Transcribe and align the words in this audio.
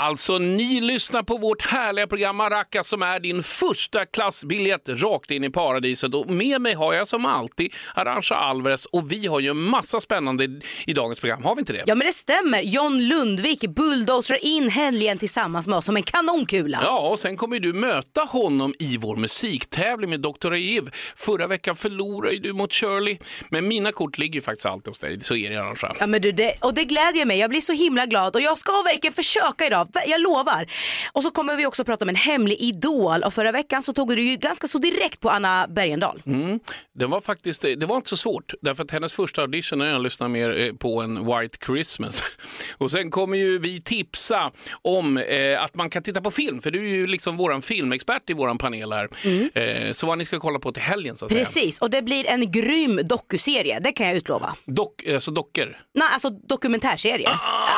Alltså, 0.00 0.38
ni 0.38 0.80
lyssnar 0.80 1.22
på 1.22 1.36
vårt 1.36 1.66
härliga 1.66 2.06
program 2.06 2.36
Maracas 2.36 2.88
som 2.88 3.02
är 3.02 3.20
din 3.20 3.42
första 3.42 4.06
klassbiljett 4.06 4.88
rakt 4.88 5.30
in 5.30 5.44
i 5.44 5.50
paradiset. 5.50 6.14
Och 6.14 6.30
med 6.30 6.60
mig 6.60 6.74
har 6.74 6.94
jag 6.94 7.08
som 7.08 7.26
alltid 7.26 7.74
Arantxa 7.94 8.34
Alvarez 8.34 8.86
och 8.86 9.12
vi 9.12 9.26
har 9.26 9.40
ju 9.40 9.50
en 9.50 9.62
massa 9.62 10.00
spännande 10.00 10.60
i, 10.86 10.92
dagens 10.92 11.20
program. 11.20 11.44
Har 11.44 11.54
vi 11.54 11.60
inte 11.60 11.72
det? 11.72 11.82
Ja 11.86 11.94
men 11.94 12.06
det 12.06 12.12
stämmer. 12.12 12.62
John 12.62 12.98
Lundvik 12.98 13.60
bulldozrar 13.60 14.44
in 14.44 14.68
helgen 14.68 15.18
tillsammans 15.18 15.66
med 15.66 15.78
oss 15.78 15.84
som 15.84 15.96
en 15.96 16.02
kanonkula. 16.02 16.78
Ja, 16.82 16.98
och 16.98 17.18
sen 17.18 17.36
kommer 17.36 17.60
du 17.60 17.72
möta 17.72 18.20
honom 18.20 18.74
i 18.78 18.96
vår 18.96 19.16
musiktävling 19.16 20.10
med 20.10 20.20
Dr. 20.20 20.54
Eve. 20.54 20.90
Förra 21.16 21.46
veckan 21.46 21.76
förlorade 21.76 22.38
du 22.38 22.52
mot 22.52 22.72
Shirley, 22.72 23.18
men 23.48 23.68
mina 23.68 23.92
kort 23.92 24.18
ligger 24.18 24.34
ju 24.34 24.40
faktiskt 24.40 24.66
alltid 24.66 24.88
hos 24.88 24.98
dig. 24.98 25.20
Så 25.20 25.36
är 25.36 25.50
det 25.50 25.56
Arantxa. 25.56 25.96
Ja, 26.00 26.06
men 26.06 26.22
du, 26.22 26.32
det, 26.32 26.54
och 26.60 26.74
det 26.74 26.84
glädjer 26.84 27.24
mig. 27.24 27.38
Jag 27.38 27.50
blir 27.50 27.60
så 27.60 27.72
himla 27.72 28.06
glad 28.06 28.34
och 28.36 28.42
jag 28.42 28.58
ska 28.58 28.72
verkligen 28.72 29.14
försöka 29.14 29.66
idag. 29.66 29.87
Jag 30.06 30.20
lovar. 30.20 30.66
Och 31.12 31.22
så 31.22 31.30
kommer 31.30 31.56
vi 31.56 31.66
också 31.66 31.84
prata 31.84 32.04
om 32.04 32.08
en 32.08 32.14
hemlig 32.14 32.56
idol 32.60 33.22
och 33.22 33.34
förra 33.34 33.52
veckan 33.52 33.82
så 33.82 33.92
tog 33.92 34.16
du 34.16 34.22
ju 34.22 34.36
ganska 34.36 34.66
så 34.66 34.78
direkt 34.78 35.20
på 35.20 35.30
Anna 35.30 35.66
Bergendahl. 35.68 36.22
Mm. 36.26 36.60
Det 36.98 37.06
var 37.06 37.20
faktiskt, 37.20 37.62
det 37.62 37.86
var 37.86 37.96
inte 37.96 38.08
så 38.08 38.16
svårt, 38.16 38.54
därför 38.62 38.84
att 38.84 38.90
hennes 38.90 39.12
första 39.12 39.42
audition 39.42 39.80
är 39.80 39.86
jag 39.86 40.02
lyssnar 40.02 40.28
mer 40.28 40.60
eh, 40.60 40.72
på 40.72 41.00
en 41.00 41.26
White 41.26 41.58
Christmas. 41.66 42.22
Och 42.78 42.90
sen 42.90 43.10
kommer 43.10 43.36
ju 43.36 43.58
vi 43.58 43.82
tipsa 43.82 44.52
om 44.82 45.18
eh, 45.18 45.62
att 45.62 45.74
man 45.74 45.90
kan 45.90 46.02
titta 46.02 46.20
på 46.20 46.30
film, 46.30 46.62
för 46.62 46.70
du 46.70 46.78
är 46.78 46.94
ju 46.94 47.06
liksom 47.06 47.36
våran 47.36 47.62
filmexpert 47.62 48.30
i 48.30 48.32
våran 48.32 48.58
panel 48.58 48.92
här. 48.92 49.08
Eh, 49.54 49.92
så 49.92 50.06
vad 50.06 50.18
ni 50.18 50.24
ska 50.24 50.40
kolla 50.40 50.58
på 50.58 50.72
till 50.72 50.82
helgen 50.82 51.16
så 51.16 51.24
att 51.24 51.30
säga. 51.30 51.44
Precis, 51.44 51.78
och 51.78 51.90
det 51.90 52.02
blir 52.02 52.26
en 52.26 52.52
grym 52.52 53.00
dokuserie, 53.04 53.80
det 53.80 53.92
kan 53.92 54.06
jag 54.06 54.16
utlova. 54.16 54.54
Dock, 54.64 55.06
alltså 55.06 55.30
dockor. 55.30 55.78
Nej, 55.94 56.08
alltså 56.12 56.30
dokumentärserie. 56.30 57.28
Ah, 57.28 57.68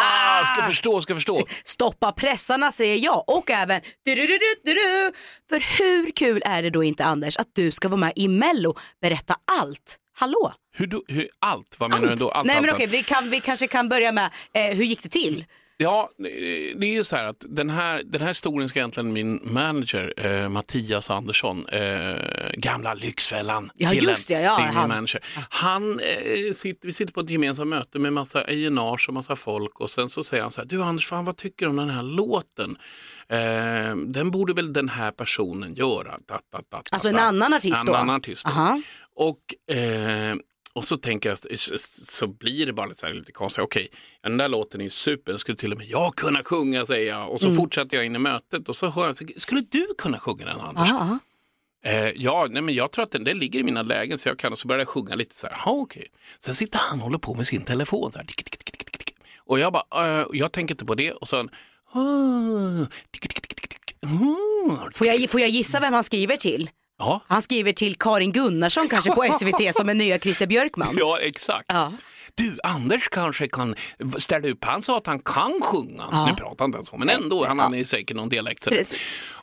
ska 0.44 0.62
förstå, 0.62 1.02
ska 1.02 1.14
förstå. 1.14 1.46
Stoppa 1.64 2.12
pressarna 2.12 2.72
säger 2.72 2.96
jag 2.96 3.24
och 3.27 3.50
även 3.50 3.80
du, 4.05 4.14
du, 4.14 4.27
du, 4.27 4.38
du, 4.64 4.74
du. 4.74 5.12
För 5.48 5.78
hur 5.78 6.10
kul 6.10 6.42
är 6.44 6.62
det 6.62 6.70
då 6.70 6.84
inte 6.84 7.05
Anders 7.05 7.36
att 7.36 7.48
du 7.52 7.70
ska 7.70 7.88
vara 7.88 8.00
med 8.00 8.12
i 8.16 8.28
Mello, 8.28 8.74
berätta 9.02 9.36
allt. 9.60 9.97
Hallå? 10.12 10.52
Hur, 10.77 11.02
hur, 11.08 11.28
allt? 11.38 11.77
Vad 11.78 11.91
menar 11.94 12.08
du 12.08 12.14
då? 12.14 12.30
Allt, 12.30 12.47
Nej 12.47 12.56
allt, 12.56 12.62
men 12.62 12.70
allt. 12.70 12.77
okej, 12.77 12.86
vi, 12.86 13.02
kan, 13.02 13.30
vi 13.30 13.41
kanske 13.41 13.66
kan 13.66 13.88
börja 13.88 14.12
med 14.12 14.30
eh, 14.55 14.77
hur 14.77 14.84
gick 14.84 15.02
det 15.02 15.08
till? 15.08 15.44
Ja, 15.83 16.11
det 16.17 16.86
är 16.86 16.92
ju 16.95 17.05
så 17.05 17.17
här 17.17 17.25
att 17.25 17.45
den 17.48 17.70
här, 17.70 18.03
den 18.05 18.20
här 18.20 18.28
historien 18.28 18.69
ska 18.69 18.78
egentligen 18.78 19.12
min 19.12 19.41
manager 19.42 20.12
eh, 20.27 20.48
Mattias 20.48 21.11
Andersson, 21.11 21.67
eh, 21.69 22.17
gamla 22.53 22.95
Lyxfällan 22.95 23.70
Ja, 23.75 23.92
just 23.92 24.28
det, 24.28 24.41
ja, 24.41 24.70
han. 24.75 24.89
manager. 24.89 25.25
Han, 25.50 26.00
eh, 26.00 26.53
sitter, 26.55 26.87
vi 26.89 26.92
sitter 26.92 27.12
på 27.12 27.20
ett 27.20 27.31
gemensamt 27.31 27.69
möte 27.69 27.98
med 27.98 28.12
massa 28.12 28.41
A&Rs 28.41 29.09
och 29.09 29.14
massa 29.14 29.37
folk 29.37 29.81
och 29.81 29.91
sen 29.91 30.09
så 30.09 30.22
säger 30.22 30.42
han 30.42 30.50
så 30.50 30.61
här, 30.61 30.69
du 30.69 30.83
Anders, 30.83 31.06
fan, 31.06 31.25
vad 31.25 31.37
tycker 31.37 31.67
du 31.67 31.70
om 31.70 31.77
den 31.77 31.91
här 31.91 32.03
låten? 32.03 32.77
Eh, 33.28 33.97
den 34.06 34.31
borde 34.31 34.53
väl 34.53 34.72
den 34.72 34.89
här 34.89 35.11
personen 35.11 35.75
göra? 35.75 36.19
Da, 36.27 36.41
da, 36.53 36.61
da, 36.69 36.83
Alltså 36.92 37.09
en 37.09 37.19
annan 37.19 37.55
artist 37.55 37.87
då? 37.87 37.92
En 37.94 38.00
annan 38.00 38.17
artist. 38.17 38.47
då. 38.47 38.83
Och, 39.15 39.75
eh, 39.77 40.34
och 40.81 40.86
så 40.86 40.97
tänker 40.97 41.28
jag, 41.28 41.39
så- 41.59 42.27
blir 42.27 42.67
det 42.67 42.73
bara 42.73 42.86
lite, 42.86 43.00
så 43.00 43.06
här, 43.06 43.14
lite 43.14 43.33
konstigt. 43.33 43.64
Okej, 43.64 43.89
den 44.23 44.36
där 44.36 44.48
låten 44.48 44.81
är 44.81 44.89
super, 44.89 45.33
den 45.33 45.39
skulle 45.39 45.56
till 45.56 45.72
och 45.72 45.78
med 45.78 45.87
jag 45.87 46.14
kunna 46.14 46.45
sjunga 46.45 46.87
säger 46.87 47.09
jag. 47.12 47.31
Och 47.31 47.41
så 47.41 47.47
Mm. 47.47 47.56
fortsätter 47.56 47.97
jag 47.97 48.06
in 48.06 48.17
i 48.17 48.19
mötet 48.19 48.69
och 48.69 48.77
så 48.77 48.89
hör 48.89 49.06
jag, 49.06 49.41
skulle 49.41 49.60
du 49.60 49.87
kunna 49.99 50.19
sjunga 50.19 50.44
den 50.47 50.60
Anders? 50.60 50.91
Aha. 50.91 51.19
Eh, 51.84 52.09
ja, 52.09 52.47
nej, 52.50 52.62
men 52.62 52.75
jag 52.75 52.93
tror 52.93 53.03
att 53.03 53.10
den, 53.10 53.25
den 53.25 53.38
ligger 53.38 53.60
i 53.60 53.62
mina 53.62 53.82
lägen 53.82 54.19
så 54.19 54.28
jag 54.28 54.38
kan. 54.38 54.53
Och 54.53 54.59
så 54.59 54.69
börjar 54.69 54.81
jag 54.81 54.88
sjunga 54.88 55.15
lite 55.15 55.38
så 55.38 55.47
här, 55.47 55.54
"Ha, 55.54 55.72
okej. 55.72 56.06
Sen 56.38 56.54
sitter 56.54 56.78
han 56.78 56.99
och 56.99 57.04
håller 57.04 57.19
på 57.19 57.34
med 57.34 57.47
sin 57.47 57.65
telefon 57.65 58.12
så 58.12 58.19
här. 58.19 58.27
Tick, 58.27 58.37
tick, 58.50 58.65
tick, 58.65 58.99
tick. 58.99 59.15
Och 59.38 59.59
jag 59.59 59.72
bara, 59.72 60.21
eh, 60.21 60.27
jag 60.33 60.53
tänker 60.53 60.75
inte 60.75 60.84
på 60.84 60.94
det. 60.94 61.12
Och 61.12 61.28
sen, 61.28 61.49
"Ah, 61.93 62.87
tick, 63.10 63.22
tick, 63.22 63.33
tick, 63.43 63.60
tick, 63.60 63.69
tick, 63.81 63.97
ah." 64.03 64.91
Får, 64.94 65.06
jag, 65.06 65.31
får 65.31 65.41
jag 65.41 65.49
gissa 65.50 65.81
vem 65.81 65.93
han 65.94 66.04
skriver 66.04 66.37
till? 66.37 66.71
Ja, 67.00 67.21
Han 67.27 67.43
skriver 67.43 67.72
till 67.72 67.94
Karin 67.94 68.33
Gunnarsson 68.33 68.88
kanske 68.88 69.15
på 69.15 69.33
SVT 69.33 69.75
som 69.75 69.88
en 69.88 69.99
nya 69.99 70.19
Christer 70.19 70.47
Björkman. 70.47 70.94
ja, 70.99 71.19
exakt. 71.21 71.65
Ja. 71.69 71.93
Du, 72.34 72.59
Anders 72.62 73.09
kanske 73.09 73.49
kan 73.49 73.75
ställa 74.19 74.49
upp. 74.49 74.65
Han 74.65 74.83
sa 74.83 74.97
att 74.99 75.06
han 75.06 75.19
kan 75.19 75.60
sjunga. 75.62 76.09
Ja. 76.12 76.27
Nu 76.27 76.33
pratar 76.34 76.56
han 76.59 76.69
inte 76.69 76.77
ens 76.77 76.89
så, 76.89 76.97
men 76.97 77.09
ändå. 77.09 77.47
Han 77.47 77.59
har 77.59 77.84
säkert 77.84 78.16
någon 78.16 78.28
dialekt. 78.28 78.69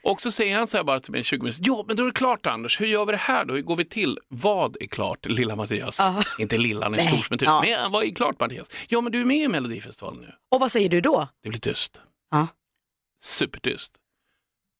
Och 0.01 0.21
så 0.21 0.31
säger 0.31 0.57
han 0.57 0.67
så 0.67 0.77
här 0.77 0.83
bara 0.83 0.99
till 0.99 1.11
mig 1.11 1.21
i 1.21 1.23
20 1.23 1.37
minuter. 1.43 1.61
Ja, 1.65 1.83
men 1.87 1.95
då 1.95 2.03
är 2.03 2.07
det 2.07 2.13
klart 2.13 2.45
Anders. 2.45 2.81
Hur 2.81 2.85
gör 2.85 3.05
vi 3.05 3.11
det 3.11 3.17
här 3.17 3.45
då? 3.45 3.53
Hur 3.53 3.61
går 3.61 3.75
vi 3.75 3.85
till? 3.85 4.19
Vad 4.27 4.77
är 4.79 4.87
klart, 4.87 5.25
lilla 5.25 5.55
Mattias? 5.55 5.99
Inte 6.39 6.57
lilla, 6.57 6.85
han 6.85 6.95
är 6.95 6.99
stor 6.99 7.17
som 7.17 7.33
hus. 7.33 7.41
Ja. 7.41 7.63
Men 7.65 7.91
vad 7.91 8.03
är 8.05 8.11
klart 8.15 8.39
Mattias? 8.39 8.71
Ja, 8.87 9.01
men 9.01 9.11
du 9.11 9.21
är 9.21 9.25
med 9.25 9.37
i 9.37 9.47
Melodifestivalen 9.47 10.21
nu. 10.21 10.31
Och 10.51 10.59
vad 10.59 10.71
säger 10.71 10.89
du 10.89 11.01
då? 11.01 11.27
Det 11.43 11.49
blir 11.49 11.59
tyst. 11.59 12.01
Ja. 12.31 12.47
Supertyst. 13.21 13.93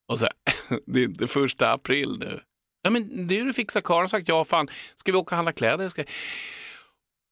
Och 0.08 0.18
så 0.18 0.28
det 0.86 1.00
är 1.00 1.04
inte 1.04 1.26
första 1.26 1.72
april 1.72 2.16
nu. 2.20 2.40
Ja, 2.82 2.90
men 2.90 3.26
det 3.26 3.40
är 3.40 3.44
du 3.44 3.52
fixar. 3.52 3.80
Karin 3.80 4.00
har 4.00 4.08
sagt 4.08 4.28
ja, 4.28 4.44
fan, 4.44 4.68
ska 4.96 5.12
vi 5.12 5.18
åka 5.18 5.34
och 5.34 5.36
handla 5.36 5.52
kläder? 5.52 5.88
Ska... 5.88 6.04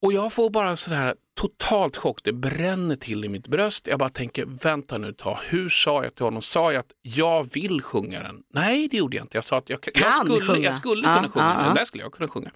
Och 0.03 0.13
jag 0.13 0.33
får 0.33 0.51
bara 0.51 0.77
sådär 0.77 1.15
totalt 1.41 1.97
chock. 1.97 2.21
Det 2.25 2.33
bränner 2.33 2.97
till 2.97 3.25
i 3.25 3.29
mitt 3.29 3.49
bröst. 3.49 3.87
Jag 3.87 3.99
bara 3.99 4.09
tänker, 4.09 4.45
vänta 4.47 4.99
nu 4.99 5.13
tag. 5.13 5.39
Hur 5.49 5.69
sa 5.69 6.05
jag 6.05 6.15
till 6.15 6.25
honom? 6.25 6.43
Sa 6.43 6.73
jag 6.73 6.81
att 6.81 6.93
jag 7.03 7.53
vill 7.53 7.83
sjunga 7.83 8.23
den? 8.23 8.43
Nej, 8.55 8.89
det 8.89 8.97
gjorde 8.97 9.17
jag 9.17 9.25
inte. 9.25 9.37
Jag 9.37 9.45
sa 9.45 9.59
att 9.59 9.71
jag, 9.71 9.79
jag 9.95 10.15
skulle, 10.15 10.59
jag 10.59 10.75
skulle 10.75 11.03
kunna 11.03 11.29
sjunga. 11.29 11.65
Den 11.67 11.75
där 11.75 11.85
skulle 11.85 12.03
jag 12.03 12.13
kunna 12.13 12.29
sjunga. 12.29 12.51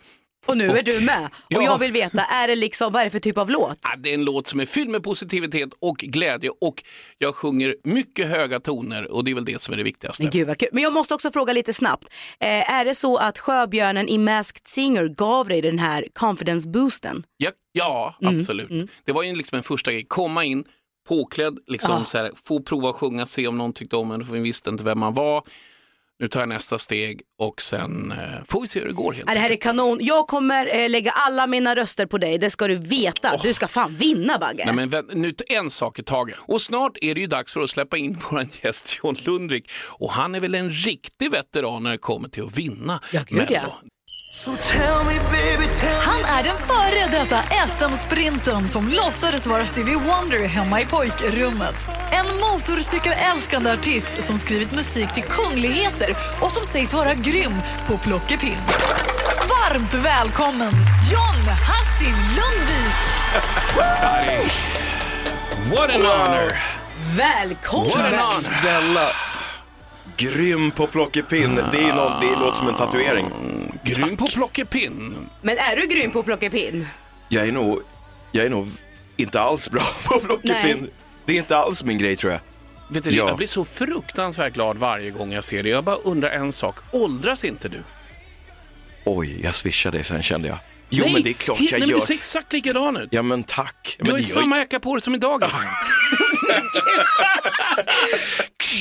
Och 0.47 0.57
nu 0.59 0.69
är 0.69 0.83
du 0.83 1.01
med. 1.01 1.25
Och 1.27 1.31
Ja. 1.49 1.63
jag 1.63 1.79
vill 1.79 1.93
veta, 1.93 2.21
är 2.25 2.49
det 2.49 2.57
liksom, 2.57 2.93
vad 2.93 3.01
är 3.01 3.05
det 3.05 3.11
för 3.11 3.19
typ 3.19 3.39
av 3.39 3.51
låt? 3.51 3.79
Ja, 3.83 3.97
det 3.99 4.11
är 4.11 4.15
en 4.15 4.25
låt 4.25 4.47
som 4.47 4.61
är 4.61 4.67
fylld 4.67 4.91
med 4.91 5.03
positivitet 5.03 5.69
och 5.81 5.97
glädje 5.97 6.51
och 6.61 6.83
jag 7.19 7.35
sjunger 7.35 7.77
mycket 7.85 8.29
höga 8.29 8.61
toner 8.61 9.11
och 9.13 9.25
det 9.25 9.31
är 9.31 9.35
väl 9.35 9.45
det 9.45 9.61
som 9.63 9.73
är 9.75 9.79
det 9.79 9.83
viktigaste. 9.85 10.23
Men 10.23 10.31
gud 10.31 10.47
vad 10.47 10.59
kul. 10.59 10.69
Men 10.73 10.83
jag 10.83 10.93
måste 10.93 11.15
också 11.15 11.31
fråga 11.31 11.53
lite 11.53 11.73
snabbt. 11.73 12.05
Eh, 12.41 12.73
är 12.73 12.85
det 12.85 12.95
så 12.95 13.17
att 13.17 13.39
Sjöbjörnen 13.39 14.09
i 14.09 14.19
Masked 14.19 14.67
Singer 14.69 15.05
gav 15.09 15.49
dig 15.49 15.61
den 15.63 15.79
här 15.79 16.07
confidence 16.13 16.69
boosten? 16.69 17.25
Ja, 17.37 17.51
ja 17.73 18.15
absolut. 18.23 18.91
Det 19.05 19.13
var 19.13 19.23
ju 19.23 19.37
liksom 19.37 19.57
en 19.57 19.63
första 19.63 19.93
grej, 19.93 20.05
komma 20.09 20.45
in 20.45 20.65
påklädd, 21.09 21.59
liksom 21.67 21.95
Ja. 21.99 22.05
så 22.05 22.19
här, 22.19 22.31
få 22.47 22.63
prova 22.63 22.91
att 22.91 22.97
sjunga, 22.97 23.27
se 23.27 23.47
om 23.47 23.59
någon 23.59 23.73
tyckte 23.73 23.97
om 23.97 24.11
en, 24.11 24.25
för 24.25 24.33
vi 24.35 24.41
visste 24.41 24.71
inte 24.71 24.85
vem 24.85 24.99
man 24.99 25.15
var. 25.15 25.43
Nu 26.21 26.29
tar 26.29 26.41
jag 26.41 26.49
nästa 26.49 26.79
steg 26.79 27.21
och 27.39 27.63
sen 27.63 28.13
eh, 28.13 28.45
får 28.49 28.61
vi 28.61 28.67
se 28.67 28.81
hur 28.81 28.87
det 28.87 28.93
går 28.93 29.13
helt 29.13 29.27
det 29.27 29.39
här 29.39 29.51
är 29.51 29.57
kanon. 29.57 29.99
Jag 30.01 30.27
kommer 30.27 30.77
eh, 30.77 30.89
lägga 30.91 31.11
alla 31.11 31.47
mina 31.47 31.77
röster 31.77 32.07
på 32.07 32.19
dig, 32.19 32.39
det 32.39 32.51
ska 32.51 32.69
du 32.69 32.75
veta. 32.75 33.37
Du 33.43 33.53
ska 33.53 33.69
fan 33.69 33.97
vinna 33.97 34.39
Bagge. 34.39 34.65
Nej, 34.65 34.75
men 34.75 34.89
vänt, 34.89 35.15
nu 35.15 35.35
en 35.49 35.71
sak 35.71 35.99
i 35.99 36.03
taget. 36.03 36.37
Och 36.41 36.63
snart 36.63 36.93
är 37.01 37.15
det 37.15 37.21
ju 37.21 37.27
dags 37.27 37.53
för 37.53 37.61
att 37.61 37.71
släppa 37.71 37.97
in 37.97 38.19
vår 38.31 38.47
gäst 38.63 39.01
John 39.03 39.17
Lundvik. 39.25 39.71
Och 39.89 40.13
han 40.13 40.35
är 40.35 40.41
väl 40.41 40.55
en 40.55 40.71
riktig 40.71 41.31
veteran 41.31 41.83
när 41.83 41.91
det 41.91 41.99
kommer 41.99 42.29
till 42.29 42.45
att 42.45 42.59
vinna 42.59 43.01
Ja, 43.13 43.21
gud, 43.29 43.47
ja. 43.51 43.81
Han 44.47 46.25
är 46.39 46.45
den 46.45 46.57
före 46.57 47.21
detta 47.21 47.37
SM-sprinten 47.69 48.69
som 48.69 48.89
låtsades 48.89 49.47
vara 49.47 49.67
Stevie 49.67 49.97
Wonder 49.97 50.47
hemma 50.49 50.81
i 50.81 50.87
pojkrummet. 50.87 51.87
En 52.11 52.41
motorcykelälskande 52.41 53.71
artist 53.73 54.27
som 54.27 54.39
skrivit 54.39 54.73
musik 54.73 55.15
till 55.15 55.23
kungligheter 55.23 56.17
och 56.41 56.53
som 56.53 56.65
sägs 56.65 56.95
vara 56.95 57.15
grym 57.15 57.53
på 57.87 57.99
plockepinn. 57.99 58.59
Varmt 59.49 59.95
välkommen 59.95 60.73
John 61.13 61.49
Hassim 61.67 62.17
Lundvik! 62.37 63.01
What 65.71 65.91
an 65.91 66.03
honor! 66.03 66.53
Välkommen! 67.17 67.89
What 67.89 67.97
an 67.97 68.15
honor! 68.15 68.33
Snälla. 68.33 69.09
Grym 70.17 70.71
på 70.71 70.87
plockepinn. 70.87 71.55
Det 71.55 71.79
är 71.79 72.21
det 72.21 72.41
låter 72.41 72.57
som 72.57 72.69
en 72.69 72.75
tatuering. 72.75 73.27
Grym 73.95 74.17
på 74.17 74.27
plockepinn. 74.27 75.29
Men 75.43 75.59
är 75.59 75.77
du 75.77 75.87
grym 75.87 76.11
på 76.11 76.19
att 76.19 76.25
plocka 76.25 76.51
pinn? 76.51 76.87
Jag 77.29 77.49
är 77.49 77.53
nog, 77.53 77.83
jag 78.33 78.47
är 78.47 78.51
nog 78.51 78.69
inte 79.17 79.41
alls 79.41 79.71
bra 79.71 79.83
på 80.05 80.21
plockepinn. 80.21 80.91
Det 81.25 81.33
är 81.33 81.37
inte 81.39 81.57
alls 81.57 81.85
min 81.85 81.99
grej 81.99 82.17
tror 82.17 82.33
jag. 82.33 82.41
Vet 82.89 83.05
du, 83.05 83.11
Ja. 83.11 83.29
Jag 83.29 83.37
blir 83.37 83.47
så 83.47 83.65
fruktansvärt 83.65 84.55
glad 84.55 84.77
varje 84.79 85.11
gång 85.11 85.33
jag 85.33 85.45
ser 85.45 85.63
det. 85.63 85.69
Jag 85.69 85.85
bara 85.85 85.97
undrar 85.97 86.31
en 86.31 86.53
sak. 86.53 86.79
Åldras 86.93 87.45
inte 87.45 87.69
du? 87.69 87.83
Oj, 89.05 89.41
jag 89.43 89.55
swishade 89.55 89.97
dig 89.97 90.05
sen 90.05 90.23
kände 90.23 90.49
jag. 90.49 90.59
Jo 90.91 91.05
Nej, 91.05 91.13
men 91.13 91.23
det 91.23 91.31
är 91.31 91.35
klart 91.35 91.61
jag 91.61 91.71
nej, 91.73 91.81
men 91.81 91.89
gör. 91.89 92.01
Du 92.01 92.07
ser 92.07 92.15
exakt 92.15 92.53
likadan 92.53 92.97
ut. 92.97 93.09
Ja 93.13 93.23
men 93.23 93.45
tack. 93.45 93.97
Du 93.99 94.05
men 94.05 94.13
har 94.13 94.19
ju 94.19 94.25
samma 94.25 94.59
jacka 94.59 94.81
på 94.81 94.95
dig 94.95 95.03
som 95.03 95.15
idag. 95.15 95.45
Alltså. 95.45 95.63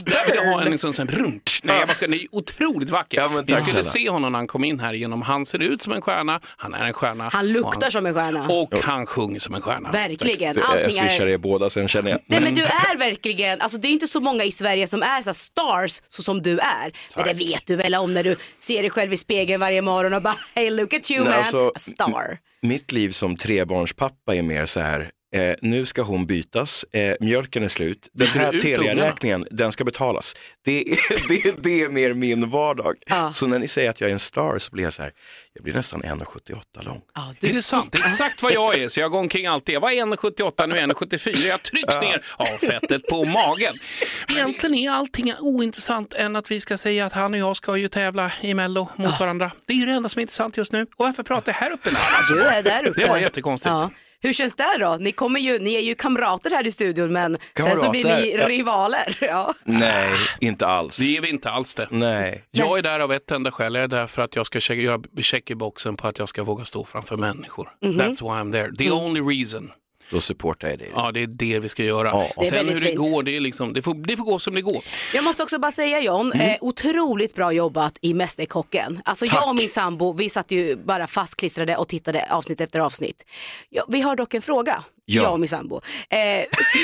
Jag 0.06 0.32
vill 0.32 0.40
ha 0.40 0.62
en 0.62 0.72
liksom 0.72 0.94
sån 0.94 1.08
runt. 1.08 1.60
Nej, 1.64 1.80
jag 1.80 1.88
bara, 1.88 1.98
den 2.00 2.14
är 2.14 2.20
otroligt 2.32 2.90
vacker. 2.90 3.18
Ja, 3.18 3.30
Ni 3.48 3.54
tack 3.54 3.68
skulle 3.68 3.84
se 3.84 4.10
honom 4.10 4.32
när 4.32 4.40
han 4.40 4.48
kom 4.48 4.64
in 4.64 4.80
här 4.80 4.94
igenom. 4.94 5.22
Han 5.22 5.46
ser 5.46 5.60
ut 5.60 5.82
som 5.82 5.94
en 5.94 6.02
stjärna, 6.02 6.40
han 6.58 6.74
är 6.74 6.86
en 6.86 6.94
stjärna. 6.94 7.30
Han 7.34 7.48
luktar 7.48 7.88
och 7.88 7.92
som 7.92 8.06
en 8.06 8.14
stjärna. 8.14 8.48
Och 8.48 8.74
han 8.84 9.06
sjunger 9.06 9.40
som 9.40 9.56
en 9.56 9.62
stjärna. 9.62 9.92
Verkligen. 9.92 10.56
Jag 10.56 10.66
Allting 10.66 10.92
swishar 10.92 11.28
är... 11.28 11.30
er 11.30 11.38
båda, 11.38 11.70
sen 11.70 11.88
känner 11.88 12.12
jag. 12.12 12.20
Nej 12.26 12.42
men 12.42 12.56
du 12.56 12.64
är 12.64 12.98
verkligen, 12.98 13.62
alltså 13.62 13.78
det 13.78 13.88
är 13.88 13.92
inte 13.92 14.08
så 14.08 14.20
många 14.20 14.44
i 14.44 14.52
Sverige 14.52 14.88
som 14.88 15.04
är 15.04 15.22
så 15.22 15.34
stars 15.34 16.02
så 16.08 16.24
som 16.24 16.42
du 16.42 16.60
är. 16.60 16.92
Men 17.16 17.26
det 17.26 17.34
vet 17.34 17.66
du 17.66 17.76
väl 17.76 17.96
om 17.96 18.14
när 18.14 18.24
du 18.24 18.36
ser 18.58 18.82
dig 18.82 18.90
själv 18.90 19.14
i 19.14 19.18
spegeln 19.18 19.60
varje 19.60 19.82
morgon 19.82 20.14
och 20.14 20.22
bara 20.22 20.36
hey 20.56 20.70
look 20.70 20.94
at 20.94 21.12
you 21.12 21.20
Nej, 21.20 21.30
man, 21.30 21.38
alltså, 21.38 21.72
a 21.76 21.80
star. 21.80 22.38
Mitt 22.62 22.92
liv 22.92 23.10
som 23.12 23.38
trebarnspappa 23.38 24.36
är 24.36 24.42
mer 24.42 24.66
så 24.66 24.80
här, 24.80 25.12
eh, 25.36 25.56
nu 25.62 25.86
ska 25.86 26.02
hon 26.02 26.26
bytas, 26.26 26.86
eh, 26.92 27.16
mjölken 27.20 27.64
är 27.64 27.68
slut, 27.68 28.10
den 28.14 28.28
här 28.28 28.60
Telia-räkningen, 28.60 29.46
den 29.52 29.72
ska 29.72 29.84
betalas. 29.84 30.36
Det 30.66 30.92
är, 30.92 30.98
det, 31.28 31.64
det 31.64 31.82
är 31.82 31.90
mer 31.90 32.14
min 32.14 32.50
vardag. 32.50 32.96
Ja. 33.06 33.34
Så 33.34 33.48
när 33.48 33.60
ni 33.60 33.68
säger 33.68 33.90
att 33.90 34.02
jag 34.02 34.10
är 34.10 34.14
en 34.14 34.20
star 34.20 34.58
så 34.58 34.72
blir 34.72 34.84
jag 34.84 34.94
så 34.94 35.02
här, 35.02 35.12
jag 35.54 35.64
blir 35.64 35.74
nästan 35.74 36.04
1,78 36.04 36.86
lång. 36.86 37.02
Är 37.16 37.48
du, 37.48 37.54
det 37.54 37.62
sant? 37.62 37.92
Det 37.92 37.98
är 37.98 38.06
exakt 38.06 38.44
vad 38.44 38.54
jag 38.54 38.78
är, 38.78 38.90
så 38.90 39.00
jag 39.00 39.12
går 39.12 39.20
omkring 39.20 39.48
alltid. 39.48 39.76
Jag 39.76 39.82
var 39.82 39.92
1,78, 39.92 40.68
nu 40.68 40.76
är 40.76 40.80
jag 40.80 40.90
1,74. 40.90 41.48
Jag 41.48 41.64
trycks 41.64 42.02
ner 42.02 42.24
av 42.38 42.46
fettet 42.46 43.08
på 43.08 43.26
magen. 43.26 43.80
Egentligen 44.30 44.76
är 44.76 44.92
allting 44.92 45.34
ointressant 45.40 46.14
än 46.14 46.36
att 46.36 46.52
vi 46.52 46.62
ska 46.62 46.78
säga 46.78 47.06
att 47.06 47.14
han 47.14 47.34
och 47.34 47.40
jag 47.40 47.56
ska 47.56 47.78
ju 47.78 47.88
tävla 47.88 48.32
i 48.42 48.54
Mello 48.54 48.90
mot 48.96 49.20
varandra. 49.20 49.52
Det 49.66 49.74
är 49.74 49.78
ju 49.78 49.86
det 49.86 49.92
enda 49.92 50.10
som 50.10 50.20
är 50.20 50.22
intressant 50.22 50.58
just 50.58 50.72
nu. 50.72 50.82
Och 50.82 51.06
varför 51.06 51.24
pratar 51.24 51.52
jag 51.52 51.58
här 51.58 51.72
uppe 51.72 51.92
nu? 51.92 51.98
Alltså, 52.18 52.34
du 52.34 52.42
är 52.42 52.64
där 52.64 52.88
uppe. 52.88 53.02
Det 53.02 53.08
var 53.08 53.18
jättekonstigt. 53.18 53.74
Hur 54.22 54.34
känns 54.34 54.56
det 54.56 54.78
då? 54.80 54.98
Ni, 55.00 55.12
kommer 55.12 55.40
ju, 55.40 55.60
ni 55.60 55.76
är 55.76 55.80
ju 55.80 55.96
kamrater 55.96 56.50
här 56.50 56.68
i 56.68 56.72
studion 56.72 57.14
men 57.14 57.38
sen 57.58 57.78
så 57.78 57.90
blir 57.90 58.04
ni 58.04 58.10
Kamrater, 58.10 58.40
ja. 58.40 58.48
rivaler. 58.48 59.18
Ja. 59.22 59.54
Nej, 59.64 60.10
inte 60.40 60.68
alls. 60.68 60.98
Det 60.98 61.18
är 61.18 61.22
vi 61.22 61.30
inte 61.30 61.50
alls 61.50 61.76
det. 61.76 61.88
Nej. 61.92 62.44
Jag 62.52 62.78
är 62.78 62.82
där 62.82 63.00
av 63.00 63.14
ett 63.14 63.32
enda 63.32 63.52
skäl. 63.52 63.76
Jag 63.76 63.84
är 63.84 63.88
där 63.88 64.08
för 64.08 64.22
att 64.22 64.36
jag 64.36 64.46
ska 64.46 64.60
checka, 64.60 64.82
göra 64.82 65.02
check 65.22 65.52
i 65.52 65.56
boxen 65.56 65.96
på 65.96 66.08
att 66.08 66.20
jag 66.20 66.30
ska 66.30 66.44
våga 66.44 66.66
stå 66.66 66.86
framför 66.86 67.18
människor. 67.18 67.70
Mhm. 67.82 68.02
That's 68.02 68.22
why 68.22 68.30
I'm 68.30 68.52
there. 68.52 68.76
The 68.76 68.92
only 68.92 69.22
reason. 69.40 69.72
Då 70.12 70.20
supportar 70.20 70.68
jag 70.70 70.80
dig. 70.80 70.90
Ja, 70.96 71.12
det 71.12 71.24
är 71.24 71.28
det 71.28 71.60
vi 71.60 71.70
ska 71.70 71.84
göra. 71.84 72.08
Ja. 72.10 72.28
Det 72.38 72.42
är 72.42 72.50
Sen 72.50 72.66
hur 72.68 72.74
det 72.74 72.80
fint. 72.82 72.98
går, 72.98 73.24
det, 73.24 73.36
är 73.36 73.40
liksom, 73.40 73.74
det, 73.74 73.82
får, 73.82 73.94
det 73.94 74.18
får 74.18 74.24
gå 74.24 74.40
som 74.40 74.56
det 74.56 74.62
går. 74.62 74.82
Jag 75.14 75.24
måste 75.24 75.44
också 75.44 75.60
bara 75.60 75.72
säga 75.72 76.00
John, 76.02 76.34
Mm. 76.34 76.50
eh, 76.50 76.58
otroligt 76.62 77.36
bra 77.36 77.52
jobbat 77.52 77.98
i 78.02 78.14
Mästerkocken. 78.14 79.02
Alltså 79.06 79.26
jag 79.26 79.50
och 79.50 79.56
min 79.56 79.70
sambo, 79.70 80.14
vi 80.14 80.30
satt 80.30 80.52
ju 80.52 80.76
bara 80.76 81.08
fastklistrade 81.08 81.76
och 81.78 81.88
tittade 81.88 82.28
avsnitt 82.32 82.62
efter 82.62 82.80
avsnitt. 82.80 83.26
Ja, 83.70 83.86
vi 83.90 84.02
har 84.02 84.16
dock 84.16 84.34
en 84.34 84.42
fråga, 84.42 84.84
Ja. 85.06 85.24
jag 85.24 85.34
och 85.34 85.40
min 85.40 85.50
sambo. 85.50 85.82
Eh, 86.10 86.18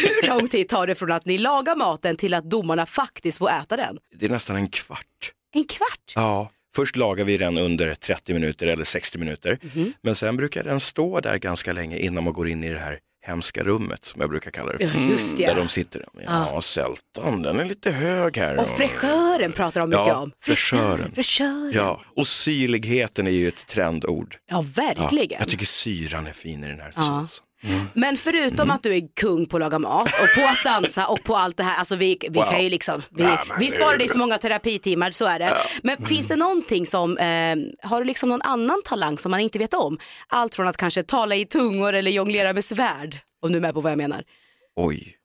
hur 0.04 0.28
lång 0.28 0.48
tid 0.48 0.70
tar 0.70 0.88
det 0.88 0.96
från 0.96 1.12
att 1.12 1.26
ni 1.26 1.38
lagar 1.38 1.76
maten 1.76 2.18
till 2.18 2.34
att 2.34 2.50
domarna 2.50 2.86
faktiskt 2.86 3.38
får 3.38 3.50
äta 3.50 3.78
den? 3.78 3.98
Det 4.16 4.26
är 4.26 4.30
nästan 4.30 4.56
en 4.56 4.68
kvart. 4.68 5.32
En 5.56 5.64
kvart? 5.66 6.14
Ja. 6.16 6.52
Först 6.76 6.96
lagar 6.96 7.26
vi 7.26 7.38
den 7.38 7.58
under 7.58 7.94
30 7.94 8.34
minuter 8.34 8.68
eller 8.68 8.84
60 8.84 9.18
minuter. 9.18 9.60
Mhm. 9.62 9.94
Men 10.02 10.16
sen 10.16 10.38
brukar 10.38 10.64
den 10.64 10.80
stå 10.80 11.20
där 11.20 11.38
ganska 11.38 11.74
länge 11.74 11.98
innan 11.98 12.24
man 12.24 12.34
går 12.34 12.50
in 12.50 12.64
i 12.64 12.70
det 12.74 12.80
här 12.80 13.00
hemska 13.26 13.64
rummet 13.64 14.06
som 14.06 14.22
jag 14.22 14.30
brukar 14.30 14.52
kalla 14.52 14.72
det 14.72 14.90
för. 14.90 15.00
Ja, 15.00 15.06
just 15.10 15.38
det. 15.38 15.46
Där 15.46 15.56
de 15.56 15.68
sitter. 15.68 16.06
Ja, 16.26 16.62
sältan, 16.62 17.42
den 17.42 17.60
är 17.60 17.66
lite 17.66 17.92
hög 17.92 18.38
här. 18.38 18.60
Och 18.60 18.68
fräschören 18.78 19.52
pratar 19.52 19.82
de 19.82 19.90
mycket 19.90 20.08
Ja, 20.08 20.16
om. 20.18 20.32
fräschören. 20.44 21.12
Fräschören. 21.16 21.72
Ja, 21.74 22.02
och 22.16 22.28
syrligheten 22.28 23.28
är 23.28 23.32
ju 23.32 23.48
ett 23.48 23.68
trendord. 23.68 24.36
Ja, 24.50 24.56
Ja, 24.56 24.84
verkligen. 24.84 25.40
jag 25.40 25.48
tycker 25.50 25.66
syran 25.66 26.28
är 26.28 26.32
fin 26.34 26.64
i 26.64 26.68
den 26.68 26.80
här 26.80 26.92
såsen. 26.92 27.45
Men 27.94 28.18
förutom 28.18 28.60
Mm. 28.64 28.72
att 28.76 28.84
du 28.84 28.96
är 28.96 29.02
kung 29.22 29.46
på 29.46 29.58
att 29.58 29.62
laga 29.62 29.80
mat 29.80 30.08
och 30.08 30.42
på 30.42 30.48
att 30.48 30.64
dansa 30.64 31.08
och 31.08 31.24
på 31.24 31.36
allt 31.36 31.58
det 31.58 31.64
här, 31.64 31.78
alltså 31.78 31.96
vi, 31.96 32.18
vi 32.30 32.40
kan 32.40 32.64
ju 32.64 32.70
liksom, 32.70 33.02
vi, 33.12 33.24
Ja, 33.24 33.44
men 33.48 33.60
vi 33.60 33.72
sparar 33.72 33.98
dig 33.98 34.08
så 34.08 34.18
många 34.18 34.38
terapitimmar, 34.38 35.12
så 35.12 35.26
är 35.26 35.40
det. 35.40 35.58
Men 35.84 35.96
Mm. 35.98 36.08
finns 36.10 36.28
det 36.28 36.36
någonting 36.36 36.86
som, 36.86 37.18
eh, 37.18 37.56
har 37.90 38.00
du 38.00 38.04
liksom 38.06 38.30
någon 38.30 38.42
annan 38.42 38.82
talang 38.86 39.18
som 39.18 39.32
man 39.32 39.40
inte 39.40 39.60
vet 39.60 39.74
om? 39.74 39.98
Allt 40.28 40.56
från 40.56 40.68
att 40.68 40.78
kanske 40.78 41.04
tala 41.04 41.36
i 41.36 41.46
tungor 41.46 41.94
eller 41.94 42.12
jonglera 42.12 42.54
med 42.54 42.64
svärd, 42.64 43.18
om 43.42 43.52
du 43.52 43.58
är 43.58 43.62
med 43.62 43.74
på 43.74 43.82
vad 43.82 43.92
jag 43.92 43.98
menar. 43.98 44.24
Oj. 44.76 45.16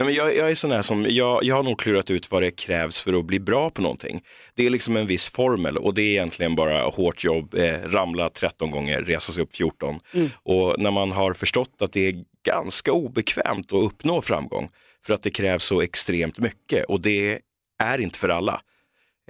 Nej, 0.00 0.06
men 0.06 0.14
jag, 0.14 0.36
jag 0.36 0.50
är 0.50 0.54
sån 0.54 0.70
här 0.70 0.82
som, 0.82 1.06
jag, 1.08 1.44
jag 1.44 1.56
har 1.56 1.62
nog 1.62 1.80
klurat 1.80 2.10
ut 2.10 2.30
vad 2.30 2.42
det 2.42 2.50
krävs 2.50 3.00
för 3.00 3.12
att 3.12 3.24
bli 3.24 3.40
bra 3.40 3.70
på 3.70 3.82
någonting. 3.82 4.22
Det 4.54 4.66
är 4.66 4.70
liksom 4.70 4.96
en 4.96 5.06
viss 5.06 5.28
formel 5.28 5.76
och 5.76 5.94
det 5.94 6.02
är 6.02 6.10
egentligen 6.10 6.54
bara 6.54 6.84
hårt 6.84 7.24
jobb, 7.24 7.54
eh, 7.54 7.80
ramla 7.84 8.30
13 8.30 8.70
gånger, 8.70 9.02
resa 9.02 9.32
sig 9.32 9.42
upp 9.42 9.56
14. 9.56 10.00
Och 10.32 10.74
när 10.78 10.90
man 10.90 11.12
har 11.12 11.34
förstått 11.34 11.82
att 11.82 11.92
det 11.92 12.08
är 12.08 12.24
ganska 12.46 12.92
obekvämt 12.92 13.72
att 13.72 13.84
uppnå 13.84 14.22
framgång 14.22 14.68
för 15.06 15.14
att 15.14 15.22
det 15.22 15.30
krävs 15.30 15.64
så 15.64 15.80
extremt 15.80 16.38
mycket 16.38 16.84
och 16.84 17.00
det 17.00 17.38
är 17.82 17.98
inte 17.98 18.18
för 18.18 18.28
alla. 18.28 18.60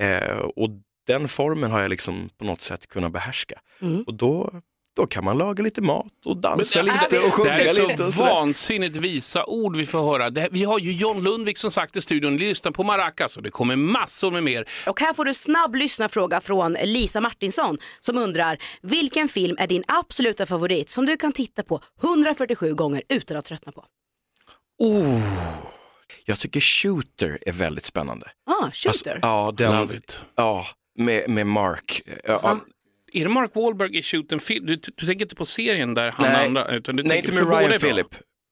Eh, 0.00 0.38
och 0.38 0.70
den 1.06 1.28
formen 1.28 1.70
har 1.70 1.81
jag 1.81 1.90
liksom 1.90 2.28
på 2.38 2.44
något 2.44 2.61
sätt 2.61 2.87
kunnat 2.87 3.12
behärska. 3.12 3.61
Och 4.06 4.14
då, 4.14 4.52
då 4.97 5.07
kan 5.07 5.25
man 5.25 5.39
laga 5.39 5.63
lite 5.63 5.83
mat 5.83 6.07
och 6.27 6.37
dansa 6.37 6.83
det 6.83 6.91
här 6.91 7.03
lite 7.11 7.17
är- 7.17 7.27
och 7.27 7.33
sjunga 7.35 7.49
Det 7.49 7.55
här 7.55 7.61
är 7.61 7.89
lite. 7.89 7.97
så 8.05 8.13
sådär. 8.13 8.31
vansinnigt 8.31 8.97
visa 8.97 9.45
ord 9.47 9.77
vi 9.77 9.87
får 9.87 10.03
höra. 10.13 10.31
Det, 10.31 10.49
vi 10.53 10.65
har 10.65 10.79
ju 10.79 10.93
John 10.93 11.23
Lundvik 11.23 11.59
som 11.59 11.71
sagt 11.71 11.97
i 11.97 12.01
studion, 12.01 12.37
lyssna 12.37 12.73
på 12.73 12.83
Maracas 12.85 13.37
och 13.37 13.43
det 13.43 13.51
kommer 13.51 13.77
massor 13.77 14.31
med 14.31 14.43
mer. 14.43 14.69
Och 14.87 15.01
här 15.01 15.15
får 15.15 15.25
du 15.25 15.35
snabb 15.35 15.75
lyssnarfråga 15.75 16.41
från 16.41 16.73
Lisa 16.73 17.21
Martinsson 17.21 17.79
som 18.01 18.19
undrar, 18.19 18.59
vilken 18.83 19.29
film 19.29 19.57
är 19.61 19.67
din 19.67 19.85
absoluta 19.89 20.47
favorit 20.47 20.91
som 20.91 21.07
du 21.07 21.17
kan 21.17 21.33
titta 21.33 21.63
på 21.63 21.81
147 22.03 22.75
gånger 22.75 23.03
utan 23.09 23.37
att 23.37 23.45
tröttna 23.45 23.73
på? 23.73 23.85
Oh, 24.79 25.21
jag 26.25 26.39
tycker 26.39 26.61
Shooter 26.61 27.39
är 27.47 27.53
väldigt 27.53 27.87
spännande. 27.87 28.31
Ah, 28.51 28.71
Shooter. 28.73 28.89
Alltså, 28.89 29.29
ja, 29.29 29.53
den, 29.57 29.77
Love 29.81 29.97
it. 29.97 30.23
ja 30.37 30.65
med, 30.99 31.31
med 31.31 31.47
Mark. 31.47 32.03
Ja, 32.07 32.41
ja, 32.43 32.59
Är 33.12 33.25
det 33.25 33.31
Mark 33.31 33.51
Wahlberg 33.55 33.99
i 33.99 34.03
Shoot 34.03 34.33
and 34.33 34.43
Film? 34.43 34.67
Du, 34.67 34.77
du 34.77 35.07
tänker 35.07 35.25
inte 35.25 35.37
på 35.37 35.45
serien 35.45 35.95
där 35.95 36.11
han 36.17 36.33
Nej. 36.33 36.47
andra, 36.47 36.69
utan 36.69 36.97
du 36.97 37.03
nej, 37.03 37.11
tänker 37.11 37.33
inte 37.33 37.45
med 37.45 37.61
Ryan. 37.61 37.81
Phillip. 37.81 38.07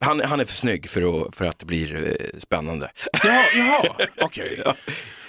Han, 0.04 0.20
han 0.20 0.40
är 0.40 0.44
för 0.44 0.54
snygg 0.54 0.88
för 0.88 1.26
att, 1.26 1.36
för 1.36 1.44
att 1.44 1.58
det 1.58 1.66
blir 1.66 2.06
eh, 2.06 2.38
spännande. 2.38 2.90
Ja, 3.24 3.44
jaha, 3.56 4.06
okej. 4.20 4.62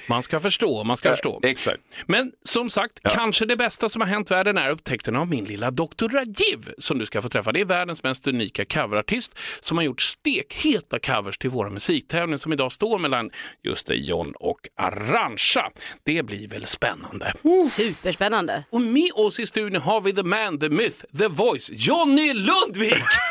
Man 0.09 0.23
ska 0.23 0.39
förstå, 0.39 0.83
man 0.83 0.97
ska 0.97 1.09
förstå. 1.09 1.39
Exakt. 1.43 1.79
Men 2.05 2.31
som 2.43 2.69
sagt, 2.69 2.99
kanske 3.03 3.45
det 3.45 3.55
bästa 3.55 3.89
som 3.89 4.01
har 4.01 4.07
hänt 4.07 4.31
världen 4.31 4.57
är 4.57 4.69
upptäckten 4.69 5.15
av 5.15 5.27
min 5.27 5.45
lilla 5.45 5.71
Dr. 5.71 6.07
Rajiv 6.07 6.73
som 6.77 6.99
du 6.99 7.05
ska 7.05 7.21
få 7.21 7.29
träffa. 7.29 7.51
Det 7.51 7.61
är 7.61 7.65
världens 7.65 8.03
mest 8.03 8.27
unika 8.27 8.65
coverartist 8.65 9.37
som 9.61 9.77
har 9.77 9.83
gjort 9.83 10.01
stekheta 10.01 10.99
covers 10.99 11.37
till 11.37 11.49
våra 11.49 11.69
musiktävling 11.69 12.37
som 12.37 12.53
idag 12.53 12.71
står 12.71 12.99
mellan 12.99 13.29
just 13.63 13.87
det, 13.87 13.95
John 13.95 14.33
och 14.39 14.59
Arantxa. 14.77 15.71
Det 16.03 16.23
blir 16.23 16.47
väl 16.47 16.65
spännande. 16.65 17.33
Superspännande. 17.69 18.63
Och 18.69 18.81
med 18.81 19.11
oss 19.15 19.39
i 19.39 19.45
studion 19.45 19.81
har 19.81 20.01
vi 20.01 20.13
the 20.13 20.23
man, 20.23 20.59
the 20.59 20.69
myth, 20.69 21.05
the 21.17 21.27
voice, 21.27 21.69
Johnny 21.73 22.33
Lundvik! 22.33 23.03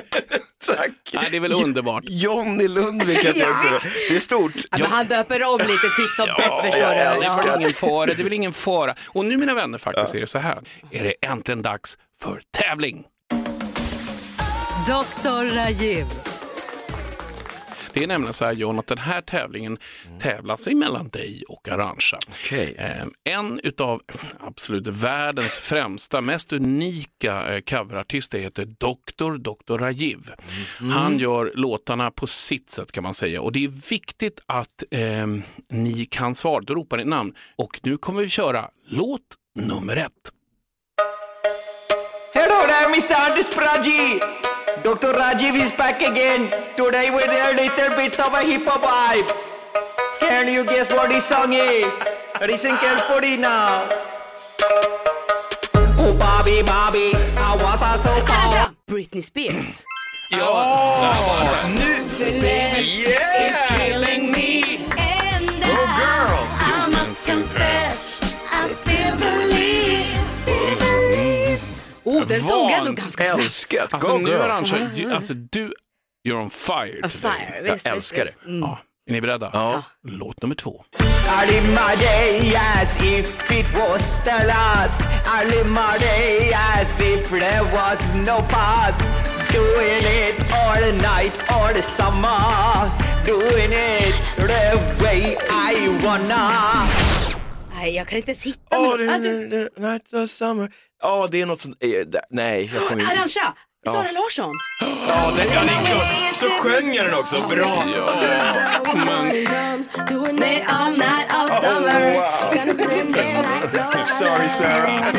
Tack. 0.66 0.90
Nej, 1.14 1.28
det 1.30 1.36
är 1.36 1.40
väl 1.40 1.52
underbart. 1.52 2.04
Johnny 2.06 2.68
Lundvik 2.68 3.24
heter 3.24 3.40
jag 3.40 3.50
också. 3.50 3.88
Det 4.08 4.16
är 4.16 4.20
stort. 4.20 4.52
Ja, 4.70 4.78
men 4.78 4.90
han 4.90 5.06
döper 5.06 5.44
om 5.44 5.58
lite 5.58 5.88
titt 5.96 6.16
som 6.16 6.26
tätt 6.26 6.64
förstår 6.64 6.82
jag 6.82 7.16
du. 7.16 7.20
Det 7.20 7.26
är 7.26 7.44
väl 7.44 7.60
ingen 7.60 7.72
fara, 7.72 8.06
det 8.06 8.20
är 8.22 8.24
väl 8.24 8.32
ingen 8.32 8.52
fara. 8.52 8.94
Och 9.08 9.24
nu 9.24 9.36
mina 9.36 9.54
vänner 9.54 9.78
faktiskt 9.78 10.14
är 10.14 10.20
det 10.20 10.26
så 10.26 10.38
här, 10.38 10.58
är 10.90 11.04
det 11.04 11.14
äntligen 11.26 11.62
dags 11.62 11.98
för 12.22 12.40
tävling. 12.50 13.04
Dr. 14.86 15.54
Rajiv. 15.54 16.06
Det 17.96 18.02
är 18.02 18.06
nämligen 18.06 18.32
så 18.32 18.44
här 18.44 18.52
John, 18.52 18.78
att 18.78 18.86
den 18.86 18.98
här 18.98 19.20
tävlingen 19.20 19.78
tävlas 20.20 20.66
emellan 20.66 21.08
dig 21.08 21.42
och 21.48 21.68
Arantxa. 21.68 22.18
Okej. 22.28 22.74
Eh, 22.78 23.34
En 23.34 23.60
utav 23.62 24.02
absolut 24.40 24.86
världens 24.86 25.58
främsta, 25.58 26.20
mest 26.20 26.52
unika 26.52 27.54
eh, 27.54 27.60
coverartister 27.60 28.38
heter 28.38 28.64
Dr. 28.64 29.38
Dr. 29.38 29.78
Rajiv. 29.78 30.30
Han 30.92 31.18
gör 31.18 31.52
låtarna 31.54 32.10
på 32.10 32.26
sitt 32.26 32.70
sätt 32.70 32.92
kan 32.92 33.02
man 33.02 33.14
säga 33.14 33.40
och 33.40 33.52
det 33.52 33.64
är 33.64 33.90
viktigt 33.90 34.40
att 34.46 34.82
eh, 34.90 35.26
ni 35.70 36.04
kan 36.10 36.34
svara. 36.34 36.60
Då 36.60 36.74
ropar 36.74 36.96
ni 36.96 37.04
namn 37.04 37.34
och 37.56 37.80
nu 37.82 37.96
kommer 37.96 38.22
vi 38.22 38.28
köra 38.28 38.70
låt 38.88 39.22
nummer 39.58 39.96
ett. 39.96 40.12
Hello 42.34 42.66
there, 42.66 42.84
Mr. 42.86 43.14
Anders 43.30 43.50
Praji. 43.54 44.20
Dr. 44.86 45.14
Rajiv 45.14 45.58
is 45.58 45.72
back 45.72 46.00
again. 46.00 46.48
Today 46.76 47.10
with 47.10 47.26
a 47.26 47.50
little 47.58 47.96
bit 47.96 48.20
of 48.20 48.32
a 48.32 48.42
hip 48.44 48.62
hop 48.66 48.82
vibe. 48.86 49.26
Can 50.20 50.46
you 50.46 50.64
guess 50.64 50.88
what 50.92 51.08
this 51.08 51.24
song 51.24 51.52
is? 51.54 51.92
Listen 52.40 52.76
carefully 52.78 53.36
now. 53.36 53.88
Oh, 55.98 56.16
Bobby, 56.16 56.62
Bobby, 56.62 57.10
I 57.34 57.58
was 57.58 57.82
a 57.82 57.98
so 58.00 58.14
Arantxa, 58.14 58.62
called. 58.62 58.76
Britney 58.86 59.24
Spears. 59.24 59.84
Ja! 60.30 61.66
Nu! 61.74 62.06
It's 62.22 63.62
killing 63.74 64.30
me. 64.30 64.86
Oh 65.66 65.86
girl! 65.98 66.46
I 66.62 66.88
must 66.92 67.26
confess, 67.26 68.05
Oh, 72.06 72.26
den 72.26 72.40
tog 72.46 72.70
ändå 72.70 72.84
Vant. 72.84 72.98
ganska 73.00 73.24
snabbt. 73.24 73.42
Älskat! 73.42 73.94
Alltså 73.94 74.12
Go 74.12 74.18
nu 74.18 74.30
girl! 74.30 74.40
Arantxa, 74.40 74.76
ju- 74.94 75.12
alltså 75.14 75.34
du, 75.34 75.72
you're 76.28 76.42
on 76.42 76.50
fire 76.50 77.00
A 77.02 77.08
today. 77.08 77.10
fire, 77.10 77.62
visst, 77.62 77.66
Jag 77.66 77.72
visst, 77.74 77.86
älskar 77.86 78.24
visst. 78.24 78.38
det. 78.42 78.48
Mm. 78.50 78.60
Ja. 78.60 78.78
Är 79.08 79.12
ni 79.12 79.20
beredda? 79.20 79.50
Ja. 79.52 79.82
Låt 80.08 80.42
nummer 80.42 80.54
två. 80.56 80.84
I 80.98 81.52
live 81.52 81.68
my 81.68 82.04
day 82.04 82.56
as 82.56 83.02
if 83.02 83.50
it 83.52 83.66
was 83.74 84.24
the 84.24 84.46
last. 84.46 85.00
I 85.00 85.50
live 85.50 85.64
my 85.70 85.98
day 85.98 86.52
as 86.54 87.00
if 87.00 87.28
there 87.28 87.62
was 87.72 88.14
no 88.14 88.42
past. 88.48 89.04
Doing 89.52 90.28
it 90.28 90.52
all 90.52 90.74
the 90.74 90.92
night, 90.92 91.32
all 91.48 91.74
the 91.74 91.82
summer. 91.82 92.90
Doing 93.26 93.72
it 93.72 94.14
the 94.36 95.04
way 95.04 95.36
I 95.50 95.88
wanna. 96.04 96.86
Nej, 97.86 97.94
jag 97.96 98.08
kan 98.08 98.16
inte 98.18 98.30
ens 98.30 98.44
hitta 98.46 98.78
Åh, 98.78 98.96
min- 98.98 99.06
det 99.06 99.12
Ah, 99.12 99.16
är 99.16 99.80
night 99.92 100.12
of 100.12 100.30
summer. 100.30 100.70
Ja, 101.02 101.28
det 101.30 101.42
är 101.42 101.46
något 101.46 101.60
sånt. 101.60 101.76
eh, 101.80 101.88
det- 101.90 102.22
Nej, 102.30 102.70
jag 102.74 102.82
kommer 102.88 103.02
inte. 103.02 103.14
Arantxa! 103.14 103.54
Sara 103.86 104.10
Larsson! 104.12 104.52
Ja, 105.08 105.32
den 105.36 105.46
kan 105.48 105.62
inte. 105.62 106.00
Så 106.34 106.46
sjöng 106.50 106.94
jag 106.94 107.06
den 107.06 107.14
också. 107.14 107.40
Bra. 107.40 107.84
Made 110.32 110.64
all 110.66 110.92
night 110.92 111.26
all 111.28 111.50
summer. 111.50 112.26
Sorry 114.06 114.48
Sarah. 114.48 114.94
Alltså, 114.96 115.18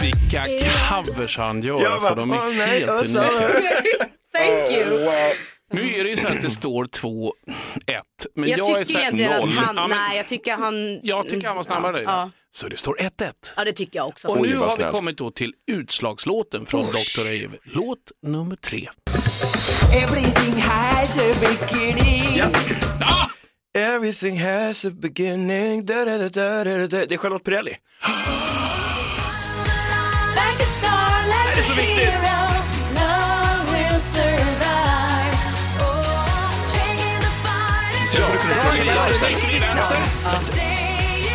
vilka 0.00 0.44
covers 0.88 1.36
han 1.38 1.62
gör. 1.62 1.82
Jag 1.82 1.92
alltså, 1.92 2.14
de 2.14 2.30
är 2.30 2.66
helt 2.66 2.90
unika. 2.90 3.30
Thank 4.36 4.70
you. 4.72 5.10
Nu 5.72 5.94
är 5.94 6.04
det 6.04 6.10
ju 6.10 6.16
så 6.16 6.28
att 6.28 6.40
det 6.40 6.50
står 6.50 6.84
2-1. 6.84 7.32
Men 8.34 8.48
Jag, 8.50 8.58
jag, 8.58 8.80
är 8.80 8.84
så 8.84 8.92
tycker 8.92 9.28
här, 9.28 9.40
noll. 9.40 9.48
att 9.48 9.54
han, 9.54 9.76
Ja, 9.76 9.86
men 9.88 9.98
nej 9.98 10.16
jag 10.16 10.28
tycker 10.28 10.56
han... 10.56 11.00
Jag 11.02 11.28
tycker 11.28 11.46
han 11.46 11.56
var 11.56 11.62
snabbare. 11.62 12.02
Ja, 12.02 12.30
Så 12.50 12.68
det 12.68 12.76
står 12.76 12.96
1-1. 12.96 13.32
ja 13.56 13.64
det 13.64 13.72
tycker 13.72 13.98
jag 13.98 14.08
också. 14.08 14.28
Och 14.28 14.40
nu 14.42 14.56
har 14.56 14.76
vi 14.78 14.84
kommit 14.84 15.16
då 15.16 15.30
till 15.30 15.52
utslagslåten 15.66 16.66
från 16.66 16.86
Dr. 16.86 17.20
Ave. 17.20 17.56
Låt 17.62 17.98
nummer 18.22 18.56
tre. 18.56 18.88
Everything 20.02 20.60
has 20.62 21.16
a 21.16 21.34
beginning. 21.40 22.42
Everything 23.78 24.40
has 24.40 24.84
a 24.84 24.90
beginning. 24.90 25.86
Da, 25.86 26.04
da, 26.04 26.18
da, 26.18 26.28
da, 26.28 26.64
da, 26.64 26.86
da. 26.86 26.86
Det 27.06 27.12
är 27.14 27.16
Charlotte 27.18 27.44
Perrelli. 27.44 27.76
Det 31.54 31.58
är 31.58 31.62
så 31.62 31.74
viktigt. 31.74 32.39
Tjejer, 38.54 39.12
sträcker 39.14 39.48
till 39.48 39.60
vänster. 39.60 39.96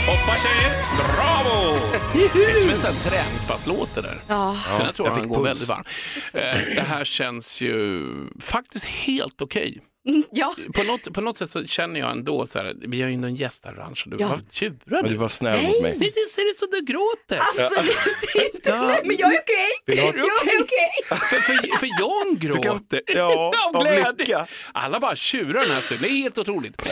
Hoppa 0.08 0.36
tjejer, 0.36 0.72
bravo! 0.98 1.80
Det 2.14 2.44
är 2.44 2.60
som 2.62 2.70
en 2.70 2.82
sån 2.82 2.94
här 2.94 3.10
träningspasslåt 3.10 3.90
det 3.96 4.02
där. 4.02 4.22
Ja. 4.28 4.58
Så 4.78 4.84
jag 4.84 4.96
tror 4.96 5.08
jag 5.08 5.16
han 5.16 5.28
går 5.30 5.36
puls. 5.36 5.48
väldigt 5.48 5.70
varm. 5.70 5.84
Eh, 6.34 6.76
Det 6.76 6.82
här 6.88 7.04
känns 7.06 7.62
ju 7.62 8.04
faktiskt 8.42 8.86
helt 8.86 9.42
okej. 9.42 9.78
Ja. 10.32 10.56
På 10.74 10.84
något, 10.84 11.14
på 11.14 11.22
något 11.22 11.38
sätt 11.38 11.50
så 11.50 11.66
känner 11.66 12.00
jag 12.00 12.12
ändå 12.12 12.46
så 12.46 12.60
här, 12.60 12.76
vi 12.82 13.02
har 13.02 13.10
ju 13.10 13.16
ändå 13.16 13.28
en 13.28 13.36
gästarrange. 13.36 14.02
Du 14.06 14.18
Ja. 14.20 14.28
var 14.28 14.40
tjurar 14.52 15.04
du. 15.04 15.10
du 15.10 15.16
var 15.16 15.28
snäll 15.28 15.64
mot 15.64 15.82
mig. 15.82 15.96
Nej, 16.00 16.12
det 16.16 16.32
ser 16.32 16.50
ut 16.50 16.58
som 16.60 16.68
du 16.72 16.82
gråter. 16.82 17.40
Absolut 17.54 18.54
inte. 18.54 18.70
Ja. 18.70 18.88
Nej, 18.88 19.02
men 19.04 19.16
jag 19.20 19.34
är 19.36 19.40
okej. 19.42 20.02
Ha- 20.02 20.06
Jag 20.18 20.54
är 20.54 20.62
okej. 20.64 21.18
För, 21.30 21.36
för, 21.38 21.78
för 21.80 21.88
Jan 22.00 22.38
gråter 22.40 23.02
Ja, 23.08 23.54
av 23.74 23.84
glädje. 23.84 24.46
Alla 24.72 25.00
bara 25.00 25.16
tjurar 25.16 25.62
den 25.62 25.72
här 25.72 25.82
stunden. 25.82 26.10
Det 26.10 26.16
är 26.16 26.18
helt 26.22 26.38
otroligt. 26.38 26.90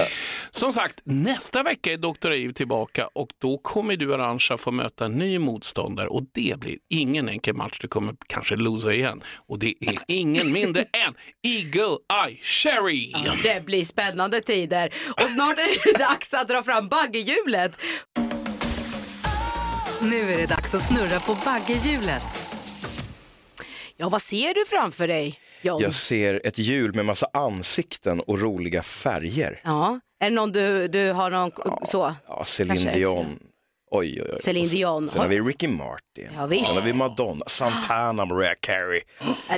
Som 0.52 0.74
sagt, 0.74 1.02
nästa 1.04 1.64
vecka 1.64 1.94
är 1.94 1.98
Dr. 1.98 2.32
Eve 2.32 2.54
tillbaka 2.54 3.08
och 3.14 3.30
då 3.42 3.58
kommer 3.58 3.96
du 3.98 4.14
Arantxa 4.14 4.58
få 4.58 4.72
möta 4.72 5.06
en 5.06 5.12
ny 5.12 5.40
motståndare 5.40 6.08
och 6.08 6.24
det 6.34 6.60
blir 6.60 6.78
ingen 6.90 7.30
enkel 7.30 7.56
match. 7.56 7.78
Du 7.82 7.88
kommer 7.88 8.14
kanske 8.28 8.56
losa 8.56 8.94
igen 8.94 9.24
och 9.48 9.60
det 9.60 9.68
är 9.80 9.96
ingen 10.08 10.52
mindre 10.52 10.82
än 10.82 11.14
Eagle 11.44 11.98
Eye 12.28 12.38
Cherry. 12.42 13.03
Det 13.44 13.66
blir 13.66 13.86
spännande 13.86 14.42
tider. 14.42 14.94
Och 15.24 15.30
snart 15.30 15.58
är 15.58 15.94
det 15.94 16.00
dags 16.04 16.34
att 16.34 16.48
dra 16.48 16.64
fram 16.64 16.88
baggehjulet. 16.88 17.80
Nu 20.02 20.34
är 20.34 20.38
det 20.38 20.46
dags 20.46 20.74
att 20.74 20.88
snurra 20.88 21.20
på 21.20 21.38
baggehjulet. 21.46 22.24
Ja, 23.96 24.10
vad 24.10 24.22
ser 24.22 24.54
du 24.54 24.66
framför 24.66 25.08
dig, 25.08 25.40
John? 25.62 25.82
Jag 25.82 25.94
ser 25.94 26.42
ett 26.48 26.58
hjul 26.58 26.94
med 26.96 27.06
massa 27.06 27.28
ansikten 27.34 28.20
och 28.20 28.40
roliga 28.42 28.84
färger. 28.84 29.62
Ja. 29.64 30.00
Är 30.20 30.30
det 30.30 30.36
någon 30.36 30.52
du, 30.52 30.88
du 30.88 31.12
har 31.12 31.30
någon 31.30 31.52
så? 31.86 32.16
Ja, 32.28 32.44
Céline 32.46 32.78
Kanske 32.78 33.00
Dion. 33.00 33.40
Oj, 33.96 34.22
oj, 34.22 34.28
oj. 34.32 34.38
Celine 34.38 34.68
Dion. 34.70 35.10
Sen 35.10 35.22
har 35.22 35.28
vi 35.28 35.40
Ricky 35.40 35.68
Martin. 35.68 36.30
Ja, 36.36 36.46
visst. 36.46 36.68
Sen 36.68 36.76
har 36.76 36.84
vi 36.84 36.94
Madonna, 36.94 37.44
Santana, 37.48 38.26
Mariah 38.26 38.54
Carey. 38.60 39.02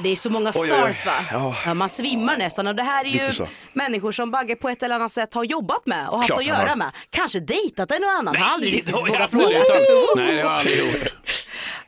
Det 0.01 0.09
är 0.09 0.15
så 0.15 0.29
många 0.29 0.49
oj, 0.55 0.61
oj. 0.61 0.69
stars 0.69 1.05
va? 1.05 1.53
Ja. 1.65 1.73
Man 1.73 1.89
svimmar 1.89 2.37
nästan 2.37 2.67
och 2.67 2.75
det 2.75 2.83
här 2.83 3.05
är 3.05 3.09
ju 3.09 3.13
Lite 3.19 3.31
så. 3.31 3.47
människor 3.73 4.11
som 4.11 4.31
Bagge 4.31 4.55
på 4.55 4.69
ett 4.69 4.83
eller 4.83 4.95
annat 4.95 5.11
sätt 5.11 5.33
har 5.33 5.43
jobbat 5.43 5.85
med 5.85 6.09
och 6.09 6.17
haft 6.17 6.27
Klart 6.27 6.39
att 6.39 6.45
göra 6.45 6.69
har. 6.69 6.75
med. 6.75 6.91
Kanske 7.09 7.39
dejtat 7.39 7.91
en 7.91 8.03
och 8.03 8.09
annan, 8.09 8.35
har 8.35 8.53
aldrig 8.53 8.73
riktigt 8.73 8.95
vågat 8.95 9.31
fråga. 9.31 9.45
Nej, 10.15 10.25
det 10.25 10.31
har 10.31 10.39
jag 10.39 10.51
aldrig 10.51 10.77
gjort. 11.01 11.13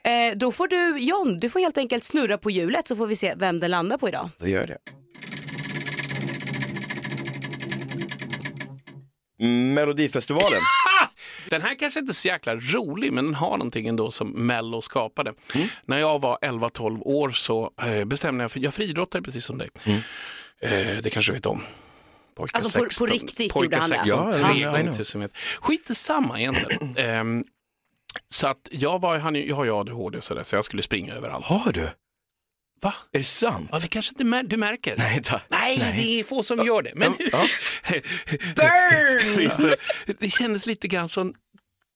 Eh, 0.02 0.36
då 0.38 0.52
får 0.52 0.68
du, 0.68 0.98
John, 0.98 1.38
du 1.38 1.50
får 1.50 1.60
helt 1.60 1.78
enkelt 1.78 2.04
snurra 2.04 2.38
på 2.38 2.50
hjulet 2.50 2.88
så 2.88 2.96
får 2.96 3.06
vi 3.06 3.16
se 3.16 3.34
vem 3.36 3.60
det 3.60 3.68
landar 3.68 3.98
på 3.98 4.08
idag. 4.08 4.30
Då 4.38 4.46
gör 4.48 4.58
jag 4.60 4.68
det. 4.68 4.78
Melodifestivalen. 9.74 10.60
Den 11.50 11.62
här 11.62 11.74
kanske 11.78 12.00
inte 12.00 12.10
är 12.12 12.14
så 12.14 12.28
jäkla 12.28 12.54
rolig, 12.56 13.12
men 13.12 13.24
den 13.24 13.34
har 13.34 13.50
någonting 13.50 13.86
ändå 13.88 14.10
som 14.10 14.30
Mello 14.30 14.82
skapade. 14.82 15.34
När 15.84 15.98
jag 15.98 16.20
var 16.20 16.38
11-12 16.42 17.00
år 17.02 17.30
så 17.30 17.70
eh, 17.82 18.04
bestämde 18.04 18.44
jag 18.44 18.52
för 18.52 18.60
jag 18.60 18.74
friidrottade 18.74 19.22
precis 19.24 19.44
som 19.44 19.58
dig. 19.58 19.70
Eh, 20.60 20.70
det 21.02 21.10
kanske 21.12 21.32
du 21.32 21.36
vet 21.36 21.46
om. 21.46 21.62
Pojkar 22.34 22.58
Alltså, 22.58 22.78
på- 22.78 22.84
på 22.84 22.90
16, 22.90 23.06
riktigt 23.08 23.56
gjorde 23.56 23.76
han 23.76 23.90
det? 23.90 23.96
16, 23.96 24.18
Ja, 24.26 24.32
tre 24.32 24.42
ja, 24.42 24.54
I 24.56 24.62
gånger 24.62 24.82
know. 24.82 24.94
tusen 24.94 25.20
meter. 25.20 25.36
Skit 25.60 25.90
i 25.90 25.94
samma 25.94 26.40
egentligen. 26.40 26.94
Ehm, 26.96 27.44
så 28.28 28.46
att 28.46 28.68
jag, 28.70 29.00
var, 29.00 29.18
han, 29.18 29.34
jag 29.34 29.56
har 29.56 29.64
ju 29.64 29.70
ADHD 29.80 30.18
och 30.18 30.24
sådär, 30.24 30.44
så 30.44 30.56
jag 30.56 30.64
skulle 30.64 30.82
springa 30.82 31.14
överallt. 31.14 31.44
Har 31.44 31.72
du? 31.72 31.88
Va? 32.80 32.94
Är 33.12 33.18
det 33.18 33.24
sant? 33.24 33.68
Ja, 33.72 33.78
det 33.78 33.88
kanske 33.88 34.12
inte 34.12 34.24
mär, 34.24 34.42
du 34.42 34.56
märker? 34.56 34.94
Nej, 34.98 35.22
ta. 35.22 35.40
Nej, 35.48 35.78
det 35.96 36.20
är 36.20 36.24
få 36.24 36.42
som 36.42 36.66
gör 36.66 36.82
det. 36.82 36.92
Men 36.94 37.14
Ja. 37.32 37.46
Burn! 38.56 39.56
så, 39.56 39.74
det 40.18 40.30
kändes 40.30 40.66
lite 40.66 40.88
grann 40.88 41.08
som, 41.08 41.34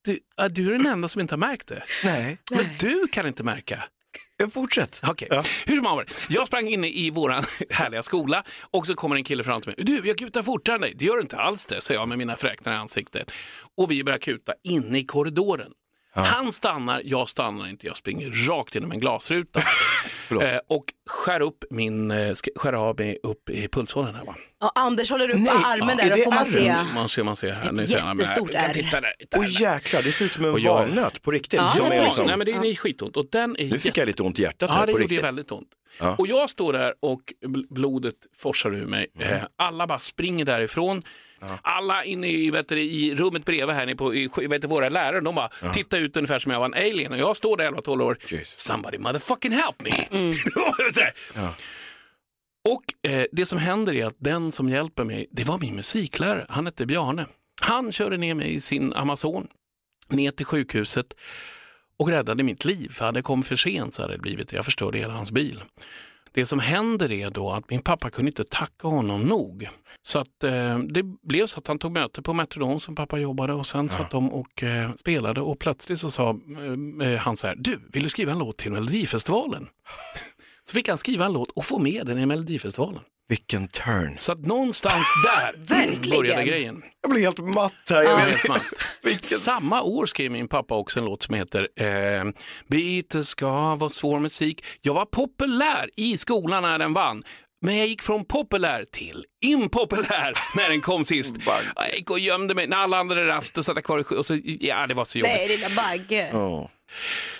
du, 0.04 0.18
ja, 0.36 0.48
du 0.48 0.68
är 0.68 0.72
den 0.72 0.86
enda 0.86 1.08
som 1.08 1.20
inte 1.20 1.32
har 1.34 1.38
märkt 1.38 1.68
det. 1.68 1.82
Nej. 2.04 2.38
Men 2.50 2.66
du 2.78 3.08
kan 3.12 3.26
inte 3.26 3.42
märka. 3.44 3.84
Jag 4.36 4.52
fortsätt. 4.52 5.00
Okej, 5.02 5.28
Ja. 5.30 5.44
hur 5.66 5.76
som 5.76 5.86
haver. 5.86 6.06
Jag 6.28 6.46
sprang 6.46 6.68
inne 6.68 6.88
i 6.88 7.10
våran 7.10 7.42
härliga 7.70 8.02
skola 8.02 8.44
och 8.70 8.86
så 8.86 8.94
kommer 8.94 9.16
en 9.16 9.24
kille 9.24 9.44
fram 9.44 9.60
till 9.62 9.68
mig. 9.76 9.84
Du, 9.84 10.02
jag 10.08 10.18
kutar 10.18 10.42
fortare 10.42 10.74
än 10.74 10.80
dig. 10.80 10.92
Det 10.96 11.04
gör 11.04 11.14
du 11.16 11.22
inte 11.22 11.36
alls 11.36 11.66
det, 11.66 11.80
säger 11.80 12.00
jag 12.00 12.08
med 12.08 12.18
mina 12.18 12.36
fräknar 12.36 12.72
i 12.72 12.76
ansiktet. 12.76 13.30
Och 13.76 13.90
vi 13.90 14.04
börjar 14.04 14.18
kuta 14.18 14.52
inne 14.64 14.98
i 14.98 15.04
korridoren. 15.04 15.70
Han 16.14 16.52
stannar, 16.52 17.02
jag 17.04 17.28
stannar 17.28 17.68
inte, 17.68 17.86
jag 17.86 17.96
springer 17.96 18.48
rakt 18.48 18.74
genom 18.74 18.92
en 18.92 19.00
glasruta. 19.00 19.62
Förlåt. 20.40 20.52
eh, 20.52 20.76
och 20.76 20.84
skär, 21.10 21.40
upp 21.40 21.64
min, 21.70 22.10
eh, 22.10 22.32
skär 22.56 22.72
av 22.72 22.98
mig 22.98 23.18
upp 23.22 23.50
i 23.50 23.68
pulsådern 23.68 24.14
här 24.14 24.24
va. 24.24 24.34
Ja, 24.60 24.72
Anders 24.74 25.10
håller 25.10 25.28
upp 25.28 25.40
Nej, 25.40 25.52
armen 25.64 25.90
är 26.00 26.04
där 26.04 26.10
och 26.12 26.16
det 26.18 26.24
får 26.24 26.32
man 26.32 26.44
se. 26.44 26.74
Man 26.94 27.08
ser, 27.08 27.22
man 27.22 27.36
ser 27.36 27.50
här. 27.52 27.80
Ett 27.82 27.88
ser 27.88 27.96
jättestort 28.08 28.50
ärr. 28.54 28.72
Titta 28.74 29.00
där. 29.00 29.14
titta 29.18 29.38
Oj 29.40 29.46
där. 29.46 29.60
jäklar, 29.74 30.02
det 30.02 30.12
ser 30.12 30.24
ut 30.24 30.32
som 30.32 30.44
en 30.44 30.50
Och 30.52 30.60
jag- 30.60 30.74
valnöt 30.74 31.22
på 31.22 31.30
riktigt. 31.30 31.60
Ja, 31.60 31.68
som 31.68 31.88
det 31.90 31.96
är 31.96 32.04
liksom... 32.04 32.26
Nej 32.26 32.36
men 32.36 32.46
det 32.46 32.52
är 32.70 32.74
skitont 32.74 33.16
och 33.16 33.26
den 33.32 33.56
är 33.58 33.70
Nu 33.70 33.78
fick 33.78 33.96
jag 33.96 34.06
lite 34.06 34.22
ont 34.22 34.38
i 34.38 34.42
hjärtat 34.42 34.68
Ja, 34.72 34.74
här 34.76 34.86
det 34.86 34.92
på 34.92 35.00
gjorde 35.00 35.02
ju 35.02 35.08
riktigt. 35.08 35.24
väldigt 35.24 35.52
ont. 35.52 35.68
Ja. 35.98 36.04
Mm. 36.04 36.16
Och 36.18 36.26
jag 36.26 36.50
står 36.50 36.72
där 36.72 36.94
och 37.00 37.20
bl- 37.46 37.66
blodet 37.70 38.14
forsar 38.36 38.74
ur 38.74 38.86
mig. 38.86 39.06
Eh, 39.18 39.36
Alla 39.56 39.86
bara 39.86 39.98
springer 39.98 40.44
därifrån. 40.44 41.02
Alla 41.62 42.04
inne 42.04 42.28
i, 42.28 42.50
vet 42.50 42.68
du, 42.68 42.80
i 42.80 43.14
rummet 43.14 43.44
bredvid 43.44 43.76
här 43.76 43.94
på 43.94 44.14
i, 44.14 44.28
vet 44.48 44.62
du, 44.62 44.68
våra 44.68 44.88
lärare, 44.88 45.20
de 45.20 45.34
bara 45.34 45.48
tittar 45.74 45.98
ut 45.98 46.16
ungefär 46.16 46.38
som 46.38 46.52
jag 46.52 46.58
var 46.58 46.66
en 46.66 46.74
alien. 46.74 47.12
Och 47.12 47.18
jag 47.18 47.36
står 47.36 47.56
där 47.56 47.70
11-12 47.70 48.02
år. 48.02 48.18
Jesus. 48.28 48.58
Somebody 48.60 48.98
motherfucking 48.98 49.52
help 49.52 49.82
me. 49.82 49.90
Så 50.94 51.00
här. 51.00 51.12
och 52.68 53.10
eh, 53.10 53.24
det 53.32 53.46
som 53.46 53.58
händer 53.58 53.94
är 53.94 54.06
att 54.06 54.16
den 54.18 54.52
som 54.52 54.68
hjälper 54.68 55.04
mig, 55.04 55.26
det 55.30 55.44
var 55.44 55.58
min 55.58 55.76
musiklärare. 55.76 56.46
Han 56.48 56.66
hette 56.66 56.86
Bjarne. 56.86 57.26
Han 57.60 57.92
körde 57.92 58.16
ner 58.16 58.34
mig 58.34 58.54
i 58.54 58.60
sin 58.60 58.92
Amazon 58.92 59.46
ner 60.08 60.30
till 60.30 60.46
sjukhuset 60.46 61.06
och 61.96 62.08
räddade 62.08 62.42
mitt 62.42 62.64
liv. 62.64 62.92
För 62.92 63.04
hade 63.04 63.18
jag 63.18 63.24
kommit 63.24 63.46
för 63.46 63.56
sent 63.56 63.94
så 63.94 64.02
hade 64.02 64.14
det 64.14 64.18
blivit. 64.18 64.52
Jag 64.52 64.64
förstörde 64.64 64.98
hela 64.98 65.12
hans 65.12 65.32
bil. 65.32 65.60
Det 66.32 66.46
som 66.46 66.60
händer 66.60 67.12
är 67.12 67.30
då 67.30 67.50
att 67.50 67.70
min 67.70 67.80
pappa 67.80 68.10
kunde 68.10 68.28
inte 68.28 68.44
tacka 68.44 68.88
honom 68.88 69.22
nog. 69.22 69.68
Så 70.02 70.18
att 70.18 70.44
eh, 70.44 70.78
det 70.78 71.02
blev 71.02 71.46
så 71.46 71.58
att 71.58 71.66
han 71.66 71.78
tog 71.78 71.92
möte 71.92 72.22
på 72.22 72.32
Metrodon 72.32 72.80
som 72.80 72.94
pappa 72.94 73.18
jobbade 73.18 73.52
och 73.52 73.66
sen 73.66 73.88
satt 73.88 74.10
de 74.10 74.32
och 74.32 74.62
eh, 74.62 74.94
spelade 74.94 75.40
och 75.40 75.58
plötsligt 75.58 75.98
så 75.98 76.10
sa 76.10 76.30
eh, 77.00 77.08
eh, 77.08 77.18
han 77.18 77.36
så 77.36 77.46
här, 77.46 77.56
du, 77.58 77.78
vill 77.92 78.02
du 78.02 78.08
skriva 78.08 78.32
en 78.32 78.38
låt 78.38 78.56
till 78.56 78.72
Melodifestivalen? 78.72 79.68
så 80.64 80.74
fick 80.74 80.88
han 80.88 80.98
skriva 80.98 81.24
en 81.24 81.32
låt 81.32 81.50
och 81.50 81.64
få 81.64 81.78
med 81.78 82.06
den 82.06 82.18
i 82.18 82.26
Melodifestivalen. 82.26 83.00
Vilken 83.32 83.68
turn. 83.68 84.16
Så 84.16 84.32
att 84.32 84.46
någonstans 84.46 85.06
där 85.24 86.16
började 86.16 86.44
grejen. 86.44 86.82
Jag 87.02 87.10
blir 87.10 87.22
helt 87.22 87.38
matt 87.38 87.72
här. 87.90 88.02
Jag 88.02 88.16
helt 88.16 88.48
matt. 88.48 88.62
Vilken... 89.02 89.22
Samma 89.22 89.82
år 89.82 90.06
skrev 90.06 90.30
min 90.30 90.48
pappa 90.48 90.74
också 90.74 90.98
en 90.98 91.04
låt 91.04 91.22
som 91.22 91.34
heter 91.34 91.68
eh, 91.76 92.24
Bitter 92.68 93.22
ska 93.22 93.74
vara 93.74 93.90
svår 93.90 94.18
musik. 94.18 94.64
Jag 94.80 94.94
var 94.94 95.04
populär 95.04 95.90
i 95.96 96.18
skolan 96.18 96.62
när 96.62 96.78
den 96.78 96.92
vann. 96.92 97.22
Men 97.64 97.76
jag 97.76 97.86
gick 97.86 98.02
från 98.02 98.24
populär 98.24 98.84
till 98.92 99.24
impopulär 99.44 100.32
när 100.56 100.68
den 100.68 100.80
kom 100.80 101.04
sist. 101.04 101.34
Jag 101.76 101.96
gick 101.96 102.10
och 102.10 102.18
gömde 102.18 102.54
mig 102.54 102.66
när 102.66 102.76
alla 102.76 102.98
andra 102.98 103.26
raster 103.26 103.62
satt 103.62 103.76
jag 103.76 103.84
kvar 103.84 103.98
i 103.98 104.14
och 104.14 104.26
så, 104.26 104.38
ja 104.44 104.86
det 104.86 104.94
var 104.94 105.04
så 105.04 105.18
jobbigt. 105.18 105.34
Nej, 105.36 105.48
lilla 105.48 105.68
Bagge. 105.76 106.28
Ja. 106.32 106.70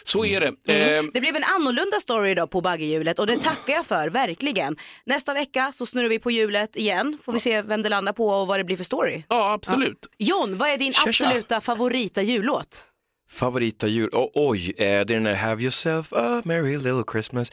Så 0.05 0.25
är 0.25 0.41
det. 0.41 0.53
Mm. 0.69 0.99
Eh, 1.07 1.11
Det 1.15 1.21
blev 1.21 1.37
en 1.37 1.45
annorlunda 1.45 2.01
story 2.01 2.31
idag 2.31 2.51
på 2.51 2.61
baggehjulet 2.61 3.19
och 3.19 3.27
det 3.27 3.37
tackar 3.41 3.73
jag 3.73 3.87
för, 3.87 4.09
verkligen. 4.09 4.77
Nästa 5.07 5.35
vecka 5.35 5.73
så 5.73 5.87
snurrar 5.87 6.09
vi 6.09 6.19
på 6.19 6.31
hjulet 6.31 6.77
igen, 6.77 7.19
får 7.25 7.33
vi 7.33 7.39
se 7.39 7.63
vem 7.63 7.83
det 7.83 7.89
landar 7.89 8.13
på 8.13 8.29
och 8.29 8.47
vad 8.47 8.61
det 8.61 8.65
blir 8.65 8.77
för 8.77 8.85
story. 8.85 9.23
ja, 9.29 9.53
absolut. 9.53 10.07
John, 10.19 10.59
vad 10.59 10.69
är 10.69 10.77
din 10.79 10.93
Tja, 10.93 11.13
tja. 11.13 11.25
absoluta 11.27 11.61
favorita 11.61 12.23
jullåt? 12.23 12.85
Favorita 13.31 13.87
jul, 13.87 14.09
oh, 14.13 14.29
oj, 14.35 14.71
eh, 14.71 14.85
det 14.85 14.87
är 14.87 15.05
den 15.05 15.25
där 15.25 15.35
Have 15.35 15.63
yourself 15.63 16.13
a 16.13 16.43
merry 16.45 16.77
little 16.77 17.03
Christmas. 17.13 17.53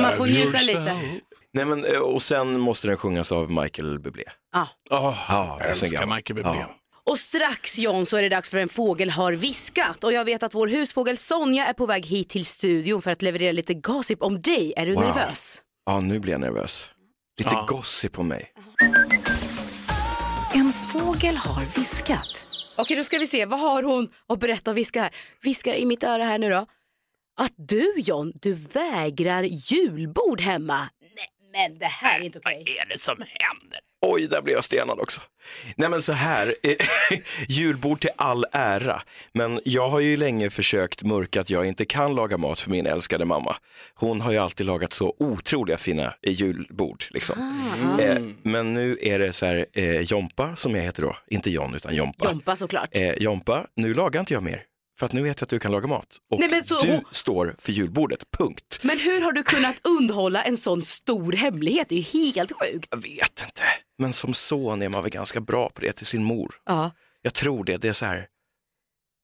Man 0.00 0.12
får 0.16 0.26
njuta 0.26 0.58
lite. 0.58 0.96
Nej, 1.52 1.64
men, 1.64 1.84
eh, 1.84 1.98
och 1.98 2.22
sen 2.22 2.60
måste 2.60 2.88
den 2.88 2.96
sjungas 2.96 3.32
av 3.32 3.50
Michael 3.50 3.98
Bublé. 3.98 4.24
Ja. 4.52 4.68
Oh, 4.90 5.18
Ja, 5.28 5.56
det 5.60 5.64
är 5.68 5.74
så 5.74 5.84
älskar. 5.84 6.06
Michael 6.06 6.34
Bublé. 6.36 6.58
Ja. 6.60 6.74
Och 7.06 7.18
strax 7.18 7.78
John 7.78 8.06
så 8.06 8.16
är 8.16 8.22
det 8.22 8.28
dags 8.28 8.50
för 8.50 8.58
En 8.58 8.68
fågel 8.68 9.10
har 9.10 9.32
viskat 9.32 10.04
och 10.04 10.12
jag 10.12 10.24
vet 10.24 10.42
att 10.42 10.54
vår 10.54 10.68
husfågel 10.68 11.16
Sonja 11.16 11.66
är 11.66 11.72
på 11.72 11.86
väg 11.86 12.06
hit 12.06 12.28
till 12.28 12.46
studion 12.46 13.02
för 13.02 13.10
att 13.10 13.22
leverera 13.22 13.52
lite 13.52 13.74
gossip 13.74 14.22
om 14.22 14.40
dig. 14.42 14.72
Är 14.76 14.86
du 14.86 14.94
Wow. 14.94 15.02
nervös? 15.04 15.62
Ja, 15.86 16.00
nu 16.00 16.18
blir 16.18 16.32
jag 16.32 16.40
nervös. 16.40 16.90
Lite 17.38 17.50
Ja. 17.54 17.66
gossip 17.68 18.12
på 18.12 18.22
mig. 18.22 18.52
En 20.54 20.72
fågel 20.72 21.36
har 21.36 21.78
viskat. 21.80 22.46
Okej, 22.78 22.96
då 22.96 23.04
ska 23.04 23.18
vi 23.18 23.26
se. 23.26 23.46
Vad 23.46 23.60
har 23.60 23.82
hon 23.82 24.08
att 24.28 24.40
berätta 24.40 24.70
och 24.70 24.76
viska 24.76 25.02
här? 25.02 25.10
Viskar 25.42 25.74
i 25.74 25.84
mitt 25.86 26.04
öra 26.04 26.24
här 26.24 26.38
nu 26.38 26.50
då. 26.50 26.66
Att 27.40 27.52
du 27.56 27.94
John, 27.96 28.32
du 28.34 28.52
vägrar 28.54 29.42
julbord 29.42 30.40
hemma. 30.40 30.88
Nej, 31.00 31.28
men 31.68 31.78
det 31.78 31.86
här 31.86 32.20
är 32.20 32.24
inte 32.24 32.38
okej. 32.38 32.64
Vad 32.66 32.68
är 32.76 32.86
det 32.88 32.98
som 33.00 33.16
händer? 33.18 33.80
Oj, 34.06 34.26
där 34.26 34.42
blev 34.42 34.54
jag 34.54 34.64
stenad 34.64 34.98
också. 35.00 35.20
Nej 35.76 35.88
men 35.88 36.02
så 36.02 36.12
här, 36.12 36.54
eh, 36.62 36.76
julbord 37.48 38.00
till 38.00 38.10
all 38.16 38.44
ära, 38.52 39.02
men 39.32 39.60
jag 39.64 39.88
har 39.88 40.00
ju 40.00 40.16
länge 40.16 40.50
försökt 40.50 41.02
mörka 41.02 41.40
att 41.40 41.50
jag 41.50 41.66
inte 41.66 41.84
kan 41.84 42.14
laga 42.14 42.36
mat 42.36 42.60
för 42.60 42.70
min 42.70 42.86
älskade 42.86 43.24
mamma. 43.24 43.56
Hon 43.94 44.20
har 44.20 44.32
ju 44.32 44.38
alltid 44.38 44.66
lagat 44.66 44.92
så 44.92 45.14
otroliga 45.18 45.76
fina 45.76 46.14
eh, 46.22 46.32
julbord. 46.32 47.04
Liksom. 47.10 47.36
Eh, 48.00 48.18
men 48.42 48.72
nu 48.72 48.98
är 49.00 49.18
det 49.18 49.32
så 49.32 49.46
här, 49.46 49.66
eh, 49.72 50.00
Jompa 50.00 50.56
som 50.56 50.74
jag 50.74 50.82
heter 50.82 51.02
då, 51.02 51.16
inte 51.26 51.50
John 51.50 51.74
utan 51.74 51.94
Jompa. 51.94 52.24
Jompa 52.28 52.56
såklart. 52.56 52.88
Eh, 52.92 53.12
Jompa, 53.12 53.66
nu 53.76 53.94
lagar 53.94 54.20
inte 54.20 54.34
jag 54.34 54.42
mer. 54.42 54.62
För 55.00 55.06
att 55.06 55.12
nu 55.12 55.22
vet 55.22 55.40
jag 55.40 55.46
att 55.46 55.50
du 55.50 55.58
kan 55.58 55.72
laga 55.72 55.86
mat. 55.86 56.16
Och 56.30 56.40
Nej, 56.40 56.48
men 56.50 56.64
så 56.64 56.78
du 56.80 56.92
hon- 56.92 57.04
står 57.10 57.54
för 57.58 57.72
julbordet, 57.72 58.24
punkt. 58.38 58.80
Men 58.82 58.98
hur 58.98 59.20
har 59.20 59.32
du 59.32 59.42
kunnat 59.42 59.80
undhålla 59.86 60.42
en 60.42 60.56
sån 60.56 60.82
stor 60.82 61.32
hemlighet? 61.32 61.88
Det 61.88 61.94
är 61.94 62.14
ju 62.14 62.30
helt 62.32 62.52
sjukt. 62.52 62.88
Jag 62.90 62.96
vet 63.02 63.42
inte, 63.44 63.62
men 63.98 64.12
som 64.12 64.34
son 64.34 64.82
är 64.82 64.88
man 64.88 65.02
väl 65.02 65.12
ganska 65.12 65.40
bra 65.40 65.70
på 65.70 65.80
det 65.80 65.92
till 65.92 66.06
sin 66.06 66.24
mor. 66.24 66.54
Ja. 66.66 66.90
Jag 67.22 67.34
tror 67.34 67.64
det, 67.64 67.76
det 67.76 67.88
är 67.88 67.92
så 67.92 68.06
här, 68.06 68.26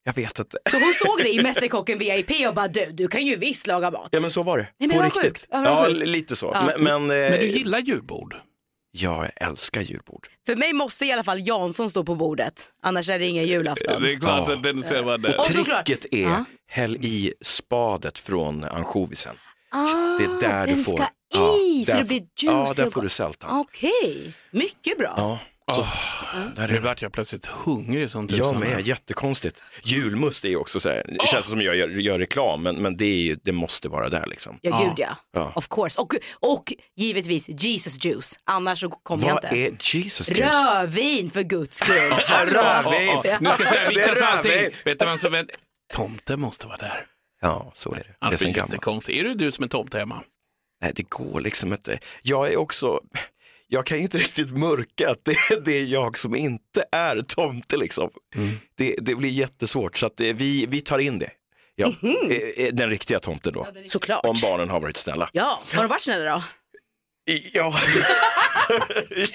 jag 0.04 0.14
vet 0.14 0.38
inte. 0.38 0.59
Så 0.71 0.78
hon 0.78 0.92
såg 0.95 1.18
dig 1.18 1.37
i 1.37 1.42
Mästerkocken 1.42 1.99
VIP 1.99 2.30
och 2.49 2.54
bara 2.54 2.68
du, 2.68 2.90
du 2.92 3.09
kan 3.09 3.26
ju 3.26 3.37
visst 3.37 3.66
laga 3.66 3.90
mat. 3.90 4.09
Ja 4.12 4.21
men 4.21 4.30
så 4.30 4.42
var 4.42 4.59
det, 4.59 4.68
men 4.78 4.90
på 4.90 5.02
riktigt. 5.02 5.23
sjukt. 5.23 5.47
Ja, 5.50 5.64
Ja, 5.64 5.88
lite 5.88 6.37
så. 6.37 6.50
Ja. 6.54 6.66
Men, 6.78 6.85
men, 6.85 7.02
eh, 7.25 7.30
Men 7.30 7.40
du 7.40 7.47
gillar 7.50 7.78
julbord? 7.78 8.37
Ja, 9.02 9.26
jag 9.36 9.48
älskar 9.48 9.80
julbord. 9.80 10.26
För 10.46 10.56
mig 10.56 10.72
måste 10.72 11.06
i 11.06 11.12
alla 11.12 11.22
fall 11.24 11.48
Jansson 11.48 11.90
stå 11.90 12.04
på 12.04 12.14
bordet, 12.14 12.72
annars 12.82 13.08
är 13.08 13.18
det 13.18 13.26
ingen 13.26 13.46
julafton. 13.46 14.02
Det 14.02 14.12
är 14.12 14.18
klart 14.18 14.44
Ja. 14.48 14.54
att 14.54 14.62
den 14.62 14.82
ska 14.82 15.02
vara 15.02 15.18
där. 15.18 15.36
Och 15.38 15.44
Tricket 15.44 16.06
är, 16.10 16.22
Ja. 16.22 16.44
häll 16.68 16.96
i 16.96 17.32
spadet 17.40 18.18
från 18.18 18.64
ansjovisen. 18.64 19.36
Ah, 19.70 19.86
Det 20.18 20.24
är 20.24 20.40
där 20.50 20.66
den 20.66 20.76
du 20.76 20.84
får. 20.84 20.96
ska 20.96 21.06
i, 21.62 21.84
så 21.84 21.92
där 21.92 21.98
det 21.98 22.04
blir 22.04 22.18
juicy 22.18 22.46
Ja, 22.46 22.72
där 22.76 22.90
får 22.90 23.02
du 23.02 23.08
sältan. 23.08 23.60
Okej, 23.60 24.32
mycket 24.50 24.98
bra. 24.98 25.14
Ja, 25.16 25.38
så, 25.75 25.87
där 26.56 26.68
Nu 26.68 26.76
är 26.76 26.80
vart 26.80 27.02
jag 27.02 27.12
plötsligt 27.12 27.46
hungrig 27.46 28.11
som 28.11 28.20
jag 28.23 28.30
tusan. 28.30 28.61
med, 28.61 28.87
jättekonstigt. 28.87 29.62
Julmust 29.82 30.44
är 30.44 30.49
ju 30.49 30.56
också 30.56 30.80
så 30.80 30.88
här, 30.88 31.16
det 31.20 31.26
känns 31.26 31.46
som 31.46 31.61
jag 31.61 31.76
gör, 31.76 31.88
gör 31.88 32.18
reklam, 32.18 32.62
men, 32.62 32.76
men 32.76 32.96
det, 32.96 33.04
är 33.04 33.16
ju, 33.16 33.37
det 33.44 33.52
måste 33.52 33.88
vara 33.88 34.08
där 34.08 34.26
liksom. 34.26 34.58
Ja, 34.62 34.78
gud 34.78 34.92
ja. 34.96 35.16
Ja. 35.32 35.52
Of 35.56 35.68
course. 35.68 36.00
Och, 36.00 36.14
och 36.40 36.73
givetvis 36.96 37.49
Jesus 37.49 38.04
juice, 38.04 38.38
annars 38.44 38.80
så 38.80 38.88
kommer 38.88 39.26
jag 39.26 39.35
Vad 39.35 39.44
inte. 39.44 39.56
är 39.56 39.94
Jesus 39.96 40.30
juice? 40.30 40.64
Rödvin 40.64 41.30
för 41.30 41.43
guds 41.43 41.76
skull. 41.78 41.97
Rödvin! 42.47 43.36
Nu 43.40 43.50
ska 43.50 43.62
jag 43.62 43.69
säga 43.69 43.90
är 44.10 44.14
sa 44.14 44.26
allting. 44.26 44.71
Vet 44.84 44.99
du 44.99 45.04
vem 45.04 45.19
som 45.19 45.32
vet? 45.32 45.47
Tomte 45.95 46.36
måste 46.36 46.67
vara 46.67 46.76
där. 46.76 47.06
Ja, 47.40 47.71
så 47.75 47.93
är 47.93 47.97
det. 48.21 48.30
Det 48.30 48.43
är 48.45 48.56
jättekonstigt. 48.56 49.19
Är 49.19 49.25
det 49.25 49.34
du 49.34 49.50
som 49.50 49.64
är 49.64 49.69
tomte 49.69 49.99
hemma? 49.99 50.23
Nej, 50.82 50.93
det 50.95 51.10
går 51.10 51.40
liksom 51.40 51.73
inte. 51.73 51.99
Jag 52.23 52.52
är 52.52 52.56
också, 52.56 53.00
jag 53.68 53.86
kan 53.86 53.96
ju 53.96 54.02
inte 54.02 54.18
riktigt 54.26 54.50
mörka 54.50 55.10
att 55.10 55.24
det, 55.24 55.64
det 55.64 55.72
är 55.78 55.84
jag 55.84 56.18
som 56.18 56.36
inte 56.36 56.84
är 56.92 57.22
tomte 57.22 57.76
liksom. 57.76 58.10
Det, 58.76 58.96
det 58.98 59.14
blir 59.14 59.30
jättesvårt 59.30 59.96
så 59.96 60.06
att 60.06 60.20
eh, 60.20 60.26
vi, 60.26 60.66
vi 60.66 60.80
tar 60.80 60.98
in 60.98 61.18
det. 61.18 61.30
Ja, 61.78 61.92
eh, 62.30 62.64
eh, 62.66 62.72
Den 62.74 62.90
riktiga 62.90 63.20
tomten 63.20 63.52
då. 63.52 63.66
Såklart. 63.88 64.24
Om 64.24 64.36
barnen 64.42 64.70
har 64.70 64.80
varit 64.80 64.96
snälla. 64.96 65.30
Ja, 65.32 65.60
har 65.72 65.82
de 65.82 65.88
varit 65.88 66.02
snälla 66.02 66.24
då? 66.34 66.42
Ja. 67.52 67.75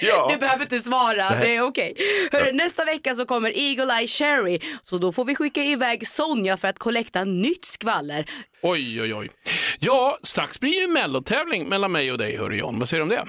ja. 0.00 0.28
Du 0.32 0.38
behöver 0.38 0.62
inte 0.62 0.78
svara, 0.78 1.30
det 1.30 1.56
är 1.56 1.60
okej. 1.60 1.94
Hörru, 2.32 2.52
Nästa 2.52 2.84
vecka 2.84 3.14
så 3.14 3.26
kommer 3.26 3.58
Eagle 3.58 3.98
Eye 3.98 4.06
Cherry, 4.06 4.58
så 4.82 4.98
då 4.98 5.12
får 5.12 5.24
vi 5.24 5.34
skicka 5.34 5.64
iväg 5.64 6.06
Sonja 6.08 6.56
för 6.56 6.68
att 6.68 6.78
kollekta 6.78 7.24
nytt 7.24 7.64
skvaller. 7.64 8.30
Oj, 8.62 9.02
oj, 9.02 9.14
oj. 9.14 9.30
Ja, 9.78 10.18
strax 10.22 10.60
blir 10.60 10.70
det 10.70 10.76
ju 10.76 10.88
mellotävling 10.88 11.68
mellan 11.68 11.92
mig 11.92 12.12
och 12.12 12.18
dig, 12.18 12.36
hörru 12.36 12.56
John. 12.56 12.78
Vad 12.78 12.88
säger 12.88 12.98
du 12.98 13.02
om 13.02 13.08
det? 13.08 13.26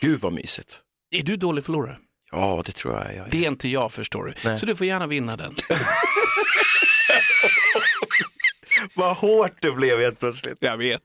Gud 0.00 0.20
vad 0.20 0.32
mysigt. 0.32 0.80
Är 1.10 1.22
du 1.22 1.36
dålig 1.36 1.64
förlorare? 1.64 1.96
Ja, 2.30 2.62
det 2.66 2.72
tror 2.72 2.94
jag. 2.94 3.16
jag 3.16 3.30
Det 3.30 3.44
är 3.44 3.48
inte 3.48 3.68
jag, 3.68 3.92
förstår 3.92 4.24
du. 4.24 4.34
Nej. 4.44 4.58
Så 4.58 4.66
du 4.66 4.76
får 4.76 4.86
gärna 4.86 5.06
vinna 5.06 5.36
den. 5.36 5.54
Vad 8.94 9.16
hårt 9.16 9.56
det 9.60 9.70
blev 9.70 10.00
helt 10.00 10.20
plötsligt. 10.20 10.56
Jag 10.60 10.76
vet. 10.76 11.02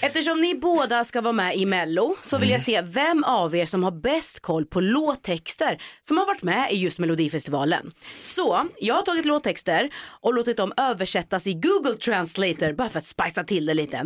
Eftersom 0.00 0.40
ni 0.40 0.54
båda 0.54 1.04
ska 1.04 1.20
vara 1.20 1.32
med 1.32 1.56
i 1.56 1.66
Mello 1.66 2.16
så 2.22 2.38
vill 2.38 2.48
jag 2.50 2.54
Mm. 2.54 2.64
se 2.64 2.82
vem 2.82 3.24
av 3.24 3.54
er 3.56 3.64
som 3.66 3.84
har 3.84 3.90
bäst 3.90 4.40
koll 4.40 4.66
på 4.66 4.80
låttexter 4.80 5.82
som 6.02 6.18
har 6.18 6.26
varit 6.26 6.42
med 6.42 6.72
i 6.72 6.76
just 6.76 6.98
Melodifestivalen. 6.98 7.92
Så 8.20 8.66
jag 8.80 8.94
har 8.94 9.02
tagit 9.02 9.24
låttexter 9.24 9.90
och 10.20 10.34
låtit 10.34 10.56
dem 10.56 10.72
översättas 10.76 11.46
i 11.46 11.52
Google 11.54 11.94
Translator 11.94 12.72
bara 12.72 12.88
för 12.88 12.98
att 12.98 13.06
spicea 13.06 13.44
till 13.44 13.66
det 13.66 13.74
lite. 13.74 14.02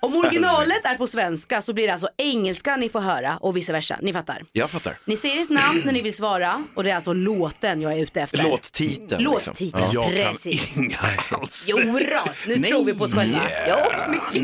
Om 0.00 0.16
originalet 0.16 0.84
är 0.84 0.94
på 0.94 1.06
svenska 1.06 1.62
så 1.62 1.72
blir 1.72 1.86
det 1.86 1.92
alltså 1.92 2.08
engelska 2.16 2.76
ni 2.76 2.88
får 2.88 3.00
höra 3.00 3.36
och 3.36 3.56
vice 3.56 3.72
versa. 3.72 3.98
Ni 4.02 4.12
fattar. 4.12 4.42
Jag 4.52 4.70
fattar. 4.70 4.98
Ni 5.04 5.16
säger 5.16 5.42
ett 5.42 5.50
namn 5.50 5.82
när 5.84 5.92
ni 5.92 6.02
vill 6.02 6.14
svara 6.16 6.64
och 6.74 6.84
det 6.84 6.90
är 6.90 6.94
alltså 6.94 7.12
låten 7.12 7.80
jag 7.80 7.92
är 7.92 7.96
ute 7.98 8.20
efter. 8.20 8.42
Låttiteln. 8.42 9.22
Låttiteln, 9.22 9.82
Liksom. 9.82 10.02
Jag 10.02 10.10
precis. 10.12 10.74
kan 10.74 10.84
inga 10.84 10.98
alls. 11.30 11.66
Jo 11.70 11.78
då, 11.78 12.30
nu 12.46 12.56
tror 12.56 12.84
vi 12.84 12.94
på 12.94 13.04
oss 13.04 13.14
själva. 13.14 13.40
Jo, 13.68 14.10
mycket. 14.10 14.42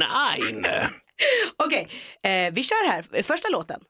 Nej. 0.53 0.87
Okej, 1.67 1.89
eh, 2.23 2.53
vi 2.55 2.63
kör 2.63 2.89
här. 2.91 3.23
Första 3.23 3.49
låten. 3.49 3.81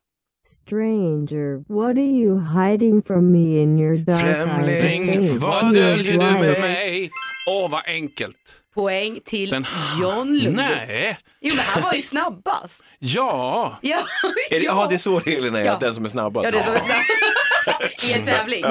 Stranger, 0.47 1.65
what 1.75 1.97
are 1.97 2.01
you 2.01 2.41
hiding 2.41 3.03
from 3.03 3.33
me 3.33 3.63
in 3.63 3.79
your 3.79 3.97
dark 3.97 4.21
Främling? 4.21 5.39
Vad 5.39 5.73
döljer 5.75 6.13
du 6.13 6.19
för 6.21 6.61
mig? 6.61 7.11
Åh, 7.49 7.71
vad 7.71 7.83
enkelt. 7.87 8.37
Poäng 8.75 9.21
till 9.25 9.51
Den- 9.51 9.65
John 10.01 10.29
Lundvik. 10.33 10.57
Nej. 10.57 11.19
Jo 11.41 11.51
men 11.57 11.65
han 11.65 11.83
var 11.83 11.93
ju 11.95 12.01
snabbast. 12.01 12.85
Ja. 12.99 13.79
Ja, 13.83 13.99
Är 14.51 14.61
det, 14.61 14.65
ja, 14.65 14.87
det 14.89 14.95
är 14.95 14.99
så 14.99 15.19
reglerna 15.19 15.61
är, 15.61 15.65
Ja. 15.65 15.73
att 15.73 15.81
den 15.81 15.95
som 15.95 16.05
är 16.05 16.09
snabbast. 16.09 16.45
Ja, 16.45 16.51
det 16.51 16.59
är 16.59 16.63
som 16.63 16.75
är 16.75 16.79
snabb. 16.79 17.91
I 18.11 18.13
en 18.13 18.23
tävling. 18.25 18.65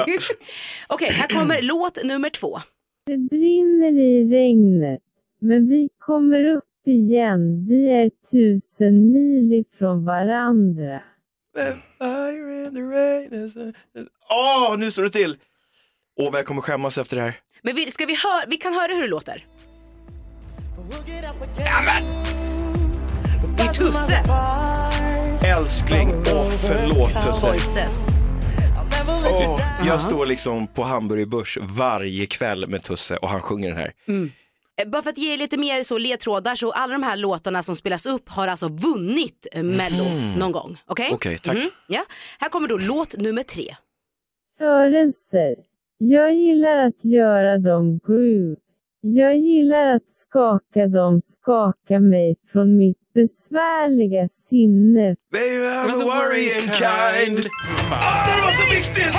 Okej, 0.86 1.10
här 1.12 1.28
kommer 1.28 1.62
låt 1.62 2.04
nummer 2.04 2.28
två. 2.30 2.58
Det 3.06 3.16
brinner 3.18 3.92
i 4.00 4.24
regnet, 4.34 5.00
men 5.40 5.68
vi 5.68 5.88
kommer 5.98 6.44
upp 6.56 6.64
igen. 6.86 7.66
Vi 7.68 7.90
är 7.90 8.10
tusen 8.30 9.12
mil 9.12 9.52
ifrån 9.52 10.04
varandra. 10.04 11.00
Åh, 14.30 14.78
nu 14.78 14.90
står 14.90 15.02
det 15.02 15.10
till! 15.10 15.36
Åh, 16.20 16.32
vad 16.32 16.38
jag 16.38 16.46
kommer 16.46 16.62
skämmas 16.62 16.98
efter 16.98 17.16
det 17.16 17.22
här. 17.22 17.34
Men 17.62 17.74
vi, 17.74 17.90
ska 17.90 18.06
vi, 18.06 18.12
hör, 18.14 18.50
vi 18.50 18.56
kan 18.56 18.72
höra 18.72 18.92
hur 18.94 19.02
det 19.02 19.08
låter. 19.08 19.46
Det 23.56 23.62
är 23.62 23.72
Tusse. 23.72 24.24
Älskling, 25.46 26.08
åh 26.10 26.50
förlåt 26.50 27.12
Tusse. 27.22 27.46
Voices. 27.46 28.06
Åh, 29.40 29.60
jag 29.86 30.00
står 30.00 30.26
liksom 30.26 30.66
på 30.66 30.82
Hamburger 30.82 31.26
Börs 31.26 31.58
varje 31.62 32.26
kväll 32.26 32.68
med 32.68 32.82
Tusse 32.82 33.16
och 33.16 33.28
han 33.28 33.40
sjunger 33.40 33.68
den 33.68 33.78
här. 33.78 33.92
Eh, 34.06 34.14
Bara 34.86 35.02
för 35.02 35.10
att 35.10 35.18
ge 35.18 35.36
lite 35.36 35.56
mer 35.56 35.82
så 35.82 35.98
ledtrådar 35.98 36.54
så 36.54 36.72
alla 36.72 36.92
de 36.92 37.02
här 37.02 37.16
låtarna 37.16 37.62
som 37.62 37.76
spelas 37.76 38.06
upp 38.06 38.28
har 38.28 38.48
alltså 38.48 38.68
vunnit 38.68 39.46
eh, 39.52 39.62
Mello 39.62 40.04
någon 40.38 40.52
gång. 40.52 40.78
Okej? 40.86 41.10
Okej, 41.12 41.38
tack. 41.38 41.54
Mhm, 41.56 41.70
ja. 41.86 42.02
Här 42.40 42.48
kommer 42.48 42.68
då 42.68 42.76
låt 42.78 43.16
nummer 43.16 43.42
tre. 43.42 43.74
Rörelser. 44.60 45.54
Jag 45.98 46.34
gillar 46.34 46.76
att 46.86 47.04
göra 47.04 47.58
dem 47.58 47.98
groove. 48.06 48.56
Jag 49.06 49.38
gillar 49.38 49.86
att 49.86 50.10
skaka 50.10 50.86
dem, 50.86 51.22
skaka 51.40 52.00
mig 52.00 52.36
från 52.52 52.76
mitt 52.76 52.98
besvärliga 53.14 54.28
sinne. 54.48 55.16
Baby 55.32 55.66
I'm 55.66 55.90
a 55.90 56.04
worrying 56.04 56.60
kind. 56.60 57.46
Ah, 57.90 58.26
det 58.26 58.42
var 58.42 58.50
så 58.50 58.74
viktigt! 58.74 59.14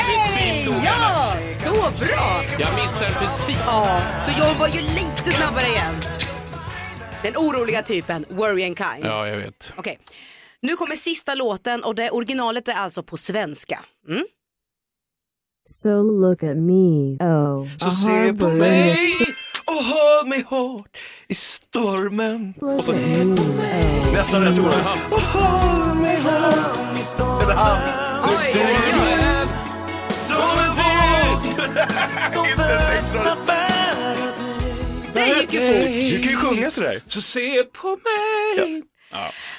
Jag 0.65 0.85
Ja, 0.85 1.33
så 1.43 1.71
bra! 1.73 2.43
Jag 2.59 2.83
missade 2.83 3.11
precis. 3.19 3.59
Ja, 3.65 4.01
så 4.21 4.31
jag 4.39 4.55
var 4.59 4.67
ju 4.67 4.81
lite 4.81 5.31
snabbare 5.31 5.65
igen. 5.65 5.95
Den 7.23 7.33
oroliga 7.37 7.81
typen, 7.81 8.25
worry 8.29 8.65
and 8.65 8.77
kind. 8.77 9.05
Ja, 9.05 9.27
jag 9.27 9.37
vet. 9.37 9.73
Okej, 9.77 9.99
nu 10.61 10.75
kommer 10.75 10.95
sista 10.95 11.35
låten 11.35 11.83
och 11.83 11.95
det 11.95 12.09
originalet 12.09 12.67
är 12.67 12.73
alltså 12.73 13.03
på 13.03 13.17
svenska. 13.17 13.79
Mm? 14.07 14.25
So 15.69 16.03
look 16.03 16.43
at 16.43 16.57
me, 16.57 17.17
oh. 17.19 17.67
Så 17.77 17.87
a 17.87 17.91
se 17.91 18.33
på 18.33 18.49
mig 18.49 18.95
och 19.75 19.83
håll 19.83 20.27
mig 20.27 20.43
hårt 20.47 20.97
i 21.27 21.35
stormen. 21.35 22.53
Och 22.61 22.83
så 22.83 22.91
nästan 24.13 24.43
rätt 24.43 24.59
ord. 24.59 24.73
Och 25.11 25.21
håll 25.21 25.95
mig 25.95 26.21
hårt 26.21 26.99
i 26.99 27.03
stormen. 27.03 27.57
Oj, 28.23 28.51
oj. 28.55 29.47
Som 30.09 30.59
en 30.59 30.75
våg. 30.75 31.45
Inte 32.49 32.79
texten. 32.91 33.21
Det 35.13 35.27
gick 35.27 35.53
ju 35.53 35.73
fort. 35.73 35.89
Du 36.11 36.21
kan 36.21 36.31
ju 36.31 36.37
sjunga 36.37 36.71
sådär. 36.71 37.01
Så 37.07 37.21
se 37.21 37.63
på 37.63 37.87
mig. 37.87 38.83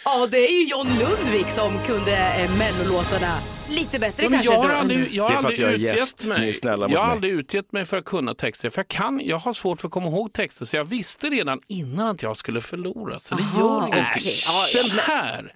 Ja, 0.05 0.27
det 0.31 0.39
är 0.39 0.53
ju 0.53 0.65
John 0.65 0.89
Lundvik 0.99 1.51
som 1.51 1.79
kunde 1.87 2.17
eh, 2.17 2.51
mellolåtarna 2.59 3.39
lite 3.71 3.99
bättre 3.99 4.23
Ja, 4.23 4.29
men 4.31 4.39
kanske. 4.39 4.55
jag 4.55 4.63
har 4.63 4.69
aldrig, 4.71 5.15
jag 5.15 5.31
Det 5.31 5.35
har 5.35 5.39
är 5.39 5.43
för 5.43 5.49
att 5.49 5.61
aldrig 5.61 5.61
jag 5.61 5.71
är 5.71 5.75
utgett 5.75 5.99
gäst. 5.99 6.25
Ni 6.25 6.31
är 6.35 6.39
mig. 6.39 6.53
snälla 6.53 6.87
mot 6.89 6.93
jag 6.93 7.01
har 7.01 7.07
mig. 7.07 7.15
aldrig 7.15 7.33
utgett 7.33 7.73
mig 7.73 7.85
för 7.85 7.97
att 7.97 8.05
kunna 8.05 8.35
texter. 8.35 8.71
För 8.71 8.79
jag, 8.79 8.89
kan, 8.89 9.21
jag 9.25 9.39
har 9.39 9.53
svårt 9.53 9.81
för 9.81 9.89
att 9.89 9.93
komma 9.93 10.07
ihåg 10.09 10.33
texter 10.33 10.65
så 10.65 10.77
jag 10.77 10.85
visste 10.85 11.31
redan 11.31 11.61
innan 11.67 12.07
att 12.07 12.23
jag 12.23 12.37
skulle 12.37 12.61
förlora. 12.61 13.21
Så 13.21 13.35
det 13.35 13.43
gör 13.59 13.87
ingenting. 13.87 14.33
ja, 14.47 14.67
Den 14.83 14.99
här, 14.99 15.53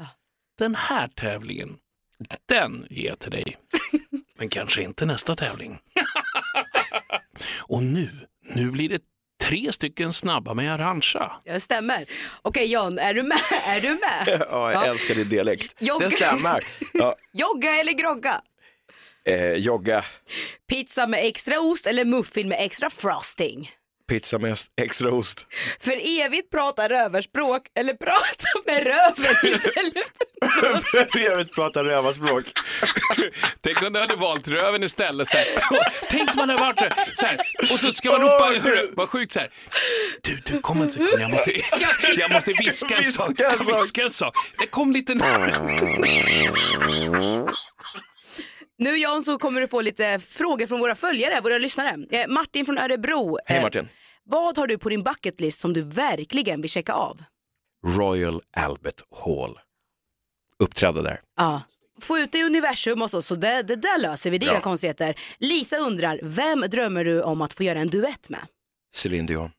den 0.58 0.74
här 0.74 1.08
tävlingen, 1.08 1.76
den 2.48 2.86
ger 2.90 3.08
jag 3.08 3.18
till 3.18 3.30
dig. 3.30 3.56
Men 4.38 4.48
kanske 4.48 4.82
inte 4.82 5.06
nästa 5.06 5.36
tävling. 5.36 5.78
Och 7.58 7.82
nu, 7.82 8.08
nu 8.54 8.70
blir 8.70 8.88
det 8.88 9.00
tre 9.50 9.72
stycken 9.72 10.12
snabba 10.12 10.54
med. 10.54 10.80
Ja, 11.14 11.40
det 11.44 11.60
stämmer. 11.60 12.04
Okej 12.42 12.72
John, 12.72 12.98
är 12.98 13.14
du 13.14 13.22
med? 13.22 13.38
Är 13.66 13.80
du 13.80 13.88
med? 13.88 14.46
Ja, 14.50 14.72
jag 14.72 14.86
älskar 14.86 15.14
din 15.14 15.28
dialekt. 15.28 15.76
Jogga. 15.78 16.08
Det 16.08 16.14
stämmer. 16.14 16.64
Ja, 16.94 17.14
Jogga 17.32 17.80
eller 17.80 17.92
grogga? 17.92 18.40
eh, 19.24 19.52
jogga, 19.52 20.04
Pizza 20.68 21.06
med 21.06 21.26
extra 21.26 21.60
ost 21.60 21.86
eller 21.86 22.04
muffin 22.04 22.48
med 22.48 22.58
extra 22.60 22.90
frosting? 22.90 23.70
Pizza 24.10 24.38
med 24.38 24.56
extra 24.76 25.12
ost. 25.12 25.46
För 25.80 26.20
evigt 26.20 26.50
prata 26.50 26.88
rövarspråk 26.88 27.62
eller 27.74 27.94
prata 27.94 28.48
med 28.66 28.86
röven 28.86 29.36
istället 29.42 30.12
för 31.12 31.20
Jag 31.20 31.36
vet 31.36 31.52
prata 31.52 31.84
rövarspråk. 31.84 32.44
Tänk 33.60 33.82
om 33.82 33.92
du 33.92 34.00
hade 34.00 34.16
valt 34.16 34.48
röven 34.48 34.82
istället. 34.82 35.28
Så 35.28 35.36
här. 35.36 35.46
Tänk 36.10 36.30
om 36.30 36.36
man 36.36 36.48
hade 36.48 36.62
varit 36.62 36.78
det. 36.78 36.92
Så 37.14 37.26
här. 37.26 37.38
Och 37.60 37.80
så 37.80 37.92
ska 37.92 38.10
man 38.10 38.20
ropa, 38.20 38.44
hörru, 38.44 38.90
vad 38.92 39.08
sjukt 39.08 39.32
så 39.32 39.38
här. 39.38 39.50
Du, 40.22 40.40
du, 40.44 40.60
kom 40.60 40.82
en 40.82 40.88
sekund, 40.88 41.22
jag 41.22 41.30
måste, 41.30 41.52
jag 42.16 42.32
måste 42.32 42.52
viska 42.52 42.96
en 42.96 43.04
sak. 43.04 43.40
Sak. 43.40 43.76
Viska 43.76 44.02
en 44.02 44.10
sak. 44.10 44.34
Det 44.58 44.66
kom 44.66 44.92
lite 44.92 45.14
närmare. 45.14 45.54
Nu 48.78 48.98
Jan 48.98 49.22
så 49.22 49.38
kommer 49.38 49.60
du 49.60 49.68
få 49.68 49.80
lite 49.80 50.18
frågor 50.18 50.66
från 50.66 50.80
våra 50.80 50.94
följare, 50.94 51.40
våra 51.40 51.58
lyssnare. 51.58 51.96
Eh, 52.10 52.28
Martin 52.28 52.66
från 52.66 52.78
Örebro. 52.78 53.38
Hej 53.46 53.56
eh, 53.56 53.62
Martin. 53.62 53.88
Vad 54.24 54.56
har 54.58 54.66
du 54.66 54.78
på 54.78 54.88
din 54.88 55.02
bucketlist 55.02 55.60
som 55.60 55.72
du 55.72 55.82
verkligen 55.82 56.60
vill 56.60 56.70
checka 56.70 56.92
av? 56.92 57.22
Royal 57.86 58.42
Albert 58.56 59.02
Hall. 59.24 59.58
Uppträda 60.58 61.02
där. 61.02 61.20
Ja. 61.36 61.62
Få 62.00 62.18
ut 62.18 62.32
det 62.32 62.38
i 62.38 62.42
universum 62.42 63.02
och 63.02 63.10
så, 63.10 63.22
så 63.22 63.34
det, 63.34 63.62
det 63.62 63.76
där 63.76 63.98
löser 64.00 64.30
vi, 64.30 64.38
det 64.38 64.46
är 64.46 64.48
Ja. 64.48 64.52
inga 64.52 64.60
konstigheter. 64.60 65.14
Lisa 65.38 65.76
undrar, 65.76 66.20
vem 66.22 66.60
drömmer 66.60 67.04
du 67.04 67.22
om 67.22 67.42
att 67.42 67.52
få 67.52 67.62
göra 67.62 67.78
en 67.80 67.88
duett 67.88 68.28
med? 68.28 68.40
Céline 68.94 69.26
Dion. 69.26 69.50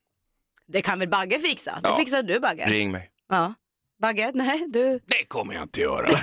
Det 0.68 0.82
kan 0.82 1.00
väl 1.00 1.08
Bagge 1.10 1.40
fixa? 1.40 1.72
Det 1.82 1.88
Ja. 1.88 1.98
fixar 1.98 2.24
du 2.24 2.40
Bagge? 2.40 2.66
Ring 2.70 2.92
mig. 2.92 3.10
Ja. 3.30 3.54
Bagge, 4.02 4.32
nej 4.34 4.68
du. 4.70 5.00
Det 5.06 5.26
kommer 5.28 5.54
jag 5.54 5.64
inte 5.64 5.82
göra. 5.82 6.08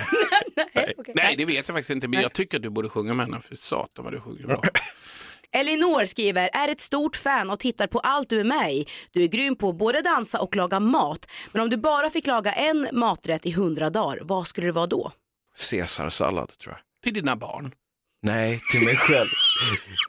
Nej, 0.75 0.93
okej. 0.97 1.13
Nej, 1.17 1.35
det 1.37 1.45
vet 1.45 1.55
jag 1.55 1.75
faktiskt 1.75 1.89
inte. 1.89 2.07
Men 2.07 2.21
jag 2.21 2.33
tycker 2.33 2.57
att 2.57 2.63
du 2.63 2.69
borde 2.69 2.89
sjunga 2.89 3.13
med 3.13 3.25
henne. 3.25 3.41
För 3.41 3.55
satan 3.55 4.05
vad 4.05 4.13
du 4.13 4.21
sjunger 4.21 4.47
bra. 4.47 4.61
Elinor 5.57 6.05
skriver, 6.05 6.49
är 6.53 6.67
ett 6.67 6.81
stort 6.81 7.15
fan 7.15 7.49
och 7.49 7.59
tittar 7.59 7.87
på 7.87 7.99
allt 7.99 8.29
du 8.29 8.39
är 8.39 8.43
med 8.43 8.73
i. 8.73 8.85
Du 9.11 9.23
är 9.23 9.27
grym 9.27 9.55
på 9.55 9.73
både 9.73 10.01
dansa 10.01 10.39
och 10.41 10.55
laga 10.55 10.79
mat. 10.79 11.25
Men 11.51 11.61
om 11.61 11.69
du 11.69 11.77
bara 11.77 12.09
fick 12.09 12.27
laga 12.27 12.51
en 12.53 12.87
maträtt 12.93 13.45
i 13.45 13.51
hundra 13.51 13.89
dagar, 13.89 14.19
vad 14.21 14.47
skulle 14.47 14.67
det 14.67 14.71
vara 14.71 14.87
då? 14.87 15.11
Caesarsallad 15.69 16.57
tror 16.57 16.73
jag. 16.73 16.81
Till 17.03 17.13
dina 17.13 17.35
barn. 17.35 17.71
Nej, 18.21 18.61
till 18.71 18.85
mig 18.85 18.95
själv. 18.95 19.27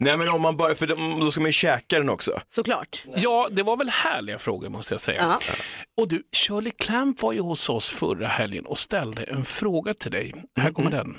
Nej 0.01 0.17
men 0.17 0.29
om 0.29 0.43
man 0.43 0.57
bara, 0.57 0.75
för 0.75 0.87
då- 1.21 1.31
ska 1.31 1.41
man 1.41 1.49
ju 1.49 1.53
käka 1.53 1.99
den 1.99 2.09
också. 2.09 2.41
Såklart. 2.49 3.05
Ja, 3.17 3.49
det 3.53 3.63
var 3.63 3.77
väl 3.77 3.89
härliga 3.89 4.39
frågor 4.39 4.69
måste 4.69 4.95
jag 4.95 5.01
säga. 5.01 5.23
Ja. 5.23 5.55
Och 6.03 6.09
du, 6.09 6.23
Shirley 6.33 6.73
Clamp 6.79 7.23
var 7.23 7.33
ju 7.33 7.41
hos 7.41 7.69
oss 7.69 7.89
förra 7.89 8.27
helgen 8.27 8.67
och 8.67 8.79
ställde 8.79 9.23
en 9.25 9.45
fråga 9.45 9.95
till 9.95 10.11
dig. 10.11 10.35
Här 10.61 10.73
kommer 10.73 10.91
den. 10.91 11.19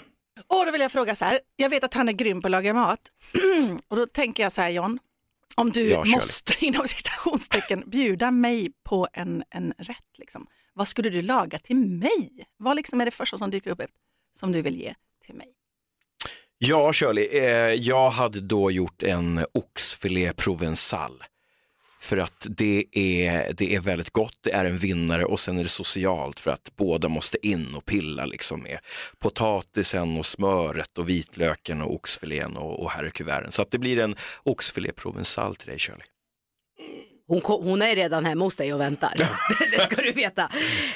Och 0.52 0.66
då 0.66 0.72
vill 0.72 0.82
jag 0.82 0.92
fråga 0.92 1.16
så 1.16 1.26
här, 1.26 1.40
jag 1.56 1.70
vet 1.70 1.84
att 1.84 1.94
han 1.94 2.10
är 2.10 2.14
grym 2.14 2.42
på 2.42 2.48
att 2.48 2.52
laga 2.52 2.74
mat. 2.74 3.00
och 3.88 3.96
då 3.98 4.06
tänker 4.06 4.44
jag 4.44 4.52
så 4.52 4.62
här 4.62 4.70
John, 4.70 5.00
om 5.56 5.72
du 5.72 5.90
Ja, 5.90 6.06
kör. 6.06 6.12
måste 6.16 6.54
inom 6.66 6.88
citationstecken 6.88 7.84
bjuda 7.90 8.32
mig 8.32 8.72
på 8.84 9.08
en, 9.14 9.44
en 9.50 9.74
rätt, 9.78 10.18
liksom. 10.18 10.48
vad 10.74 10.88
skulle 10.88 11.10
du 11.10 11.22
laga 11.22 11.60
till 11.60 11.76
mig? 11.76 12.46
Vad 12.58 12.76
liksom 12.76 13.02
är 13.02 13.06
det 13.06 13.12
första 13.12 13.38
som 13.38 13.52
dyker 13.52 13.72
upp 13.72 13.82
som 14.38 14.52
du 14.52 14.62
vill 14.62 14.78
ge 14.78 14.94
till 15.26 15.36
mig? 15.36 15.48
Ja, 16.58 16.94
Shirley, 16.94 17.26
eh, 17.32 17.74
jag 17.74 18.10
hade 18.10 18.42
då 18.42 18.72
gjort 18.72 19.04
en 19.04 19.46
oxfilé 19.54 20.32
provençal. 20.34 21.24
För 22.02 22.18
att 22.18 22.48
det 22.50 22.86
är, 22.92 23.54
det 23.54 23.76
är 23.76 23.80
väldigt 23.80 24.10
gott, 24.10 24.38
det 24.42 24.52
är 24.52 24.66
en 24.66 24.78
vinnare 24.78 25.26
och 25.26 25.40
sen 25.40 25.60
är 25.60 25.64
det 25.64 25.70
socialt 25.70 26.40
för 26.40 26.52
att 26.52 26.72
båda 26.76 27.10
måste 27.10 27.48
in 27.48 27.76
och 27.76 27.86
pilla 27.86 28.26
liksom 28.26 28.64
med 28.64 28.80
potatisen 29.20 30.18
och 30.18 30.26
smöret 30.26 30.98
och 30.98 31.10
vitlöken 31.10 31.82
och 31.82 31.94
oxfilén 31.94 32.58
och, 32.58 32.84
och 32.84 32.92
herrekuverten. 32.92 33.52
Så 33.52 33.62
att 33.62 33.72
det 33.72 33.78
blir 33.78 34.00
en 34.00 34.16
oxfilé 34.44 34.92
provençal 34.92 35.56
till 35.56 35.68
dig 35.68 35.80
Shirley. 35.80 36.08
Hon, 37.32 37.42
ko- 37.42 37.62
hon 37.64 37.82
är 37.82 37.96
redan 37.96 38.26
hemma 38.26 38.46
hos 38.46 38.56
dig 38.56 38.74
och 38.74 38.80
väntar. 38.80 39.14
det 39.72 39.80
ska 39.82 39.96
du 40.02 40.12
veta. 40.12 40.50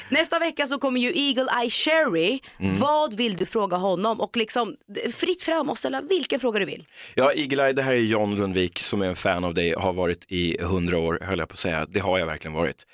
Nästa 0.08 0.38
vecka 0.38 0.66
så 0.66 0.78
kommer 0.78 1.00
ju 1.00 1.12
Eagle 1.14 1.46
Eye 1.60 1.70
Cherry. 1.70 2.40
Mm. 2.60 2.78
Vad 2.78 3.14
vill 3.16 3.36
du 3.36 3.46
fråga 3.46 3.76
honom? 3.76 4.20
Och 4.20 4.36
liksom 4.36 4.76
fritt 5.12 5.42
fram 5.42 5.70
och 5.70 5.78
ställa 5.78 6.00
vilken 6.00 6.40
fråga 6.40 6.58
du 6.58 6.64
vill. 6.64 6.86
Ja, 7.14 7.32
Eagle-Eye, 7.32 7.72
det 7.72 7.82
här 7.82 7.92
är 7.92 7.98
John 7.98 8.36
Lundvik 8.36 8.78
som 8.78 9.02
är 9.02 9.06
en 9.06 9.16
fan 9.16 9.44
av 9.44 9.54
dig, 9.54 9.74
har 9.78 9.92
varit 9.92 10.24
i 10.28 10.62
hundra 10.62 10.98
år, 10.98 11.18
höll 11.22 11.38
jag 11.38 11.48
på 11.48 11.52
att 11.52 11.58
säga. 11.58 11.86
Det 11.86 12.00
har 12.00 12.18
jag 12.18 12.26
verkligen 12.26 12.54
varit. 12.54 12.86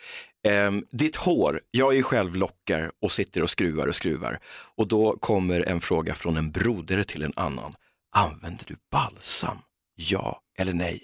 Ehm, 0.48 0.84
ditt 0.90 1.16
hår, 1.16 1.60
jag 1.70 1.96
är 1.98 2.02
själv 2.02 2.36
lockar 2.36 2.90
och 3.02 3.12
sitter 3.12 3.42
och 3.42 3.50
skruvar 3.50 3.86
och 3.86 3.94
skruvar. 3.94 4.38
Och 4.76 4.88
då 4.88 5.16
kommer 5.20 5.60
en 5.68 5.80
fråga 5.80 6.14
från 6.14 6.36
en 6.36 6.50
broder 6.50 7.02
till 7.02 7.22
en 7.22 7.32
annan. 7.36 7.72
Använder 8.16 8.64
du 8.66 8.76
balsam? 8.92 9.58
Ja 9.96 10.40
eller 10.58 10.72
nej? 10.72 11.02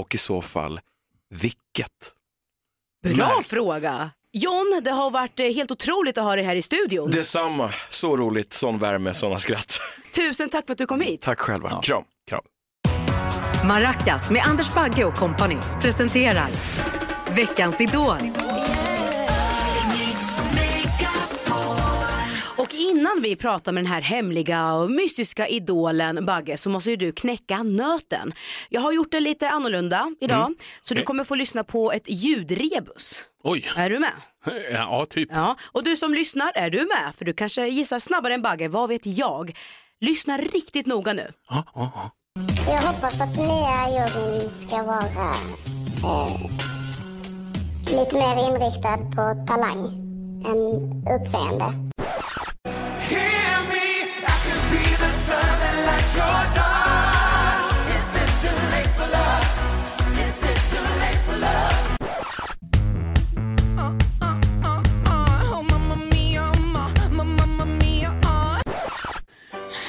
Och 0.00 0.14
i 0.14 0.18
så 0.18 0.42
fall, 0.42 0.80
vilket? 1.32 2.14
Bra 3.04 3.26
Märk- 3.26 3.46
fråga. 3.46 4.10
John, 4.32 4.80
det 4.84 4.90
har 4.90 5.10
varit 5.10 5.40
eh, 5.40 5.46
helt 5.46 5.70
otroligt 5.70 6.18
att 6.18 6.24
ha 6.24 6.36
dig 6.36 6.44
här 6.44 6.56
i 6.56 6.62
studion. 6.62 7.10
Detsamma, 7.10 7.70
så 7.88 8.16
roligt, 8.16 8.52
sån 8.52 8.78
värme, 8.78 9.14
såna 9.14 9.38
skratt. 9.38 9.80
Tusen 10.14 10.48
tack 10.48 10.66
för 10.66 10.72
att 10.72 10.78
du 10.78 10.86
kom 10.86 11.00
hit. 11.00 11.20
Tack 11.20 11.38
själva, 11.40 11.80
kram. 11.82 12.04
Kram. 12.28 12.42
Maracas 13.66 14.30
med 14.30 14.42
Anders 14.46 14.74
Bagge 14.74 15.04
och 15.04 15.14
kompani 15.14 15.56
presenterar 15.80 16.48
Veckans 17.34 17.80
Idol. 17.80 18.16
Innan 22.92 23.22
vi 23.22 23.36
pratar 23.36 23.72
med 23.72 23.84
den 23.84 23.92
här 23.92 24.00
hemliga 24.00 24.72
och 24.74 24.90
mystiska 24.90 25.48
idolen 25.48 26.26
Bagge 26.26 26.56
så 26.56 26.70
måste 26.70 26.90
ju 26.90 26.96
du 26.96 27.12
knäcka 27.12 27.62
nöten. 27.62 28.32
Jag 28.68 28.80
har 28.80 28.92
gjort 28.92 29.10
det 29.12 29.20
lite 29.20 29.48
annorlunda 29.48 30.14
idag 30.20 30.38
Mm. 30.46 30.56
så 30.80 30.94
du 30.94 31.02
kommer 31.02 31.24
få 31.24 31.34
lyssna 31.34 31.64
på 31.64 31.92
ett 31.92 32.04
ljudrebus. 32.10 33.24
Oj, 33.44 33.66
Är 33.76 33.90
du 33.90 33.98
med? 33.98 34.12
ja 34.72 35.06
typ. 35.10 35.28
Ja, 35.32 35.56
och 35.72 35.84
du 35.84 35.96
som 35.96 36.14
lyssnar, 36.14 36.52
är 36.54 36.70
du 36.70 36.78
med? 36.78 37.14
För 37.16 37.24
du 37.24 37.32
kanske 37.32 37.66
gissar 37.66 37.98
snabbare 37.98 38.34
än 38.34 38.42
Bagge, 38.42 38.68
vad 38.68 38.88
vet 38.88 39.06
jag? 39.06 39.58
Lyssna 40.00 40.38
riktigt 40.38 40.86
noga 40.86 41.12
nu. 41.12 41.32
Ja, 41.50 41.64
ja, 41.74 41.92
ja. 41.94 42.10
Jag 42.72 42.82
hoppas 42.82 43.20
att 43.20 43.36
nya 43.36 43.88
juryn 43.90 44.50
ska 44.68 44.82
vara 44.82 45.34
eh, 46.04 46.40
lite 47.84 48.14
mer 48.14 48.48
inriktad 48.50 48.96
på 48.98 49.44
talang 49.48 49.86
än 50.46 50.92
utseende. 51.20 51.64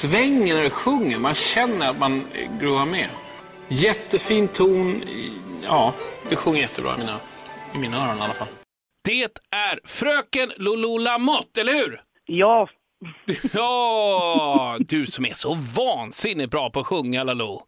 Svänger 0.04 0.54
när 0.54 0.62
du 0.62 0.70
sjunger, 0.70 1.18
man 1.18 1.34
känner 1.34 1.90
att 1.90 1.98
man 1.98 2.24
groovar 2.60 2.86
med. 2.86 3.08
Jättefin 3.68 4.48
ton, 4.48 5.04
ja, 5.62 5.94
du 6.30 6.36
sjunger 6.36 6.60
jättebra 6.60 6.94
i 6.94 6.98
mina, 6.98 7.20
i 7.74 7.78
mina 7.78 8.04
öron 8.06 8.18
i 8.18 8.20
alla 8.20 8.34
fall. 8.34 8.48
Det 9.04 9.22
är 9.50 9.80
fröken 9.84 10.52
Lulu 10.56 10.98
Lamotte, 10.98 11.60
eller 11.60 11.72
hur? 11.72 12.00
Ja, 12.26 12.68
Ja, 13.54 14.76
du 14.80 15.06
som 15.06 15.24
är 15.24 15.32
så 15.32 15.54
vansinnigt 15.76 16.50
bra 16.50 16.70
på 16.70 16.80
att 16.80 16.86
sjunga, 16.86 17.24
Lalo. 17.24 17.60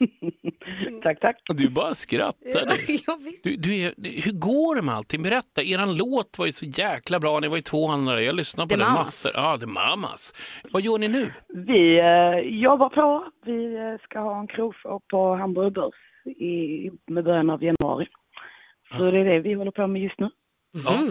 tack, 1.02 1.20
tack. 1.20 1.36
Du 1.48 1.68
bara 1.70 1.94
skrattar. 1.94 2.66
Du. 2.86 2.98
Du, 3.42 3.56
du 3.56 3.74
är, 3.80 4.22
hur 4.24 4.38
går 4.38 4.76
det 4.76 4.82
med 4.82 4.94
allting? 4.94 5.22
Berätta, 5.22 5.62
eran 5.62 5.96
låt 5.96 6.38
var 6.38 6.46
ju 6.46 6.52
så 6.52 6.64
jäkla 6.66 7.20
bra. 7.20 7.40
Ni 7.40 7.48
var 7.48 7.56
ju 7.56 7.62
två 7.62 7.88
andra. 7.88 8.22
Jag 8.22 8.34
lyssnade 8.34 8.68
på 8.68 8.74
The 8.74 8.76
den 8.80 8.92
Mamas. 8.92 9.24
massor. 9.24 9.40
Ja, 9.40 9.56
The 9.56 9.66
Mamas. 9.66 10.34
Vad 10.72 10.82
gör 10.82 10.98
ni 10.98 11.08
nu? 11.08 11.32
Vi 11.48 11.98
eh, 11.98 12.38
jobbar 12.62 12.88
på. 12.88 13.24
Vi 13.44 13.76
eh, 13.76 14.04
ska 14.04 14.18
ha 14.18 14.40
en 14.40 14.46
krogshow 14.46 15.00
på 15.10 15.34
Hamburg 15.34 15.72
Börs 15.72 15.94
i, 16.26 16.90
med 17.06 17.24
början 17.24 17.50
av 17.50 17.62
januari. 17.64 18.06
Så 18.96 19.10
det 19.10 19.18
är 19.18 19.24
det 19.24 19.40
vi 19.40 19.54
håller 19.54 19.70
på 19.70 19.86
med 19.86 20.02
just 20.02 20.20
nu. 20.20 20.30
Mhm. 20.74 21.10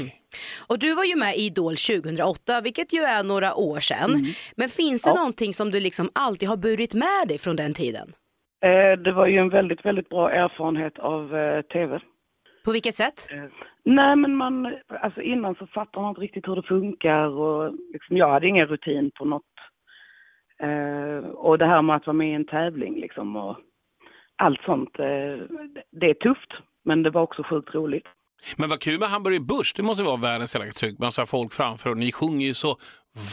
Och 0.67 0.79
du 0.79 0.93
var 0.95 1.03
ju 1.03 1.15
med 1.15 1.35
i 1.35 1.39
Idol 1.45 1.75
2008, 1.75 2.61
vilket 2.61 2.93
ju 2.93 2.99
är 2.99 3.23
några 3.23 3.55
år 3.55 3.79
sedan. 3.79 4.09
Men 4.55 4.69
finns 4.69 5.03
det 5.03 5.13
någonting 5.15 5.53
som 5.53 5.71
du 5.71 5.79
liksom 5.79 6.09
alltid 6.15 6.49
har 6.49 6.57
burit 6.57 6.93
med 6.93 7.27
dig 7.27 7.37
från 7.37 7.55
den 7.55 7.73
tiden? 7.73 8.13
Eh, 8.65 8.99
det 9.03 9.11
var 9.11 9.25
ju 9.27 9.37
en 9.37 9.49
väldigt, 9.49 9.85
väldigt 9.85 10.09
bra 10.09 10.31
erfarenhet 10.31 10.99
av 10.99 11.35
eh, 11.35 11.61
tv. 11.61 11.99
På 12.65 12.71
vilket 12.71 12.95
sätt? 12.95 13.27
Nej, 13.85 14.15
men 14.15 14.35
man, 14.35 14.73
alltså 15.01 15.21
innan 15.21 15.55
så 15.55 15.67
fattar 15.67 16.01
man 16.01 16.09
inte 16.09 16.21
riktigt 16.21 16.47
hur 16.47 16.55
det 16.55 16.63
funkar 16.63 17.27
och 17.27 17.73
liksom, 17.93 18.17
jag 18.17 18.29
hade 18.29 18.47
ingen 18.47 18.67
rutin 18.67 19.11
på 19.15 19.25
något. 19.25 19.43
Eh, 20.63 21.29
och 21.29 21.57
det 21.57 21.65
här 21.65 21.81
med 21.81 21.95
att 21.95 22.05
vara 22.07 22.17
med 22.17 22.29
i 22.29 22.33
en 22.33 22.45
tävling 22.45 22.95
liksom 22.95 23.35
och 23.35 23.57
allt 24.35 24.61
sånt, 24.61 24.99
eh, 24.99 25.05
det- 25.05 25.83
det 25.91 26.09
är 26.09 26.13
tufft. 26.13 26.51
Men 26.85 27.03
det 27.03 27.09
var 27.09 27.21
också 27.21 27.43
sjukt 27.43 27.75
roligt. 27.75 28.05
Men 28.57 28.69
vad 28.69 28.81
kul 28.81 28.99
med 28.99 29.09
Hamburger 29.09 29.39
Börs. 29.39 29.73
Det 29.73 29.83
måste 29.83 30.03
vara 30.03 30.17
världens 30.17 30.55
jävla 30.55 30.71
tryck. 30.71 30.99
Massa 30.99 31.25
folk 31.25 31.53
framför 31.53 31.89
och 31.89 31.97
ni 31.97 32.11
sjunger 32.11 32.47
ju 32.47 32.53
så 32.53 32.77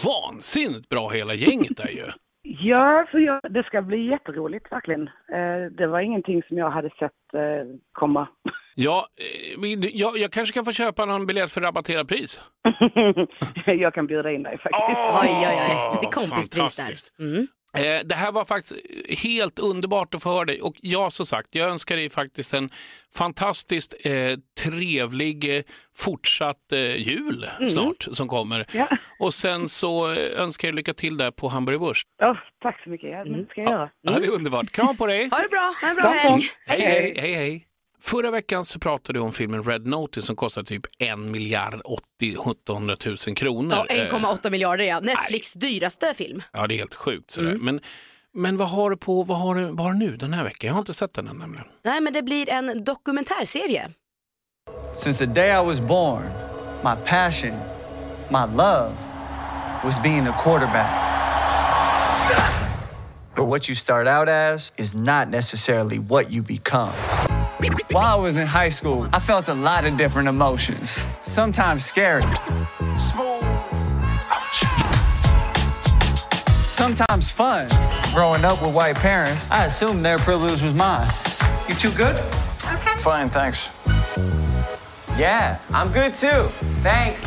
vansinnigt 0.04 0.88
bra 0.88 1.08
hela 1.08 1.34
gänget 1.34 1.76
där 1.76 1.88
ju. 1.88 2.04
Ja, 2.48 3.06
så 3.10 3.18
jag, 3.18 3.40
det 3.50 3.62
ska 3.62 3.82
bli 3.82 4.10
jätteroligt 4.10 4.72
verkligen. 4.72 5.02
Eh, 5.08 5.70
det 5.78 5.86
var 5.86 6.00
ingenting 6.00 6.42
som 6.42 6.58
jag 6.58 6.70
hade 6.70 6.90
sett 6.90 7.34
eh, 7.34 7.40
komma. 7.92 8.28
Ja, 8.78 9.06
eh, 9.54 9.60
men 9.60 9.80
jag, 9.92 10.18
jag 10.18 10.30
kanske 10.32 10.54
kan 10.54 10.64
få 10.64 10.72
köpa 10.72 11.04
någon 11.04 11.26
biljett 11.26 11.52
för 11.52 11.60
rabatterat 11.60 12.08
pris. 12.08 12.40
jag 13.66 13.94
kan 13.94 14.06
bjuda 14.06 14.32
in 14.32 14.42
dig 14.42 14.58
faktiskt. 14.58 14.98
Oj, 15.22 15.28
oj, 15.30 15.46
oj. 15.48 15.94
Lite 15.94 16.12
kompispris 16.12 16.76
där. 16.76 16.84
Fantastiskt. 16.84 17.14
Eh, 17.78 18.00
Det 18.04 18.14
här 18.14 18.32
var 18.32 18.44
faktiskt 18.44 18.74
helt 19.22 19.58
underbart 19.58 20.14
att 20.14 20.22
få 20.22 20.28
höra 20.30 20.44
dig 20.44 20.62
och 20.62 20.74
ja, 20.80 21.10
som 21.10 21.26
sagt, 21.26 21.54
jag 21.54 21.70
önskar 21.70 21.96
dig 21.96 22.10
faktiskt 22.10 22.54
en 22.54 22.70
fantastiskt 23.14 23.94
eh, 24.04 24.12
trevlig 24.60 25.56
eh, 25.56 25.62
fortsatt 25.96 26.72
eh, 26.72 26.96
jul 26.96 27.48
Mm. 27.58 27.70
snart 27.70 28.02
som 28.12 28.28
kommer. 28.28 28.66
Och 29.18 29.34
sen 29.34 29.68
så 29.68 30.12
eh, 30.12 30.40
önskar 30.42 30.68
jag 30.68 30.74
lycka 30.74 30.94
till 30.94 31.16
där 31.16 31.30
på 31.30 31.48
Hamburger 31.48 31.78
Börs. 31.78 32.02
Ja, 32.18 32.36
tack 32.62 32.82
så 32.84 32.90
mycket. 32.90 33.10
Ja, 33.10 33.24
det 33.24 33.46
ska 33.50 33.60
jag 33.60 33.70
göra. 33.70 33.90
Ja, 34.02 34.18
det 34.18 34.26
är 34.26 34.30
underbart. 34.30 34.70
Kram 34.70 34.96
på 34.96 35.06
dig! 35.06 35.28
Ha 35.30 35.38
det 35.38 35.48
bra, 35.48 35.74
ha 35.82 35.88
en 35.88 35.96
bra 35.96 36.08
helg. 36.10 36.48
Hej, 36.66 36.80
hej, 36.80 37.14
hej, 37.18 37.34
hej. 37.34 37.66
Förra 38.06 38.30
veckan 38.30 38.64
så 38.64 38.78
pratade 38.78 39.18
du 39.18 39.22
om 39.22 39.32
filmen 39.32 39.62
Red 39.64 39.86
Notice 39.86 40.26
som 40.26 40.36
kostar 40.36 40.62
typ 40.62 40.82
1 40.98 41.18
miljard 41.18 41.80
80 41.84 42.36
700 42.66 42.96
000 43.06 43.36
kronor. 43.36 43.86
Ja, 43.88 43.94
Eh, 43.94 44.14
1,8 44.14 44.50
miljarder 44.50 44.84
ja. 44.84 45.00
Netflix 45.00 45.52
dyraste 45.52 46.14
film. 46.14 46.42
Ja, 46.52 46.66
det 46.66 46.74
är 46.74 46.78
helt 46.78 46.94
sjukt. 46.94 47.30
Sådär. 47.30 47.50
Mm. 47.50 47.64
Men, 47.64 47.80
men 48.34 48.56
vad 48.56 48.68
har 48.68 48.90
du 48.90 48.96
på, 48.96 49.22
vad 49.22 49.38
har 49.38 49.54
du, 49.54 49.64
vad 49.64 49.80
har 49.80 49.92
du 49.92 49.98
nu 49.98 50.16
den 50.16 50.32
här 50.32 50.44
veckan? 50.44 50.68
Jag 50.68 50.74
har 50.74 50.78
inte 50.78 50.94
sett 50.94 51.14
den 51.14 51.28
än 51.28 51.36
nämligen. 51.36 51.66
Nej, 51.84 52.00
men 52.00 52.12
det 52.12 52.22
blir 52.22 52.50
en 52.50 52.84
dokumentärserie. 52.84 53.90
Since 54.94 55.26
the 55.26 55.32
day 55.32 55.50
I 55.62 55.66
was 55.66 55.80
born, 55.80 56.24
my 56.84 56.94
passion, 57.06 57.52
my 58.28 58.56
love 58.56 58.92
was 59.84 60.02
being 60.02 60.26
a 60.26 60.34
quarterback. 60.42 60.90
But 63.36 63.46
what 63.48 63.68
you 63.68 63.76
start 63.76 64.06
out 64.08 64.28
as 64.28 64.72
is 64.76 64.94
not 64.94 65.28
necessarily 65.30 65.98
what 65.98 66.32
you 66.32 66.42
become. 66.44 66.92
While 67.90 68.04
I 68.04 68.14
was 68.14 68.36
in 68.36 68.46
high 68.46 68.68
school, 68.70 69.08
I 69.12 69.18
felt 69.18 69.48
a 69.48 69.54
lot 69.54 69.84
of 69.84 69.96
different 69.96 70.28
emotions, 70.28 71.04
sometimes 71.22 71.84
scary. 71.84 72.22
Smooth. 72.96 73.42
Ouch. 74.30 74.64
Sometimes 76.50 77.30
fun. 77.30 77.66
Growing 78.14 78.44
up 78.44 78.62
with 78.62 78.72
white 78.74 78.96
parents, 78.96 79.50
I 79.50 79.64
assumed 79.64 80.04
their 80.04 80.18
privilege 80.18 80.62
was 80.62 80.74
mine. 80.74 81.08
You 81.68 81.74
too 81.74 81.90
good? 81.90 82.16
Okay. 82.74 82.98
Fine, 82.98 83.30
thanks. 83.30 83.70
Yeah, 85.18 85.58
I'm 85.70 85.90
good 85.92 86.14
too. 86.14 86.50
Thanks. 86.82 87.26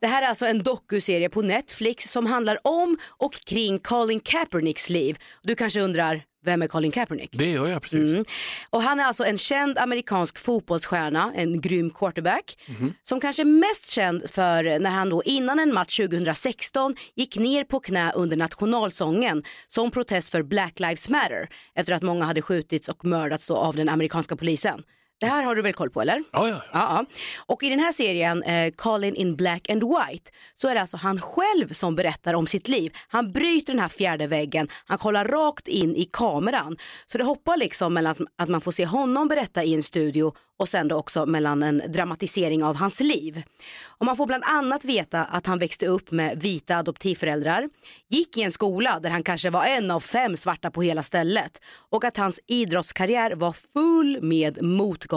Det 0.00 0.06
här 0.06 0.22
är 0.22 0.26
alltså 0.26 0.46
en 0.46 0.62
dokuserie 0.62 1.28
på 1.28 1.42
Netflix 1.42 2.12
som 2.12 2.26
handlar 2.26 2.58
om 2.64 2.98
och 3.18 3.32
kring 3.34 3.78
Colin 3.78 4.20
Kaepernicks 4.20 4.90
liv. 4.90 5.16
Du 5.42 5.54
kanske 5.54 5.80
undrar, 5.80 6.22
vem 6.44 6.62
är 6.62 6.66
Colin 6.66 6.90
Kaepernick? 6.90 7.30
Det 7.32 7.50
gör 7.50 7.68
jag 7.68 7.82
precis. 7.82 8.12
Mm. 8.12 8.24
Och 8.70 8.82
han 8.82 9.00
är 9.00 9.04
alltså 9.04 9.24
en 9.24 9.38
känd 9.38 9.78
amerikansk 9.78 10.38
fotbollsstjärna, 10.38 11.32
en 11.36 11.60
grym 11.60 11.90
quarterback. 11.90 12.58
Mhm. 12.66 12.94
Som 13.04 13.20
kanske 13.20 13.42
är 13.42 13.44
mest 13.44 13.90
känd 13.90 14.30
för 14.30 14.78
när 14.78 14.90
han 14.90 15.08
då 15.08 15.22
innan 15.22 15.58
en 15.58 15.74
match 15.74 15.96
2016 15.96 16.94
gick 17.14 17.36
ner 17.36 17.64
på 17.64 17.80
knä 17.80 18.12
under 18.14 18.36
nationalsången 18.36 19.42
som 19.68 19.90
protest 19.90 20.30
för 20.30 20.42
Black 20.42 20.80
Lives 20.80 21.08
Matter 21.08 21.48
efter 21.74 21.92
att 21.92 22.02
många 22.02 22.24
hade 22.24 22.42
skjutits 22.42 22.88
och 22.88 23.04
mördats 23.04 23.50
av 23.50 23.76
den 23.76 23.88
amerikanska 23.88 24.36
polisen. 24.36 24.82
Det 25.22 25.28
här 25.28 25.42
har 25.42 25.54
du 25.54 25.62
väl 25.62 25.72
koll 25.72 25.90
på 25.90 26.00
eller? 26.00 26.22
Ja, 26.32 26.48
ja. 26.48 26.62
Ja, 26.72 27.04
och 27.46 27.62
i 27.62 27.68
den 27.68 27.80
här 27.80 27.92
serien, 27.92 28.42
eh, 28.42 28.72
Colin 28.76 29.14
in 29.14 29.36
Black 29.36 29.70
and 29.70 29.82
White, 29.82 30.30
så 30.54 30.68
är 30.68 30.74
det 30.74 30.80
alltså 30.80 30.96
han 30.96 31.20
själv 31.20 31.68
som 31.68 31.96
berättar 31.96 32.34
om 32.34 32.46
sitt 32.46 32.68
liv. 32.68 32.92
Han 33.08 33.32
bryter 33.32 33.72
den 33.72 33.80
här 33.80 33.88
fjärde 33.88 34.26
väggen, 34.26 34.68
han 34.84 34.98
kollar 34.98 35.24
rakt 35.24 35.68
in 35.68 35.96
i 35.96 36.08
kameran. 36.12 36.76
Så 37.06 37.18
det 37.18 37.24
hoppar 37.24 37.56
liksom 37.56 37.94
mellan 37.94 38.12
att, 38.12 38.18
att 38.42 38.48
man 38.48 38.60
får 38.60 38.72
se 38.72 38.86
honom 38.86 39.28
berätta 39.28 39.64
i 39.64 39.74
en 39.74 39.82
studio 39.82 40.32
och 40.58 40.68
sen 40.68 40.88
då 40.88 40.96
också 40.96 41.26
mellan 41.26 41.62
en 41.62 41.82
dramatisering 41.88 42.64
av 42.64 42.76
hans 42.76 43.00
liv. 43.00 43.42
Och 43.86 44.06
man 44.06 44.16
får 44.16 44.26
bland 44.26 44.44
annat 44.44 44.84
veta 44.84 45.24
att 45.24 45.46
han 45.46 45.58
växte 45.58 45.86
upp 45.86 46.10
med 46.10 46.42
vita 46.42 46.76
adoptivföräldrar, 46.76 47.68
gick 48.08 48.36
i 48.36 48.42
en 48.42 48.52
skola 48.52 49.00
där 49.00 49.10
han 49.10 49.22
kanske 49.22 49.50
var 49.50 49.64
en 49.64 49.90
av 49.90 50.00
fem 50.00 50.36
svarta 50.36 50.70
på 50.70 50.82
hela 50.82 51.02
stället 51.02 51.60
och 51.90 52.04
att 52.04 52.16
hans 52.16 52.40
idrottskarriär 52.46 53.34
var 53.34 53.52
full 53.72 54.22
med 54.22 54.62
motgångar. 54.62 55.11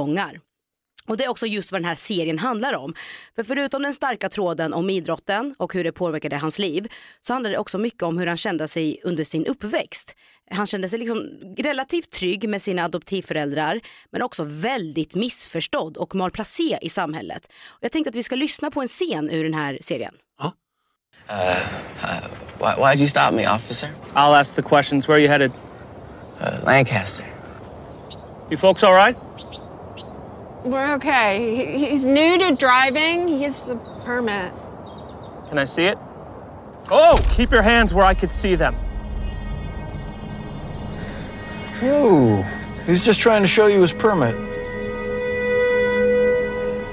Och 1.07 1.17
det 1.17 1.23
är 1.23 1.29
också 1.29 1.45
just 1.45 1.71
vad 1.71 1.81
den 1.81 1.85
här 1.85 1.95
serien 1.95 2.39
handlar 2.39 2.73
om. 2.73 2.93
För 3.35 3.43
förutom 3.43 3.83
den 3.83 3.93
starka 3.93 4.29
tråden 4.29 4.73
om 4.73 4.89
idrotten 4.89 5.55
och 5.57 5.73
hur 5.73 5.83
det 5.83 5.91
påverkade 5.91 6.37
hans 6.37 6.59
liv 6.59 6.91
så 7.21 7.33
handlar 7.33 7.51
det 7.51 7.57
också 7.57 7.77
mycket 7.77 8.03
om 8.03 8.17
hur 8.17 8.27
han 8.27 8.37
kände 8.37 8.67
sig 8.67 8.99
under 9.03 9.23
sin 9.23 9.45
uppväxt. 9.45 10.15
Han 10.51 10.67
kände 10.67 10.89
sig 10.89 10.99
liksom 10.99 11.29
relativt 11.57 12.11
trygg 12.11 12.49
med 12.49 12.61
sina 12.61 12.85
adoptivföräldrar 12.85 13.79
men 14.11 14.21
också 14.21 14.43
väldigt 14.43 15.15
missförstådd 15.15 15.97
och 15.97 16.15
malplacé 16.15 16.77
i 16.81 16.89
samhället. 16.89 17.45
Och 17.67 17.83
jag 17.83 17.91
tänkte 17.91 18.09
att 18.09 18.15
vi 18.15 18.23
ska 18.23 18.35
lyssna 18.35 18.71
på 18.71 18.81
en 18.81 18.87
scen 18.87 19.29
ur 19.29 19.43
den 19.43 19.53
här 19.53 19.77
serien. 19.81 20.15
Uh, 21.29 21.57
uh, 22.03 22.27
why, 22.59 22.75
why'd 22.77 22.99
you 22.99 23.07
stop 23.07 23.33
me, 23.33 23.47
officer? 23.47 23.89
I'll 24.13 24.33
ask 24.33 24.55
the 24.55 24.61
questions. 24.61 25.07
Where 25.07 25.15
are 25.15 25.21
you 25.21 25.27
headed? 25.27 25.51
Uh, 26.39 26.59
Lancaster. 26.63 27.25
You 28.51 28.57
folks 28.57 28.83
all 28.83 28.93
right? 28.93 29.17
We're 30.65 30.95
okay. 30.95 31.55
He, 31.55 31.89
he's 31.89 32.05
new 32.05 32.39
to 32.39 32.55
driving. 32.55 33.27
He 33.27 33.43
has 33.43 33.69
a 33.69 33.75
permit. 34.03 34.51
Can 35.47 35.59
I 35.59 35.65
see 35.65 35.85
it? 35.85 35.97
Oh, 36.89 37.17
keep 37.31 37.51
your 37.51 37.61
hands 37.61 37.93
where 37.93 38.05
I 38.05 38.15
could 38.15 38.31
see 38.31 38.55
them. 38.55 38.73
Whoa. 41.81 42.41
He's 42.87 43.05
just 43.05 43.19
trying 43.19 43.43
to 43.43 43.47
show 43.47 43.67
you 43.67 43.79
his 43.81 43.93
permit. 43.93 44.35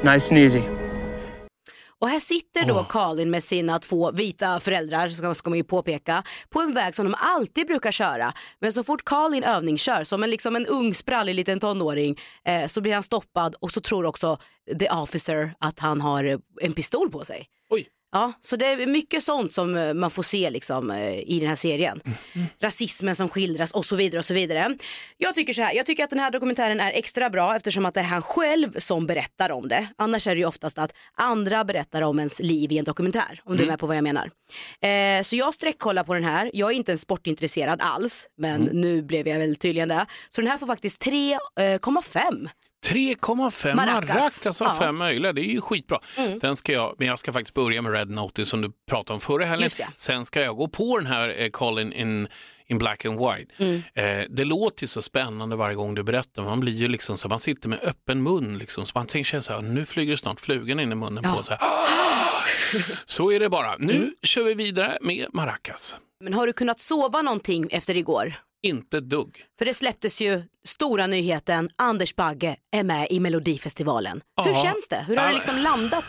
Nice 0.04 0.28
and 0.28 0.38
easy. 0.38 0.68
Och 2.02 2.08
här 2.08 2.20
sitter 2.20 2.64
då 2.64 2.84
Colin 2.84 3.30
med 3.30 3.44
sina 3.44 3.78
två 3.78 4.10
vita 4.10 4.60
föräldrar, 4.60 5.08
ska, 5.08 5.34
ska 5.34 5.50
man 5.50 5.56
ju 5.56 5.64
påpeka, 5.64 6.22
på 6.48 6.60
en 6.60 6.74
väg 6.74 6.94
som 6.94 7.06
de 7.06 7.14
alltid 7.18 7.66
brukar 7.66 7.90
köra. 7.90 8.32
Men 8.58 8.72
så 8.72 8.84
fort 8.84 9.04
Colin 9.04 9.44
övningskör, 9.44 10.04
som 10.04 10.22
en, 10.22 10.30
liksom 10.30 10.56
en 10.56 10.66
ung 10.66 10.94
sprallig 10.94 11.34
liten 11.34 11.60
tonåring, 11.60 12.18
eh, 12.44 12.66
så 12.66 12.80
blir 12.80 12.94
han 12.94 13.02
stoppad 13.02 13.54
och 13.60 13.70
så 13.70 13.80
tror 13.80 14.06
också 14.06 14.38
the 14.78 14.90
officer 14.90 15.54
att 15.58 15.80
han 15.80 16.00
har 16.00 16.24
eh, 16.24 16.38
en 16.62 16.72
pistol 16.72 17.10
på 17.10 17.24
sig. 17.24 17.46
Oj. 17.70 17.88
Ja, 18.14 18.33
så 18.40 18.57
det 18.57 18.66
är 18.66 18.87
mycket 18.87 19.22
sånt 19.22 19.53
som 19.53 19.77
eh, 19.77 19.94
man 19.94 20.11
får 20.11 20.22
se 20.22 20.51
liksom, 20.51 20.90
eh, 20.90 21.18
i 21.18 21.38
den 21.40 21.48
här 21.48 21.57
serien. 21.57 22.01
Rasismen 22.61 23.16
som 23.16 23.29
skildras 23.29 23.72
och 23.72 23.87
så 23.87 23.96
vidare 23.96 24.18
och 24.18 24.25
så 24.25 24.35
vidare. 24.35 24.77
Jag 25.18 25.35
tycker 25.35 25.53
så 25.53 25.62
här, 25.62 25.75
jag 25.75 25.87
tycker 25.87 26.05
att 26.05 26.11
den 26.11 26.18
här 26.18 26.31
dokumentären 26.31 26.81
är 26.81 26.90
extra 26.92 27.31
bra 27.31 27.57
eftersom 27.57 27.87
att 27.87 27.94
det 27.94 28.01
är 28.01 28.05
han 28.05 28.22
själv 28.22 28.79
som 28.79 29.07
berättar 29.07 29.51
om 29.51 29.68
det. 29.68 29.87
Annars 29.98 30.27
är 30.27 30.35
det 30.35 30.38
ju 30.40 30.46
oftast 30.46 30.79
att 30.79 30.94
andra 31.14 31.64
berättar 31.64 32.03
om 32.03 32.18
ens 32.18 32.40
liv 32.40 32.72
i 32.72 32.79
en 32.79 32.85
dokumentär, 32.85 33.40
om 33.44 33.53
du 33.57 33.59
är 33.59 33.62
Mm. 33.62 33.72
med 33.72 33.79
på 33.79 33.87
vad 33.87 33.96
jag 33.96 34.05
menar. 34.05 34.31
Eh, 34.81 35.22
så 35.22 35.37
jag 35.37 35.55
sträckkollar 35.55 36.05
på 36.05 36.14
den 36.14 36.25
här, 36.25 36.51
jag 36.55 36.70
är 36.70 36.75
inte 36.75 36.92
en 36.92 36.98
sportintresserad 36.98 37.81
alls, 37.83 38.27
men 38.38 38.62
nu 38.72 39.03
blev 39.03 39.29
jag 39.29 39.38
väl 39.38 39.57
tydligen 39.57 39.88
det. 39.88 40.07
Så 40.29 40.40
den 40.40 40.51
här 40.51 40.59
får 40.59 40.66
faktiskt 40.66 41.01
3,5. 41.05 42.48
3,5 42.86 43.74
Maracas. 43.74 44.08
maracas 44.08 44.62
av 44.62 44.68
Ja. 44.68 44.78
fem 44.78 44.96
möjliga, 44.96 45.32
det 45.32 45.40
är 45.40 45.52
ju 45.52 45.60
skitbra. 45.60 46.00
Mm. 46.16 46.38
Den 46.38 46.56
ska 46.56 46.72
jag, 46.72 46.94
men 46.98 47.08
jag 47.08 47.18
ska 47.18 47.32
faktiskt 47.32 47.54
börja 47.54 47.82
med 47.82 47.92
Red 47.92 48.10
Notice 48.10 48.48
som 48.48 48.60
du 48.60 48.72
pratade 48.90 49.14
om 49.14 49.20
förra 49.20 49.44
helgen. 49.44 49.70
Sen 49.96 50.26
ska 50.26 50.40
jag 50.40 50.56
gå 50.56 50.68
på 50.68 50.98
den 50.98 51.06
här 51.06 51.34
eh, 51.42 51.48
Colin 51.50 51.92
in, 51.92 52.28
in 52.66 52.78
Black 52.78 53.04
and 53.04 53.18
White. 53.18 53.52
Mm. 53.58 53.82
Eh, 53.94 54.26
det 54.30 54.44
låter 54.44 54.82
ju 54.84 54.88
så 54.88 55.02
spännande 55.02 55.56
varje 55.56 55.74
gång 55.76 55.94
du 55.94 56.02
berättar. 56.02 56.42
Man 56.42 56.60
blir 56.60 56.72
ju 56.72 56.88
liksom 56.88 57.16
så 57.18 57.28
man 57.28 57.40
sitter 57.40 57.68
med 57.68 57.78
öppen 57.82 58.22
mun 58.22 58.58
liksom. 58.58 58.86
Så 58.86 58.92
man 58.98 59.06
tänker 59.06 59.40
så 59.40 59.52
här, 59.52 59.62
nu 59.62 59.86
flyger 59.86 60.16
snart 60.16 60.40
flugan 60.40 60.80
in 60.80 60.92
i 60.92 60.94
munnen 60.94 61.24
på 61.24 61.42
så. 61.42 61.52
Så 63.06 63.32
är 63.32 63.40
det 63.40 63.48
bara. 63.48 63.76
Nu 63.78 63.92
Mm. 63.96 64.14
kör 64.22 64.44
vi 64.44 64.54
vidare 64.54 64.98
med 65.00 65.26
Maracas. 65.32 65.96
Men 66.20 66.34
har 66.34 66.46
du 66.46 66.52
kunnat 66.52 66.80
sova 66.80 67.22
någonting 67.22 67.68
efter 67.70 67.96
igår? 67.96 68.34
Inte 68.62 69.01
dugg. 69.01 69.44
För 69.59 69.64
det 69.64 69.75
släpptes 69.75 70.20
ju 70.20 70.42
stora 70.68 71.07
nyheten, 71.07 71.70
Anders 71.77 72.14
Bagge 72.14 72.57
är 72.70 72.83
med 72.83 73.07
i 73.11 73.20
Melodifestivalen. 73.20 74.20
Hur 74.44 74.51
Ja. 74.53 74.62
känns 74.62 74.88
det? 74.88 75.05
Hur 75.09 75.16
har 75.16 75.29
det 75.29 75.35
liksom 75.35 75.59
landat? 75.59 76.05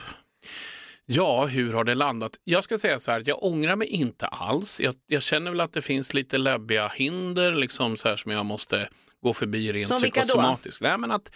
Ja, 1.05 1.45
hur 1.45 1.73
har 1.73 1.83
det 1.83 1.95
landat? 1.95 2.31
Jag 2.43 2.63
ska 2.63 2.77
säga 2.77 2.99
så 2.99 3.11
här, 3.11 3.23
jag 3.25 3.43
ångrar 3.43 3.75
mig 3.75 3.87
inte 3.87 4.27
alls. 4.27 4.79
Jag, 4.81 4.95
jag 5.07 5.23
känner 5.23 5.51
väl 5.51 5.61
att 5.61 5.73
det 5.73 5.81
finns 5.81 6.13
lite 6.13 6.37
läbbiga 6.37 6.87
hinder 6.87 7.51
liksom 7.53 7.97
så 7.97 8.07
här, 8.09 8.17
som 8.17 8.31
jag 8.31 8.45
måste 8.45 8.89
gå 9.23 9.33
förbi 9.33 9.71
rent 9.71 9.87
Som 9.87 9.97
psykosomatiskt. 9.97 10.81
Nej, 10.81 10.97
men 10.97 11.11
att, 11.11 11.35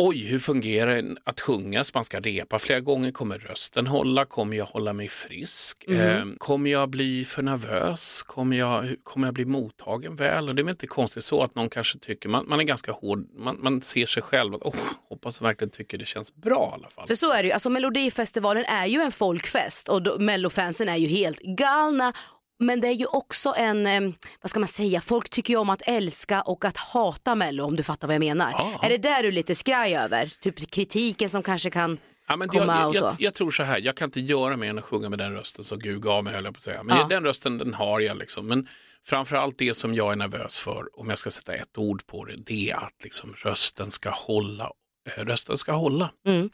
oj, 0.00 0.26
hur 0.26 0.38
fungerar 0.38 1.02
det 1.02 1.16
att 1.24 1.40
sjunga? 1.40 1.84
Så 1.84 1.90
man 1.94 2.04
ska 2.04 2.20
repa 2.20 2.58
flera 2.58 2.80
gånger. 2.80 3.12
Kommer 3.12 3.38
rösten 3.38 3.86
hålla? 3.86 4.24
Kommer 4.24 4.56
jag 4.56 4.64
hålla 4.64 4.92
mig 4.92 5.08
frisk? 5.08 5.84
Mhm. 5.88 6.00
Eh, 6.00 6.24
kommer 6.38 6.70
jag 6.70 6.88
bli 6.88 7.24
för 7.24 7.42
nervös? 7.42 8.22
Kommer 8.22 8.56
jag, 8.56 8.96
kommer 9.02 9.26
jag 9.26 9.34
bli 9.34 9.44
mottagen 9.44 10.16
väl? 10.16 10.48
Och 10.48 10.54
det 10.54 10.62
är 10.62 10.64
väl 10.64 10.70
inte 10.70 10.86
konstigt 10.86 11.24
så 11.24 11.42
att 11.42 11.54
någon 11.54 11.68
kanske 11.68 11.98
tycker, 11.98 12.28
man, 12.28 12.48
man 12.48 12.60
är 12.60 12.64
ganska 12.64 12.92
hård, 12.92 13.26
man, 13.36 13.58
man 13.60 13.80
ser 13.80 14.06
sig 14.06 14.22
själv 14.22 14.54
att, 14.54 14.62
oh, 14.62 14.74
hoppas 15.08 15.42
verkligen 15.42 15.70
tycker 15.70 15.98
det 15.98 16.04
känns 16.04 16.36
bra 16.36 16.70
i 16.72 16.74
alla 16.74 16.88
fall. 16.88 17.06
För 17.06 17.14
så 17.14 17.32
är 17.32 17.42
det 17.42 17.46
ju, 17.46 17.52
alltså 17.52 17.70
Melodifestivalen 17.70 18.64
är 18.64 18.86
ju 18.86 19.00
en 19.00 19.12
folkfest 19.12 19.88
och 19.88 20.02
då, 20.02 20.18
mellofansen 20.18 20.88
är 20.88 20.96
ju 20.96 21.06
helt 21.06 21.40
galna. 21.40 22.12
Men 22.58 22.80
det 22.80 22.88
är 22.88 22.92
ju 22.92 23.06
också 23.06 23.54
en, 23.56 24.14
vad 24.42 24.50
ska 24.50 24.60
man 24.60 24.68
säga, 24.68 25.00
folk 25.00 25.28
tycker 25.30 25.54
ju 25.54 25.58
om 25.58 25.70
att 25.70 25.82
älska 25.86 26.42
och 26.42 26.64
att 26.64 26.76
hata 26.76 27.34
mello 27.34 27.64
om 27.64 27.76
du 27.76 27.82
fattar 27.82 28.08
vad 28.08 28.14
jag 28.14 28.20
menar. 28.20 28.78
Är 28.82 28.88
det 28.88 28.98
där 28.98 29.22
du 29.22 29.28
är 29.28 29.32
lite 29.32 29.54
skraj 29.54 29.96
över? 29.96 30.32
Typ 30.40 30.70
kritiken 30.70 31.30
som 31.30 31.42
kanske 31.42 31.70
kan 31.70 31.98
Ja, 32.30 32.36
men 32.36 32.48
komma 32.48 32.78
jag, 32.80 32.88
och 32.88 32.96
jag, 32.96 33.04
jag, 33.04 33.14
jag 33.18 33.34
tror 33.34 33.50
så 33.50 33.62
här, 33.62 33.78
jag 33.80 33.96
kan 33.96 34.04
inte 34.08 34.20
göra 34.20 34.56
mer 34.56 34.70
än 34.70 34.78
att 34.78 34.84
sjunga 34.84 35.08
med 35.08 35.18
den 35.18 35.32
rösten 35.32 35.64
som 35.64 35.78
Gud 35.78 36.02
gav 36.02 36.24
mig, 36.24 36.34
höll 36.34 36.44
jag 36.44 36.54
på 36.54 36.58
att 36.58 36.62
säga. 36.62 36.82
Men 36.82 36.96
Ja. 36.96 37.06
den 37.08 37.24
rösten 37.24 37.58
den 37.58 37.74
har 37.74 38.00
jag. 38.00 38.18
Liksom. 38.18 38.46
Men 38.46 38.68
framförallt 39.06 39.58
det 39.58 39.74
som 39.74 39.94
jag 39.94 40.12
är 40.12 40.16
nervös 40.16 40.60
för, 40.60 41.00
om 41.00 41.08
jag 41.08 41.18
ska 41.18 41.30
sätta 41.30 41.54
ett 41.54 41.78
ord 41.78 42.06
på 42.06 42.24
det, 42.24 42.36
det 42.36 42.70
är 42.70 42.76
att 42.76 43.04
liksom, 43.04 43.34
rösten 43.36 43.90
ska 43.90 44.10
hålla. 44.10 44.70
Eh, 45.16 45.24
rösten 45.24 45.56
ska 45.56 45.72
hålla. 45.72 46.10
Mm. 46.26 46.50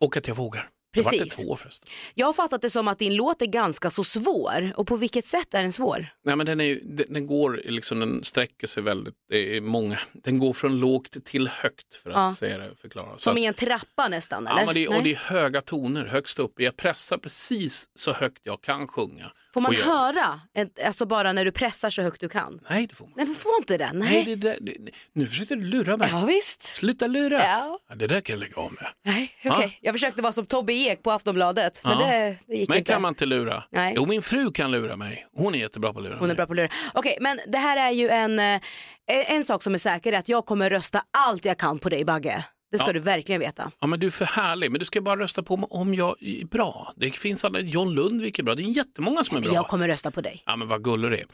Och 0.00 0.16
att 0.16 0.28
jag 0.28 0.34
vågar. 0.34 0.68
Det 0.94 1.00
vart 1.02 1.12
Precis. 1.12 1.36
det 1.36 1.44
två 1.44 1.56
förresten. 1.56 1.88
Jag 2.14 2.26
har 2.26 2.32
fattat 2.32 2.62
det 2.62 2.70
som 2.70 2.88
att 2.88 2.98
din 2.98 3.14
låt 3.14 3.42
är 3.42 3.46
ganska 3.46 3.90
så 3.90 4.04
svår 4.04 4.72
och 4.76 4.86
på 4.86 4.96
vilket 4.96 5.26
sätt 5.26 5.54
är 5.54 5.62
den 5.62 5.72
svår? 5.72 6.06
Nej, 6.24 6.36
men 6.36 6.46
den, 6.46 6.60
är 6.60 6.64
ju, 6.64 6.80
den, 6.84 7.06
den 7.08 7.26
går, 7.26 7.60
liksom, 7.64 8.00
den 8.00 8.24
sträcker 8.24 8.66
sig 8.66 8.82
väldigt, 8.82 9.14
det 9.28 9.56
är 9.56 9.60
många, 9.60 9.98
den 10.12 10.38
går 10.38 10.52
från 10.52 10.78
lågt 10.80 11.24
till 11.24 11.48
högt 11.48 11.94
för 12.02 12.10
att 12.10 12.16
Ja. 12.16 12.34
säga 12.34 12.58
det, 12.58 12.70
förklara. 12.80 13.12
Så 13.12 13.18
Som 13.18 13.32
att- 13.32 13.38
i 13.38 13.44
en 13.44 13.54
trappa 13.54 14.08
nästan 14.08 14.46
eller? 14.46 14.60
Ja, 14.60 14.66
men 14.66 14.74
det, 14.74 14.88
och 14.88 15.02
det 15.02 15.10
är 15.10 15.16
höga 15.16 15.60
toner 15.60 16.04
högst 16.04 16.38
upp. 16.38 16.60
Jag 16.60 16.76
pressar 16.76 17.18
precis 17.18 17.88
så 17.94 18.12
högt 18.12 18.40
jag 18.42 18.60
kan 18.62 18.88
sjunga. 18.88 19.32
Får 19.54 19.60
man 19.60 19.74
höra, 19.74 20.40
alltså 20.84 21.06
bara 21.06 21.32
när 21.32 21.44
du 21.44 21.52
pressar 21.52 21.90
så 21.90 22.02
högt 22.02 22.20
du 22.20 22.28
kan? 22.28 22.60
Nej, 22.70 22.86
det 22.86 22.94
får 22.94 23.04
man 23.04 23.12
Nej, 23.16 23.26
man 23.26 23.34
får 23.34 23.52
inte 23.58 23.78
det. 23.78 23.90
Nej. 23.92 24.24
Nej, 24.26 24.36
det, 24.36 24.36
det, 24.36 24.58
det, 24.60 24.90
nu 25.12 25.26
försökte 25.26 25.54
du 25.54 25.64
lura 25.64 25.96
mig. 25.96 26.08
Ja, 26.12 26.24
visst. 26.24 26.62
Sluta 26.62 27.06
luras. 27.06 27.42
Ja. 27.64 27.78
Ja, 27.88 27.94
det 27.94 28.06
där 28.06 28.20
kan 28.20 28.34
jag 28.34 28.40
lägga 28.40 28.56
av 28.56 28.72
med. 28.72 28.86
Nej, 29.04 29.32
okej. 29.44 29.78
Jag 29.82 29.94
försökte 29.94 30.22
vara 30.22 30.32
som 30.32 30.46
Tobbe 30.46 30.72
Ek 30.88 31.02
på 31.02 31.10
Aftonbladet, 31.10 31.80
men 31.84 31.98
Ja. 32.00 32.06
det, 32.06 32.36
det 32.46 32.54
gick 32.56 32.68
Mig 32.68 32.78
inte. 32.78 32.92
kan 32.92 33.02
man 33.02 33.08
inte 33.08 33.26
lura. 33.26 33.62
Nej. 33.70 33.92
Jo, 33.96 34.06
min 34.06 34.22
fru 34.22 34.50
kan 34.52 34.70
lura 34.70 34.96
mig. 34.96 35.26
Hon 35.36 35.54
är 35.54 35.58
jättebra 35.58 35.92
på 35.92 35.98
att 35.98 36.04
lura 36.04 36.14
Hon 36.14 36.22
är 36.24 36.26
mig. 36.26 36.36
bra 36.36 36.46
på 36.46 36.52
att 36.52 36.56
lura. 36.56 36.68
Okej, 36.94 37.18
men 37.20 37.40
det 37.46 37.58
här 37.58 37.76
är 37.76 37.90
ju 37.90 38.08
en, 38.08 38.38
eh, 38.38 38.60
en 39.06 39.44
sak 39.44 39.62
som 39.62 39.74
är 39.74 39.78
säker, 39.78 40.12
är 40.12 40.18
att 40.18 40.28
jag 40.28 40.46
kommer 40.46 40.70
rösta 40.70 41.02
allt 41.18 41.44
jag 41.44 41.58
kan 41.58 41.78
på 41.78 41.88
dig 41.88 42.04
Bagge. 42.04 42.44
Det 42.72 42.78
ska 42.78 42.88
Ja. 42.88 42.92
du 42.92 42.98
verkligen 43.00 43.40
veta. 43.40 43.70
Ja, 43.80 43.86
men 43.86 44.00
du 44.00 44.06
är 44.06 44.10
för 44.10 44.24
härlig. 44.24 44.70
Men 44.70 44.78
du 44.78 44.84
ska 44.84 45.00
bara 45.00 45.20
rösta 45.20 45.42
på 45.42 45.56
mig 45.56 45.66
om 45.70 45.94
jag 45.94 46.16
är 46.22 46.44
bra. 46.44 46.92
Det 46.96 47.10
finns 47.10 47.44
alla, 47.44 47.60
John 47.60 47.94
Lundvik 47.94 48.38
är 48.38 48.42
bra. 48.42 48.54
Det 48.54 48.62
är 48.62 48.76
jättemånga 48.76 49.24
som 49.24 49.36
är 49.36 49.40
bra. 49.40 49.54
Jag 49.54 49.66
kommer 49.66 49.88
rösta 49.88 50.10
på 50.10 50.20
dig. 50.20 50.42
Ja, 50.46 50.56
men 50.56 50.68
vad 50.68 50.84
gullig 50.84 51.10
du 51.10 51.16
är. 51.16 51.24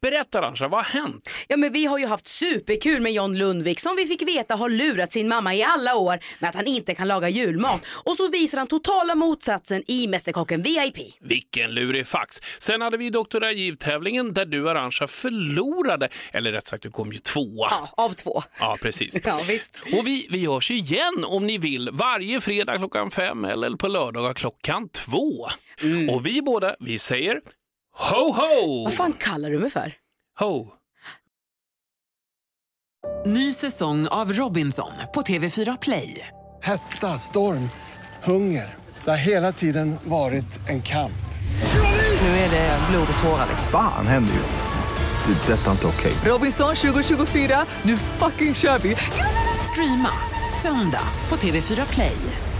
Berätta 0.00 0.38
Arantxa, 0.38 0.68
vad 0.68 0.84
har 0.84 1.00
hänt? 1.00 1.34
Ja 1.48 1.56
men 1.56 1.72
vi 1.72 1.86
har 1.86 1.98
ju 1.98 2.06
haft 2.06 2.26
superkul 2.26 3.00
med 3.00 3.12
John 3.12 3.34
Lundvik 3.38 3.80
som 3.80 3.96
vi 3.96 4.06
fick 4.06 4.22
veta 4.22 4.54
har 4.54 4.68
lurat 4.68 5.12
sin 5.12 5.28
mamma 5.28 5.54
i 5.54 5.62
alla 5.62 5.96
år 5.96 6.18
med 6.38 6.48
att 6.50 6.56
han 6.56 6.66
inte 6.66 6.94
kan 6.94 7.08
laga 7.08 7.28
julmat. 7.28 7.80
Och 8.04 8.16
så 8.16 8.28
visar 8.30 8.58
han 8.58 8.66
totala 8.66 9.14
motsatsen 9.14 9.82
i 9.86 10.06
Mästerkocken 10.06 10.62
VIP. 10.62 10.96
Vilken 11.20 11.70
lurifax. 11.70 12.40
Sen 12.58 12.80
hade 12.80 12.96
vi 12.96 13.10
Dr. 13.10 13.40
Rajiv-tävlingen 13.40 14.34
där 14.34 14.46
du 14.46 14.70
Arantxa 14.70 15.06
förlorade. 15.06 16.08
Eller 16.32 16.52
rätt 16.52 16.66
sagt, 16.66 16.82
du 16.82 16.90
kom 16.90 17.12
ju 17.12 17.18
tvåa. 17.18 17.68
Ja, 17.70 17.88
av 17.96 18.10
två. 18.10 18.42
Ja, 18.60 18.76
precis. 18.82 19.20
Ja, 19.24 19.40
visst. 19.48 19.76
Och 19.92 20.06
vi, 20.06 20.26
vi 20.30 20.38
görs 20.38 20.70
ju 20.70 20.74
igen 20.84 21.24
om 21.26 21.46
ni 21.46 21.58
vill 21.58 21.90
varje 21.92 22.40
fredag 22.40 22.78
klockan 22.78 23.10
fem 23.10 23.44
eller 23.44 23.76
på 23.76 23.88
lördagar 23.88 24.34
klockan 24.34 24.88
två. 24.88 25.46
Och 26.10 26.26
vi 26.26 26.42
båda, 26.42 26.74
vi 26.80 26.98
säger 26.98 27.40
ho 28.10 28.32
ho! 28.32 28.84
Vad 28.84 28.94
fan 28.94 29.12
kallar 29.12 29.50
du 29.50 29.58
mig 29.58 29.70
för? 29.70 29.94
Ho! 30.40 30.66
Ny 33.26 33.52
säsong 33.52 34.06
av 34.08 34.32
Robinson 34.32 34.92
på 35.14 35.22
TV4 35.22 35.78
Play. 35.80 36.28
Hetta, 36.62 37.18
storm, 37.18 37.70
hunger. 38.24 38.74
Det 39.04 39.10
har 39.10 39.26
hela 39.26 39.52
tiden 39.52 39.96
varit 40.04 40.68
en 40.68 40.82
kamp. 40.82 41.12
Nu 42.20 42.28
är 42.28 42.50
det 42.50 42.78
blod 42.90 43.08
och 43.16 43.22
tårar. 43.22 43.48
Fan 43.72 44.06
händer 44.06 44.34
just 44.34 44.56
nu. 44.56 45.34
Det. 45.34 45.52
är 45.52 45.56
Detta 45.56 45.66
är 45.66 45.72
inte 45.72 45.86
okej. 45.86 46.12
Robinson 46.24 46.74
2024, 46.74 47.66
nu 47.82 47.96
fucking 47.96 48.54
kör 48.54 48.78
vi! 48.78 48.96
Streama 49.72 50.10
söndag 50.64 51.08
på 51.28 51.36
TV4 51.36 51.92
Play. 51.92 52.53